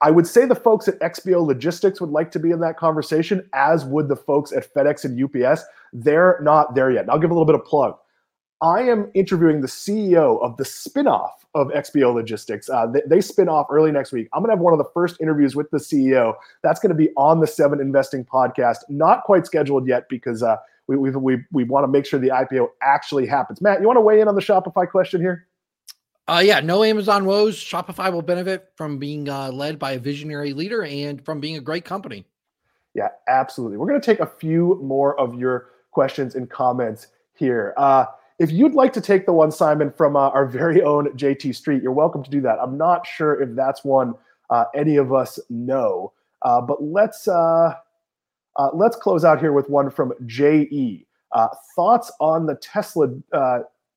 I 0.00 0.10
would 0.10 0.26
say 0.26 0.44
the 0.44 0.54
folks 0.54 0.86
at 0.86 1.00
XPO 1.00 1.46
Logistics 1.46 1.98
would 1.98 2.10
like 2.10 2.30
to 2.32 2.38
be 2.38 2.50
in 2.50 2.60
that 2.60 2.76
conversation, 2.76 3.48
as 3.54 3.86
would 3.86 4.08
the 4.08 4.16
folks 4.16 4.52
at 4.52 4.70
FedEx 4.74 5.04
and 5.06 5.18
UPS. 5.18 5.64
They're 5.94 6.38
not 6.42 6.74
there 6.74 6.90
yet. 6.90 7.02
And 7.02 7.10
I'll 7.10 7.18
give 7.18 7.30
a 7.30 7.32
little 7.32 7.46
bit 7.46 7.54
of 7.54 7.64
plug. 7.64 7.96
I 8.64 8.80
am 8.80 9.10
interviewing 9.12 9.60
the 9.60 9.66
CEO 9.66 10.42
of 10.42 10.56
the 10.56 10.64
spinoff 10.64 11.32
of 11.54 11.68
XPO 11.68 12.14
Logistics. 12.14 12.70
Uh, 12.70 12.86
they, 12.86 13.02
they, 13.06 13.20
spin 13.20 13.46
off 13.46 13.66
early 13.70 13.92
next 13.92 14.10
week. 14.10 14.26
I'm 14.32 14.40
going 14.40 14.48
to 14.48 14.56
have 14.56 14.62
one 14.62 14.72
of 14.72 14.78
the 14.78 14.90
first 14.94 15.20
interviews 15.20 15.54
with 15.54 15.70
the 15.70 15.76
CEO. 15.76 16.32
That's 16.62 16.80
going 16.80 16.88
to 16.88 16.96
be 16.96 17.10
on 17.18 17.40
the 17.40 17.46
Seven 17.46 17.78
Investing 17.78 18.24
podcast. 18.24 18.78
Not 18.88 19.24
quite 19.24 19.44
scheduled 19.44 19.86
yet 19.86 20.08
because 20.08 20.42
uh, 20.42 20.56
we, 20.86 20.96
we, 20.96 21.10
we, 21.10 21.44
we 21.52 21.64
want 21.64 21.84
to 21.84 21.88
make 21.88 22.06
sure 22.06 22.18
the 22.18 22.30
IPO 22.30 22.68
actually 22.80 23.26
happens. 23.26 23.60
Matt, 23.60 23.82
you 23.82 23.86
want 23.86 23.98
to 23.98 24.00
weigh 24.00 24.22
in 24.22 24.28
on 24.28 24.34
the 24.34 24.40
Shopify 24.40 24.88
question 24.90 25.20
here? 25.20 25.46
Uh, 26.26 26.42
yeah, 26.42 26.60
no 26.60 26.82
Amazon 26.82 27.26
woes. 27.26 27.62
Shopify 27.62 28.10
will 28.10 28.22
benefit 28.22 28.72
from 28.76 28.96
being 28.96 29.28
uh, 29.28 29.52
led 29.52 29.78
by 29.78 29.92
a 29.92 29.98
visionary 29.98 30.54
leader 30.54 30.82
and 30.82 31.22
from 31.22 31.38
being 31.38 31.58
a 31.58 31.60
great 31.60 31.84
company. 31.84 32.24
Yeah, 32.94 33.08
absolutely. 33.28 33.76
We're 33.76 33.88
going 33.88 34.00
to 34.00 34.06
take 34.06 34.20
a 34.20 34.26
few 34.26 34.80
more 34.82 35.20
of 35.20 35.38
your 35.38 35.66
questions 35.90 36.34
and 36.34 36.48
comments 36.48 37.08
here. 37.34 37.74
Uh, 37.76 38.06
if 38.38 38.50
you'd 38.50 38.74
like 38.74 38.92
to 38.94 39.00
take 39.00 39.26
the 39.26 39.32
one, 39.32 39.52
Simon, 39.52 39.92
from 39.92 40.16
uh, 40.16 40.30
our 40.30 40.46
very 40.46 40.82
own 40.82 41.06
JT 41.16 41.54
Street, 41.54 41.82
you're 41.82 41.92
welcome 41.92 42.22
to 42.22 42.30
do 42.30 42.40
that. 42.40 42.58
I'm 42.60 42.76
not 42.76 43.06
sure 43.06 43.40
if 43.40 43.54
that's 43.54 43.84
one 43.84 44.14
uh, 44.50 44.64
any 44.74 44.96
of 44.96 45.12
us 45.12 45.38
know, 45.50 46.12
uh, 46.42 46.60
but 46.60 46.82
let's 46.82 47.28
uh, 47.28 47.74
uh, 48.56 48.68
let's 48.74 48.96
close 48.96 49.24
out 49.24 49.40
here 49.40 49.52
with 49.52 49.70
one 49.70 49.90
from 49.90 50.12
JE. 50.26 51.06
Uh, 51.32 51.48
thoughts 51.74 52.12
on 52.20 52.46
the 52.46 52.54
Tesla 52.56 53.08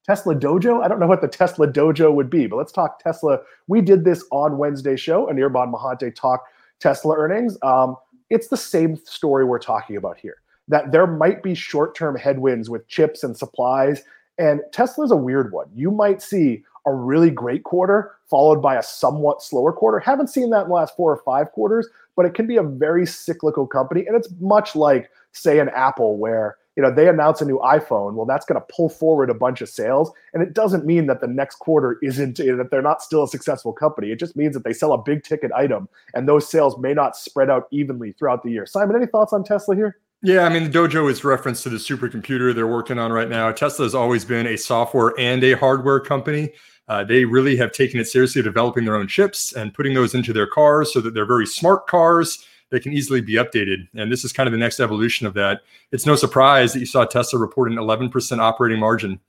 Tesla 0.06 0.36
Dojo? 0.36 0.84
I 0.84 0.88
don't 0.88 1.00
know 1.00 1.08
what 1.08 1.22
the 1.22 1.28
Tesla 1.28 1.68
Dojo 1.68 2.14
would 2.14 2.30
be, 2.30 2.48
but 2.48 2.56
let's 2.56 2.72
talk 2.72 3.00
Tesla. 3.00 3.40
We 3.68 3.82
did 3.82 4.06
this 4.06 4.24
on 4.32 4.58
Wednesday 4.58 4.96
show, 4.96 5.28
and 5.28 5.38
Anirban 5.38 5.74
Mahanti 5.74 6.16
talked 6.16 6.50
Tesla 6.80 7.16
earnings. 7.16 7.58
Um, 7.64 7.98
it's 8.30 8.48
the 8.48 8.58
same 8.58 8.96
story 8.98 9.46
we're 9.46 9.60
talking 9.60 9.98
about 9.98 10.18
here. 10.18 10.38
That 10.70 10.92
there 10.92 11.08
might 11.08 11.44
be 11.44 11.56
short-term 11.56 12.16
headwinds 12.18 12.70
with 12.70 12.88
chips 12.88 13.24
and 13.24 13.36
supplies 13.38 14.04
and 14.38 14.62
Tesla's 14.72 15.12
a 15.12 15.16
weird 15.16 15.52
one. 15.52 15.68
You 15.76 15.92
might 15.92 16.22
see 16.22 16.64
a 16.86 16.94
really 16.94 17.30
great 17.30 17.64
quarter 17.64 18.14
followed 18.30 18.62
by 18.62 18.76
a 18.76 18.84
somewhat 18.84 19.42
slower 19.42 19.72
quarter. 19.72 20.00
Haven't 20.00 20.28
seen 20.28 20.50
that 20.52 20.64
in 20.64 20.68
the 20.70 20.76
last 20.76 20.96
four 20.96 21.12
or 21.12 21.22
five 21.24 21.52
quarters, 21.52 21.88
but 22.16 22.26
it 22.26 22.34
can 22.34 22.48
be 22.48 22.58
a 22.58 22.64
very 22.64 23.06
cyclical 23.06 23.68
company. 23.68 24.06
And 24.06 24.16
it's 24.16 24.30
much 24.40 24.76
like, 24.76 25.10
say, 25.32 25.60
an 25.60 25.70
Apple 25.70 26.18
where 26.18 26.58
you 26.76 26.84
know 26.84 26.92
they 26.92 27.10
announce 27.10 27.42
a 27.42 27.46
new 27.46 27.58
iphone 27.60 28.14
well 28.14 28.28
that's 28.28 28.46
going 28.46 28.62
to 28.62 28.66
pull 28.72 28.88
forward 28.88 29.32
a 29.32 29.34
bunch 29.34 29.62
of 29.62 29.68
sales 29.68 30.12
and 30.34 30.44
it 30.44 30.54
doesn't 30.54 30.86
mean 30.86 31.08
that 31.08 31.22
the 31.22 31.28
next 31.28 31.56
quarter 31.56 31.98
isn't 32.04 32.38
that 32.38 32.68
they're 32.70 32.84
not 32.84 33.02
still 33.02 33.24
a 33.24 33.28
successful 33.28 33.74
company 33.74 34.12
it 34.12 34.20
just 34.20 34.36
means 34.36 34.54
that 34.54 34.64
they 34.64 34.74
sell 34.74 34.94
a 34.94 35.02
big 35.02 35.24
ticket 35.24 35.52
item 35.54 35.90
and 36.14 36.30
those 36.30 36.48
sales 36.48 36.78
may 36.78 36.94
not 36.94 37.18
spread 37.18 37.50
out 37.50 37.68
evenly 37.72 38.12
throughout 38.12 38.44
the 38.44 38.52
year 38.52 38.68
simon 38.68 38.96
any 38.96 39.08
thoughts 39.08 39.34
on 39.34 39.44
tesla 39.44 39.76
here 39.76 39.98
yeah, 40.24 40.44
I 40.46 40.50
mean, 40.50 40.64
the 40.64 40.70
Dojo 40.70 41.10
is 41.12 41.24
reference 41.24 41.62
to 41.64 41.70
the 41.70 41.78
supercomputer 41.78 42.54
they're 42.54 42.68
working 42.68 42.98
on 42.98 43.12
right 43.12 43.30
now. 43.30 43.52
Tesla 43.52 43.86
has 43.86 43.94
always 43.94 44.26
been 44.26 44.48
a 44.48 44.58
software 44.58 45.14
and 45.20 45.44
a 45.44 45.54
hardware 45.54 46.00
company. 46.00 46.54
Uh, 46.88 47.04
they 47.04 47.26
really 47.26 47.56
have 47.58 47.72
taken 47.72 48.00
it 48.00 48.08
seriously, 48.08 48.42
developing 48.42 48.86
their 48.86 48.96
own 48.96 49.08
chips 49.08 49.54
and 49.54 49.74
putting 49.74 49.94
those 49.94 50.16
into 50.16 50.34
their 50.34 50.48
cars 50.48 50.92
so 50.94 51.02
that 51.02 51.14
they're 51.14 51.26
very 51.26 51.46
smart 51.46 51.86
cars 51.86 52.46
that 52.70 52.82
can 52.82 52.94
easily 52.94 53.22
be 53.22 53.34
updated. 53.34 53.88
And 53.96 54.12
this 54.12 54.26
is 54.26 54.34
kind 54.34 54.48
of 54.48 54.52
the 54.52 54.58
next 54.58 54.80
evolution 54.80 55.28
of 55.28 55.34
that. 55.36 55.62
It's 55.92 56.06
no 56.06 56.16
surprise 56.16 56.74
that 56.74 56.80
you 56.80 56.86
saw 56.86 57.06
Tesla 57.06 57.40
report 57.40 57.72
an 57.72 57.78
11% 57.78 58.40
operating 58.40 58.80
margin. 58.80 59.20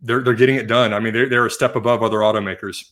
They're, 0.00 0.22
they're 0.22 0.34
getting 0.34 0.56
it 0.56 0.68
done. 0.68 0.94
I 0.94 1.00
mean, 1.00 1.12
they're, 1.12 1.28
they're 1.28 1.46
a 1.46 1.50
step 1.50 1.76
above 1.76 2.02
other 2.02 2.18
automakers 2.18 2.90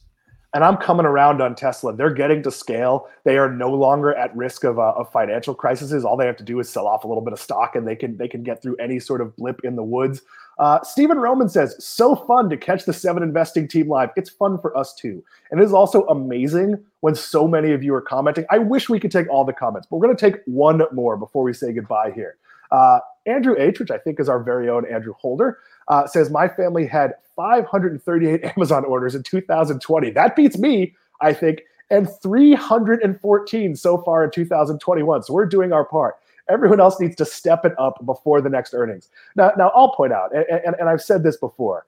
and 0.57 0.65
I'm 0.65 0.79
coming 0.79 1.05
around 1.05 1.43
on 1.43 1.55
Tesla. 1.55 1.95
They're 1.95 2.15
getting 2.15 2.43
to 2.45 2.51
scale. 2.51 3.11
They 3.25 3.37
are 3.37 3.53
no 3.53 3.71
longer 3.71 4.15
at 4.15 4.35
risk 4.35 4.65
of, 4.65 4.79
uh, 4.79 4.93
of 4.93 5.13
financial 5.13 5.55
crises. 5.55 6.03
All 6.03 6.17
they 6.17 6.25
have 6.25 6.39
to 6.39 6.45
do 6.45 6.59
is 6.61 6.71
sell 6.71 6.87
off 6.87 7.05
a 7.05 7.07
little 7.07 7.23
bit 7.23 7.35
of 7.35 7.39
stock, 7.39 7.77
and 7.77 7.87
they 7.87 7.95
can 7.95 8.17
they 8.17 8.27
can 8.27 8.43
get 8.43 8.63
through 8.63 8.77
any 8.77 8.99
sort 8.99 9.21
of 9.21 9.37
blip 9.37 9.61
in 9.65 9.77
the 9.77 9.83
woods. 9.83 10.23
Uh, 10.59 10.83
Stephen 10.83 11.19
Roman 11.19 11.51
says, 11.51 11.77
"So 11.85 12.17
fun 12.17 12.49
to 12.49 12.57
catch 12.57 12.87
the 12.87 12.95
Seven 12.95 13.23
Investing 13.23 13.69
team 13.69 13.91
live. 13.91 14.09
It's 14.17 14.31
fun 14.31 14.59
for 14.59 14.75
us 14.75 14.95
too, 14.95 15.23
and 15.51 15.61
it 15.61 15.65
is 15.65 15.75
also 15.75 16.07
amazing 16.07 16.83
when 17.01 17.15
so 17.15 17.47
many 17.47 17.73
of 17.73 17.83
you 17.83 17.95
are 17.95 18.01
commenting. 18.01 18.47
I 18.49 18.57
wish 18.57 18.89
we 18.89 18.99
could 18.99 19.13
take 19.13 19.29
all 19.29 19.45
the 19.45 19.53
comments, 19.53 19.87
but 19.91 19.99
we're 19.99 20.07
going 20.07 20.17
to 20.17 20.31
take 20.31 20.41
one 20.47 20.81
more 20.91 21.19
before 21.19 21.43
we 21.43 21.53
say 21.53 21.75
goodbye 21.75 22.13
here." 22.13 22.39
Uh, 22.71 23.01
Andrew 23.27 23.57
H, 23.59 23.79
which 23.79 23.91
I 23.91 23.99
think 23.99 24.21
is 24.21 24.29
our 24.31 24.43
very 24.43 24.71
own 24.71 24.87
Andrew 24.91 25.13
Holder, 25.19 25.59
uh, 25.89 26.07
says 26.07 26.31
my 26.31 26.49
family 26.49 26.87
had 26.87 27.15
538 27.37 28.45
Amazon 28.57 28.85
orders 28.85 29.15
in 29.15 29.23
2020. 29.23 30.11
That 30.11 30.37
beats 30.37 30.59
me, 30.59 30.95
I 31.21 31.33
think, 31.33 31.63
and 31.91 32.09
314 32.23 33.77
so 33.77 33.99
far 33.99 34.25
in 34.25 34.31
2021. 34.31 35.23
So 35.23 35.33
we're 35.33 35.47
doing 35.47 35.73
our 35.73 35.85
part. 35.85 36.17
Everyone 36.49 36.81
else 36.81 37.01
needs 37.01 37.17
to 37.17 37.25
step 37.25 37.65
it 37.65 37.73
up 37.79 38.05
before 38.07 38.41
the 38.41 38.49
next 38.49 38.73
earnings. 38.73 39.09
Now, 39.35 39.53
now 39.57 39.73
I'll 39.75 39.95
point 39.95 40.13
out, 40.13 40.35
and, 40.35 40.45
and, 40.49 40.77
and 40.79 40.89
I've 40.89 41.03
said 41.03 41.23
this 41.23 41.37
before. 41.37 41.87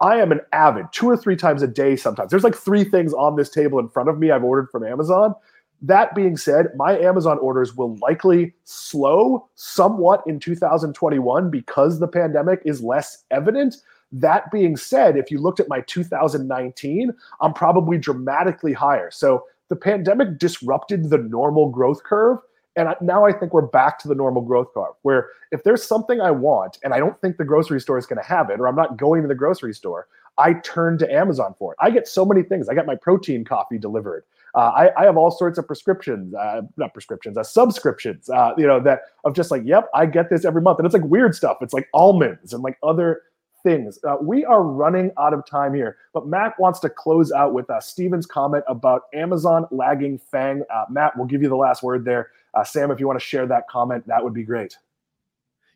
I 0.00 0.16
am 0.16 0.30
an 0.30 0.40
avid 0.52 0.86
two 0.92 1.08
or 1.08 1.16
three 1.16 1.36
times 1.36 1.62
a 1.62 1.66
day 1.66 1.96
sometimes. 1.96 2.30
There's 2.30 2.44
like 2.44 2.54
three 2.54 2.84
things 2.84 3.12
on 3.12 3.36
this 3.36 3.50
table 3.50 3.78
in 3.78 3.88
front 3.88 4.08
of 4.08 4.18
me 4.18 4.30
I've 4.30 4.44
ordered 4.44 4.70
from 4.70 4.84
Amazon. 4.84 5.34
That 5.82 6.14
being 6.14 6.36
said, 6.36 6.74
my 6.76 6.98
Amazon 6.98 7.38
orders 7.38 7.76
will 7.76 7.96
likely 7.96 8.54
slow 8.64 9.48
somewhat 9.54 10.22
in 10.26 10.40
2021 10.40 11.50
because 11.50 12.00
the 12.00 12.08
pandemic 12.08 12.62
is 12.64 12.82
less 12.82 13.24
evident. 13.30 13.76
That 14.10 14.50
being 14.50 14.76
said, 14.76 15.16
if 15.16 15.30
you 15.30 15.38
looked 15.38 15.60
at 15.60 15.68
my 15.68 15.82
2019, 15.82 17.12
I'm 17.40 17.52
probably 17.52 17.98
dramatically 17.98 18.72
higher. 18.72 19.10
So 19.10 19.44
the 19.68 19.76
pandemic 19.76 20.38
disrupted 20.38 21.10
the 21.10 21.18
normal 21.18 21.68
growth 21.68 22.02
curve. 22.02 22.38
And 22.74 22.94
now 23.00 23.24
I 23.24 23.32
think 23.32 23.52
we're 23.52 23.62
back 23.62 23.98
to 24.00 24.08
the 24.08 24.14
normal 24.14 24.42
growth 24.42 24.72
curve 24.72 24.94
where 25.02 25.30
if 25.50 25.64
there's 25.64 25.84
something 25.84 26.20
I 26.20 26.30
want 26.30 26.78
and 26.84 26.94
I 26.94 26.98
don't 26.98 27.20
think 27.20 27.36
the 27.36 27.44
grocery 27.44 27.80
store 27.80 27.98
is 27.98 28.06
going 28.06 28.22
to 28.22 28.28
have 28.28 28.50
it, 28.50 28.60
or 28.60 28.68
I'm 28.68 28.76
not 28.76 28.96
going 28.96 29.22
to 29.22 29.28
the 29.28 29.34
grocery 29.34 29.74
store, 29.74 30.06
I 30.38 30.54
turn 30.54 30.96
to 30.98 31.12
Amazon 31.12 31.54
for 31.58 31.72
it. 31.72 31.78
I 31.80 31.90
get 31.90 32.06
so 32.06 32.24
many 32.24 32.42
things. 32.42 32.68
I 32.68 32.74
got 32.74 32.86
my 32.86 32.94
protein 32.94 33.44
coffee 33.44 33.78
delivered. 33.78 34.24
Uh, 34.54 34.72
I, 34.74 35.02
I, 35.02 35.04
have 35.04 35.16
all 35.16 35.30
sorts 35.30 35.58
of 35.58 35.66
prescriptions, 35.66 36.34
uh, 36.34 36.62
not 36.76 36.92
prescriptions, 36.92 37.36
uh, 37.36 37.42
subscriptions, 37.42 38.30
uh, 38.30 38.52
you 38.56 38.66
know, 38.66 38.80
that 38.80 39.02
of 39.24 39.34
just 39.34 39.50
like, 39.50 39.62
yep, 39.64 39.88
I 39.94 40.06
get 40.06 40.30
this 40.30 40.44
every 40.44 40.62
month. 40.62 40.78
And 40.78 40.86
it's 40.86 40.94
like 40.94 41.04
weird 41.04 41.34
stuff. 41.34 41.58
It's 41.60 41.74
like 41.74 41.88
almonds 41.92 42.52
and 42.52 42.62
like 42.62 42.78
other 42.82 43.22
things. 43.62 43.98
Uh, 44.04 44.16
we 44.22 44.44
are 44.44 44.62
running 44.62 45.12
out 45.18 45.34
of 45.34 45.44
time 45.44 45.74
here, 45.74 45.98
but 46.14 46.26
Matt 46.26 46.58
wants 46.58 46.80
to 46.80 46.88
close 46.88 47.30
out 47.32 47.52
with 47.52 47.68
uh, 47.68 47.80
Steven's 47.80 48.26
comment 48.26 48.64
about 48.68 49.02
Amazon 49.14 49.66
lagging 49.70 50.18
Fang. 50.18 50.62
Matt, 50.90 51.16
we'll 51.16 51.26
give 51.26 51.42
you 51.42 51.48
the 51.48 51.56
last 51.56 51.82
word 51.82 52.04
there. 52.04 52.30
Sam, 52.64 52.90
if 52.90 52.98
you 52.98 53.06
want 53.06 53.18
to 53.18 53.24
share 53.24 53.46
that 53.46 53.68
comment, 53.68 54.06
that 54.06 54.22
would 54.24 54.34
be 54.34 54.42
great. 54.42 54.76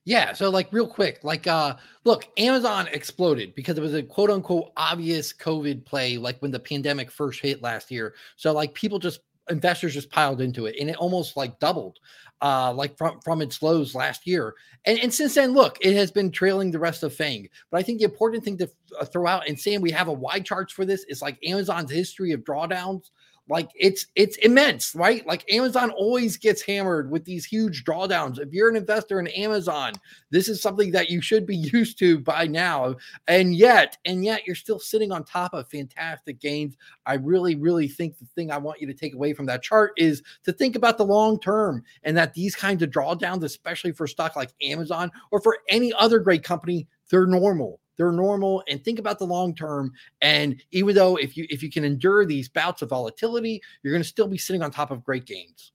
Yeah, 0.05 0.33
so 0.33 0.51
like 0.51 0.73
real 0.73 0.89
quick, 0.89 1.21
like 1.23 1.47
uh 1.47 1.77
look, 2.05 2.27
Amazon 2.37 2.89
exploded 2.89 3.55
because 3.55 3.79
it 3.79 3.83
was 3.83 3.95
a 3.95 4.03
quote 4.03 4.31
unquote 4.31 4.73
obvious 4.77 5.33
COVID 5.33 5.85
play 5.85 6.19
like 6.19 6.41
when 6.43 6.51
the 6.51 6.59
pandemic 6.59 7.11
first 7.11 7.41
hit 7.41 7.63
last 7.63 7.91
year. 7.91 8.15
So 8.37 8.53
like 8.53 8.75
people 8.75 8.99
just 8.99 9.21
investors 9.49 9.95
just 9.95 10.11
piled 10.11 10.41
into 10.41 10.67
it 10.67 10.77
and 10.81 10.89
it 10.89 10.97
almost 10.97 11.37
like 11.37 11.59
doubled 11.59 11.99
uh 12.43 12.73
like 12.73 12.97
from 12.97 13.21
from 13.21 13.43
its 13.43 13.63
lows 13.63 13.95
last 13.95 14.27
year. 14.27 14.55
And 14.87 14.99
and 14.99 15.15
since 15.15 15.35
then 15.37 15.53
look, 15.53 15.79
it 15.81 15.95
has 15.95 16.11
been 16.11 16.33
trailing 16.33 16.73
the 16.73 16.81
rest 16.81 17.05
of 17.05 17.15
Fang. 17.15 17.49
But 17.71 17.79
I 17.79 17.83
think 17.85 18.01
the 18.01 18.05
important 18.07 18.43
thing 18.45 18.59
to 18.59 18.69
uh, 19.01 19.05
throw 19.05 19.29
out 19.29 19.47
and 19.49 19.59
saying 19.59 19.83
we 19.83 19.93
have 19.93 20.09
a 20.09 20.13
wide 20.13 20.45
charts 20.45 20.73
for 20.73 20.85
this 20.85 21.05
is 21.05 21.23
like 21.23 21.39
Amazon's 21.47 21.93
history 21.93 22.33
of 22.33 22.41
drawdowns 22.41 23.11
like 23.53 23.71
it's 23.77 24.07
it's 24.17 24.37
immense 24.39 24.95
right? 24.95 25.25
Like 25.27 25.45
amazon 25.53 25.91
always 25.91 26.37
gets 26.37 26.63
hammered 26.63 27.11
with 27.11 27.25
these 27.25 27.45
huge 27.45 27.85
drawdowns. 27.85 28.41
If 28.41 28.53
you're 28.53 28.71
an 28.71 28.77
investor 28.77 29.21
in 29.21 29.29
amazon 29.29 29.93
this 30.31 30.49
is 30.49 30.63
something 30.63 30.91
that 30.93 31.11
you 31.11 31.21
should 31.21 31.47
be 31.47 31.57
used 31.73 31.99
to 31.99 32.19
by 32.19 32.47
now. 32.47 32.97
And 33.29 33.55
yet 33.55 33.99
and 34.07 34.25
yet 34.25 34.47
you're 34.47 34.57
still 34.57 34.81
sitting 34.81 35.13
on 35.13 35.25
top 35.25 35.53
of 35.53 35.69
fantastic 35.69 36.41
gains. 36.41 36.77
I 37.07 37.15
really 37.15 37.55
really 37.55 37.89
think 37.89 38.19
the 38.19 38.27
thing 38.35 38.51
i 38.51 38.59
want 38.59 38.81
you 38.81 38.87
to 38.87 38.95
take 38.95 39.15
away 39.15 39.35
from 39.35 39.47
that 39.47 39.63
chart 39.63 39.93
is 39.97 40.23
to 40.45 40.53
think 40.53 40.75
about 40.77 40.97
the 40.97 41.05
long 41.05 41.39
term 41.39 41.83
and 42.03 42.17
that 42.17 42.33
these 42.33 42.57
kinds 42.57 42.83
of 42.83 42.91
drawdowns 42.91 43.45
especially 43.45 43.93
for 43.93 44.07
stock 44.07 44.35
like 44.35 44.51
amazon 44.63 45.11
or 45.31 45.41
for 45.41 45.59
any 45.69 45.93
other 45.95 46.19
great 46.19 46.43
company 46.43 46.87
they're 47.11 47.27
normal 47.27 47.81
they're 47.97 48.13
normal 48.13 48.63
and 48.69 48.83
think 48.85 48.99
about 48.99 49.19
the 49.19 49.27
long 49.27 49.55
term 49.55 49.93
and 50.21 50.63
even 50.71 50.95
though 50.95 51.17
if 51.17 51.37
you 51.37 51.47
if 51.51 51.63
you 51.63 51.71
can 51.71 51.85
endure 51.85 52.25
these 52.25 52.49
bouts 52.49 52.83
of 52.83 52.89
volatility 52.89 53.63
you're 53.83 53.93
going 53.93 54.03
to 54.03 54.09
still 54.09 54.29
be 54.29 54.39
sitting 54.39 54.63
on 54.63 54.71
top 54.71 54.91
of 54.91 55.05
great 55.05 55.27
gains 55.27 55.73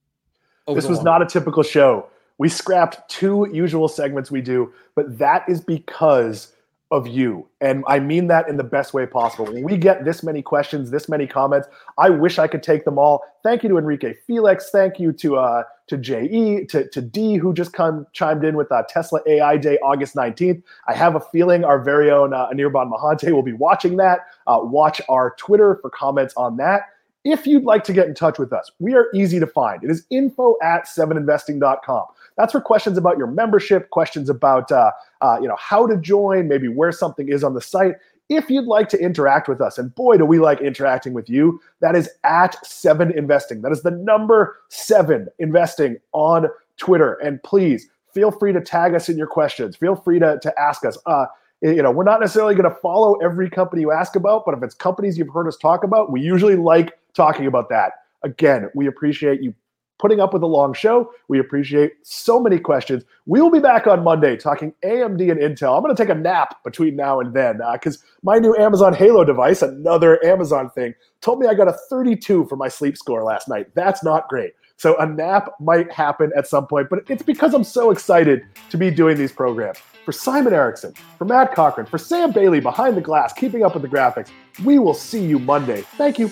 this 0.74 0.88
was 0.88 1.02
not 1.02 1.22
a 1.22 1.26
typical 1.26 1.64
show. 1.64 2.10
We 2.40 2.50
scrapped 2.50 3.10
two 3.10 3.48
usual 3.54 3.88
segments 3.88 4.32
we 4.32 4.42
do 4.42 4.74
but 4.96 5.18
that 5.18 5.48
is 5.48 5.62
because 5.62 6.54
of 6.92 7.08
you. 7.08 7.48
And 7.60 7.84
I 7.88 8.00
mean 8.00 8.28
that 8.28 8.48
in 8.48 8.56
the 8.56 8.64
best 8.64 8.94
way 8.94 9.06
possible. 9.06 9.46
When 9.46 9.64
we 9.64 9.78
get 9.78 10.06
this 10.06 10.24
many 10.24 10.42
questions, 10.42 10.90
this 10.90 11.10
many 11.10 11.28
comments, 11.28 11.68
I 11.98 12.10
wish 12.10 12.40
I 12.40 12.48
could 12.48 12.64
take 12.64 12.86
them 12.86 12.98
all. 12.98 13.24
Thank 13.44 13.64
you 13.64 13.70
to 13.70 13.78
Enrique 13.78 14.14
Felix. 14.26 14.70
Thank 14.72 15.00
you 15.00 15.12
to 15.14 15.38
uh, 15.38 15.64
to 15.88 15.98
JE, 15.98 16.66
to, 16.66 16.88
to 16.90 17.02
D, 17.02 17.36
who 17.36 17.54
just 17.54 17.74
come 17.74 18.08
chimed 18.14 18.44
in 18.44 18.56
with 18.56 18.72
uh, 18.72 18.84
Tesla 18.90 19.22
AI 19.26 19.58
Day, 19.58 19.78
August 19.80 20.16
19th. 20.16 20.62
I 20.88 20.94
have 20.94 21.16
a 21.16 21.20
feeling 21.20 21.64
our 21.64 21.80
very 21.82 22.12
own 22.12 22.34
uh, 22.34 22.50
Anirban 22.50 22.92
Mahanti 22.92 23.32
will 23.32 23.44
be 23.44 23.54
watching 23.54 23.98
that. 23.98 24.22
Uh, 24.48 24.60
watch 24.62 25.02
our 25.10 25.36
Twitter 25.38 25.80
for 25.82 25.90
comments 25.90 26.34
on 26.36 26.58
that. 26.58 26.84
If 27.24 27.46
you'd 27.46 27.64
like 27.64 27.84
to 27.86 27.94
get 27.94 28.08
in 28.08 28.14
touch 28.14 28.40
with 28.40 28.54
us, 28.54 28.72
we 28.80 28.96
are 28.96 29.08
easy 29.14 29.40
to 29.40 29.48
find. 29.48 29.84
It 29.84 29.90
is 29.90 30.06
info 30.10 30.56
at 30.62 30.86
7investing.com. 30.88 32.06
That's 32.38 32.52
for 32.52 32.62
questions 32.62 32.98
about 32.98 33.18
your 33.18 33.28
membership, 33.28 33.90
questions 33.90 34.30
about 34.30 34.72
uh, 34.72 34.92
uh, 35.22 35.40
you 35.42 35.48
know 35.48 35.58
how 35.60 35.88
to 35.88 35.98
join, 35.98 36.48
maybe 36.48 36.68
where 36.68 36.92
something 36.92 37.30
is 37.30 37.44
on 37.44 37.54
the 37.54 37.62
site. 37.62 37.96
If 38.30 38.50
you'd 38.50 38.66
like 38.66 38.90
to 38.90 39.00
interact 39.00 39.48
with 39.48 39.62
us, 39.62 39.78
and 39.78 39.94
boy, 39.96 40.18
do 40.18 40.26
we 40.26 40.40
like 40.40 40.60
interacting 40.60 41.14
with 41.14 41.30
you, 41.30 41.62
that 41.80 41.96
is 41.96 42.10
at 42.24 42.64
seven 42.66 43.18
investing. 43.18 43.62
That 43.62 43.72
is 43.72 43.84
the 43.84 43.92
number 43.92 44.58
seven 44.70 45.30
investing 45.40 45.98
on 46.12 46.48
Twitter. 46.76 47.14
And 47.16 47.42
please 47.44 47.90
feel 48.14 48.32
free 48.32 48.52
to 48.52 48.62
tag 48.62 48.94
us 48.94 49.08
in 49.10 49.18
your 49.18 49.28
questions. 49.28 49.76
Feel 49.76 49.96
free 49.96 50.20
to, 50.20 50.40
to 50.42 50.60
ask 50.60 50.86
us. 50.86 50.98
Uh, 51.06 51.26
you 51.62 51.82
know, 51.82 51.90
we're 51.90 52.04
not 52.04 52.20
necessarily 52.20 52.54
going 52.54 52.70
to 52.70 52.76
follow 52.82 53.16
every 53.16 53.50
company 53.50 53.82
you 53.82 53.92
ask 53.92 54.16
about, 54.16 54.44
but 54.46 54.54
if 54.54 54.62
it's 54.62 54.76
companies 54.76 55.18
you've 55.18 55.34
heard 55.34 55.48
us 55.48 55.58
talk 55.58 55.84
about, 55.84 56.12
we 56.12 56.22
usually 56.22 56.56
like 56.56 57.00
talking 57.14 57.48
about 57.48 57.70
that. 57.70 57.94
Again, 58.24 58.70
we 58.76 58.88
appreciate 58.88 59.42
you 59.42 59.56
putting 60.00 60.20
up 60.20 60.34
with 60.34 60.44
a 60.44 60.48
long 60.48 60.74
show. 60.74 61.12
We 61.28 61.40
appreciate 61.40 61.94
so 62.04 62.40
many 62.40 62.60
questions. 62.60 63.04
We 63.26 63.42
will 63.42 63.52
be 63.52 63.60
back 63.60 63.88
on 63.88 64.04
Monday 64.04 64.38
talking 64.38 64.74
AMD 64.84 65.32
and 65.32 65.40
Intel. 65.40 65.76
I'm 65.76 65.84
going 65.84 65.96
to 65.96 66.02
take 66.02 66.10
a 66.10 66.20
nap 66.20 66.64
between 66.64 66.96
now 66.96 67.20
and 67.20 67.34
then 67.34 67.62
because 67.74 67.98
uh, 67.98 68.06
my 68.24 68.40
new 68.40 68.56
Amazon 68.56 68.94
Halo 68.94 69.24
device, 69.24 69.62
another 69.62 70.24
Amazon 70.26 70.70
thing, 70.70 70.94
told 71.22 71.40
me 71.40 71.48
I 71.48 71.54
got 71.54 71.68
a 71.68 71.74
32 71.90 72.46
for 72.46 72.56
my 72.56 72.68
sleep 72.68 72.98
score 72.98 73.24
last 73.24 73.48
night. 73.48 73.68
That's 73.74 74.04
not 74.04 74.28
great. 74.28 74.54
So 74.78 74.96
a 74.98 75.08
nap 75.08 75.56
might 75.60 75.92
happen 75.92 76.32
at 76.38 76.48
some 76.48 76.68
point, 76.68 76.90
but 76.90 77.00
it's 77.10 77.24
because 77.24 77.56
I'm 77.56 77.64
so 77.64 77.90
excited 77.90 78.44
to 78.70 78.78
be 78.78 78.92
doing 78.92 79.18
these 79.18 79.32
programs. 79.32 79.80
For 80.06 80.12
Simon 80.12 80.54
Erickson, 80.54 80.94
for 81.18 81.26
Matt 81.26 81.54
Cochrane, 81.54 81.88
for 81.88 81.98
Sam 81.98 82.32
Bailey 82.32 82.62
behind 82.62 82.96
the 82.96 83.02
glass, 83.02 83.34
keeping 83.34 83.64
up 83.64 83.74
with 83.74 83.82
the 83.82 83.90
graphics, 83.90 84.30
we 84.64 84.80
will 84.80 84.94
see 84.94 85.24
you 85.24 85.40
Monday. 85.40 85.82
Thank 85.98 86.20
you. 86.20 86.32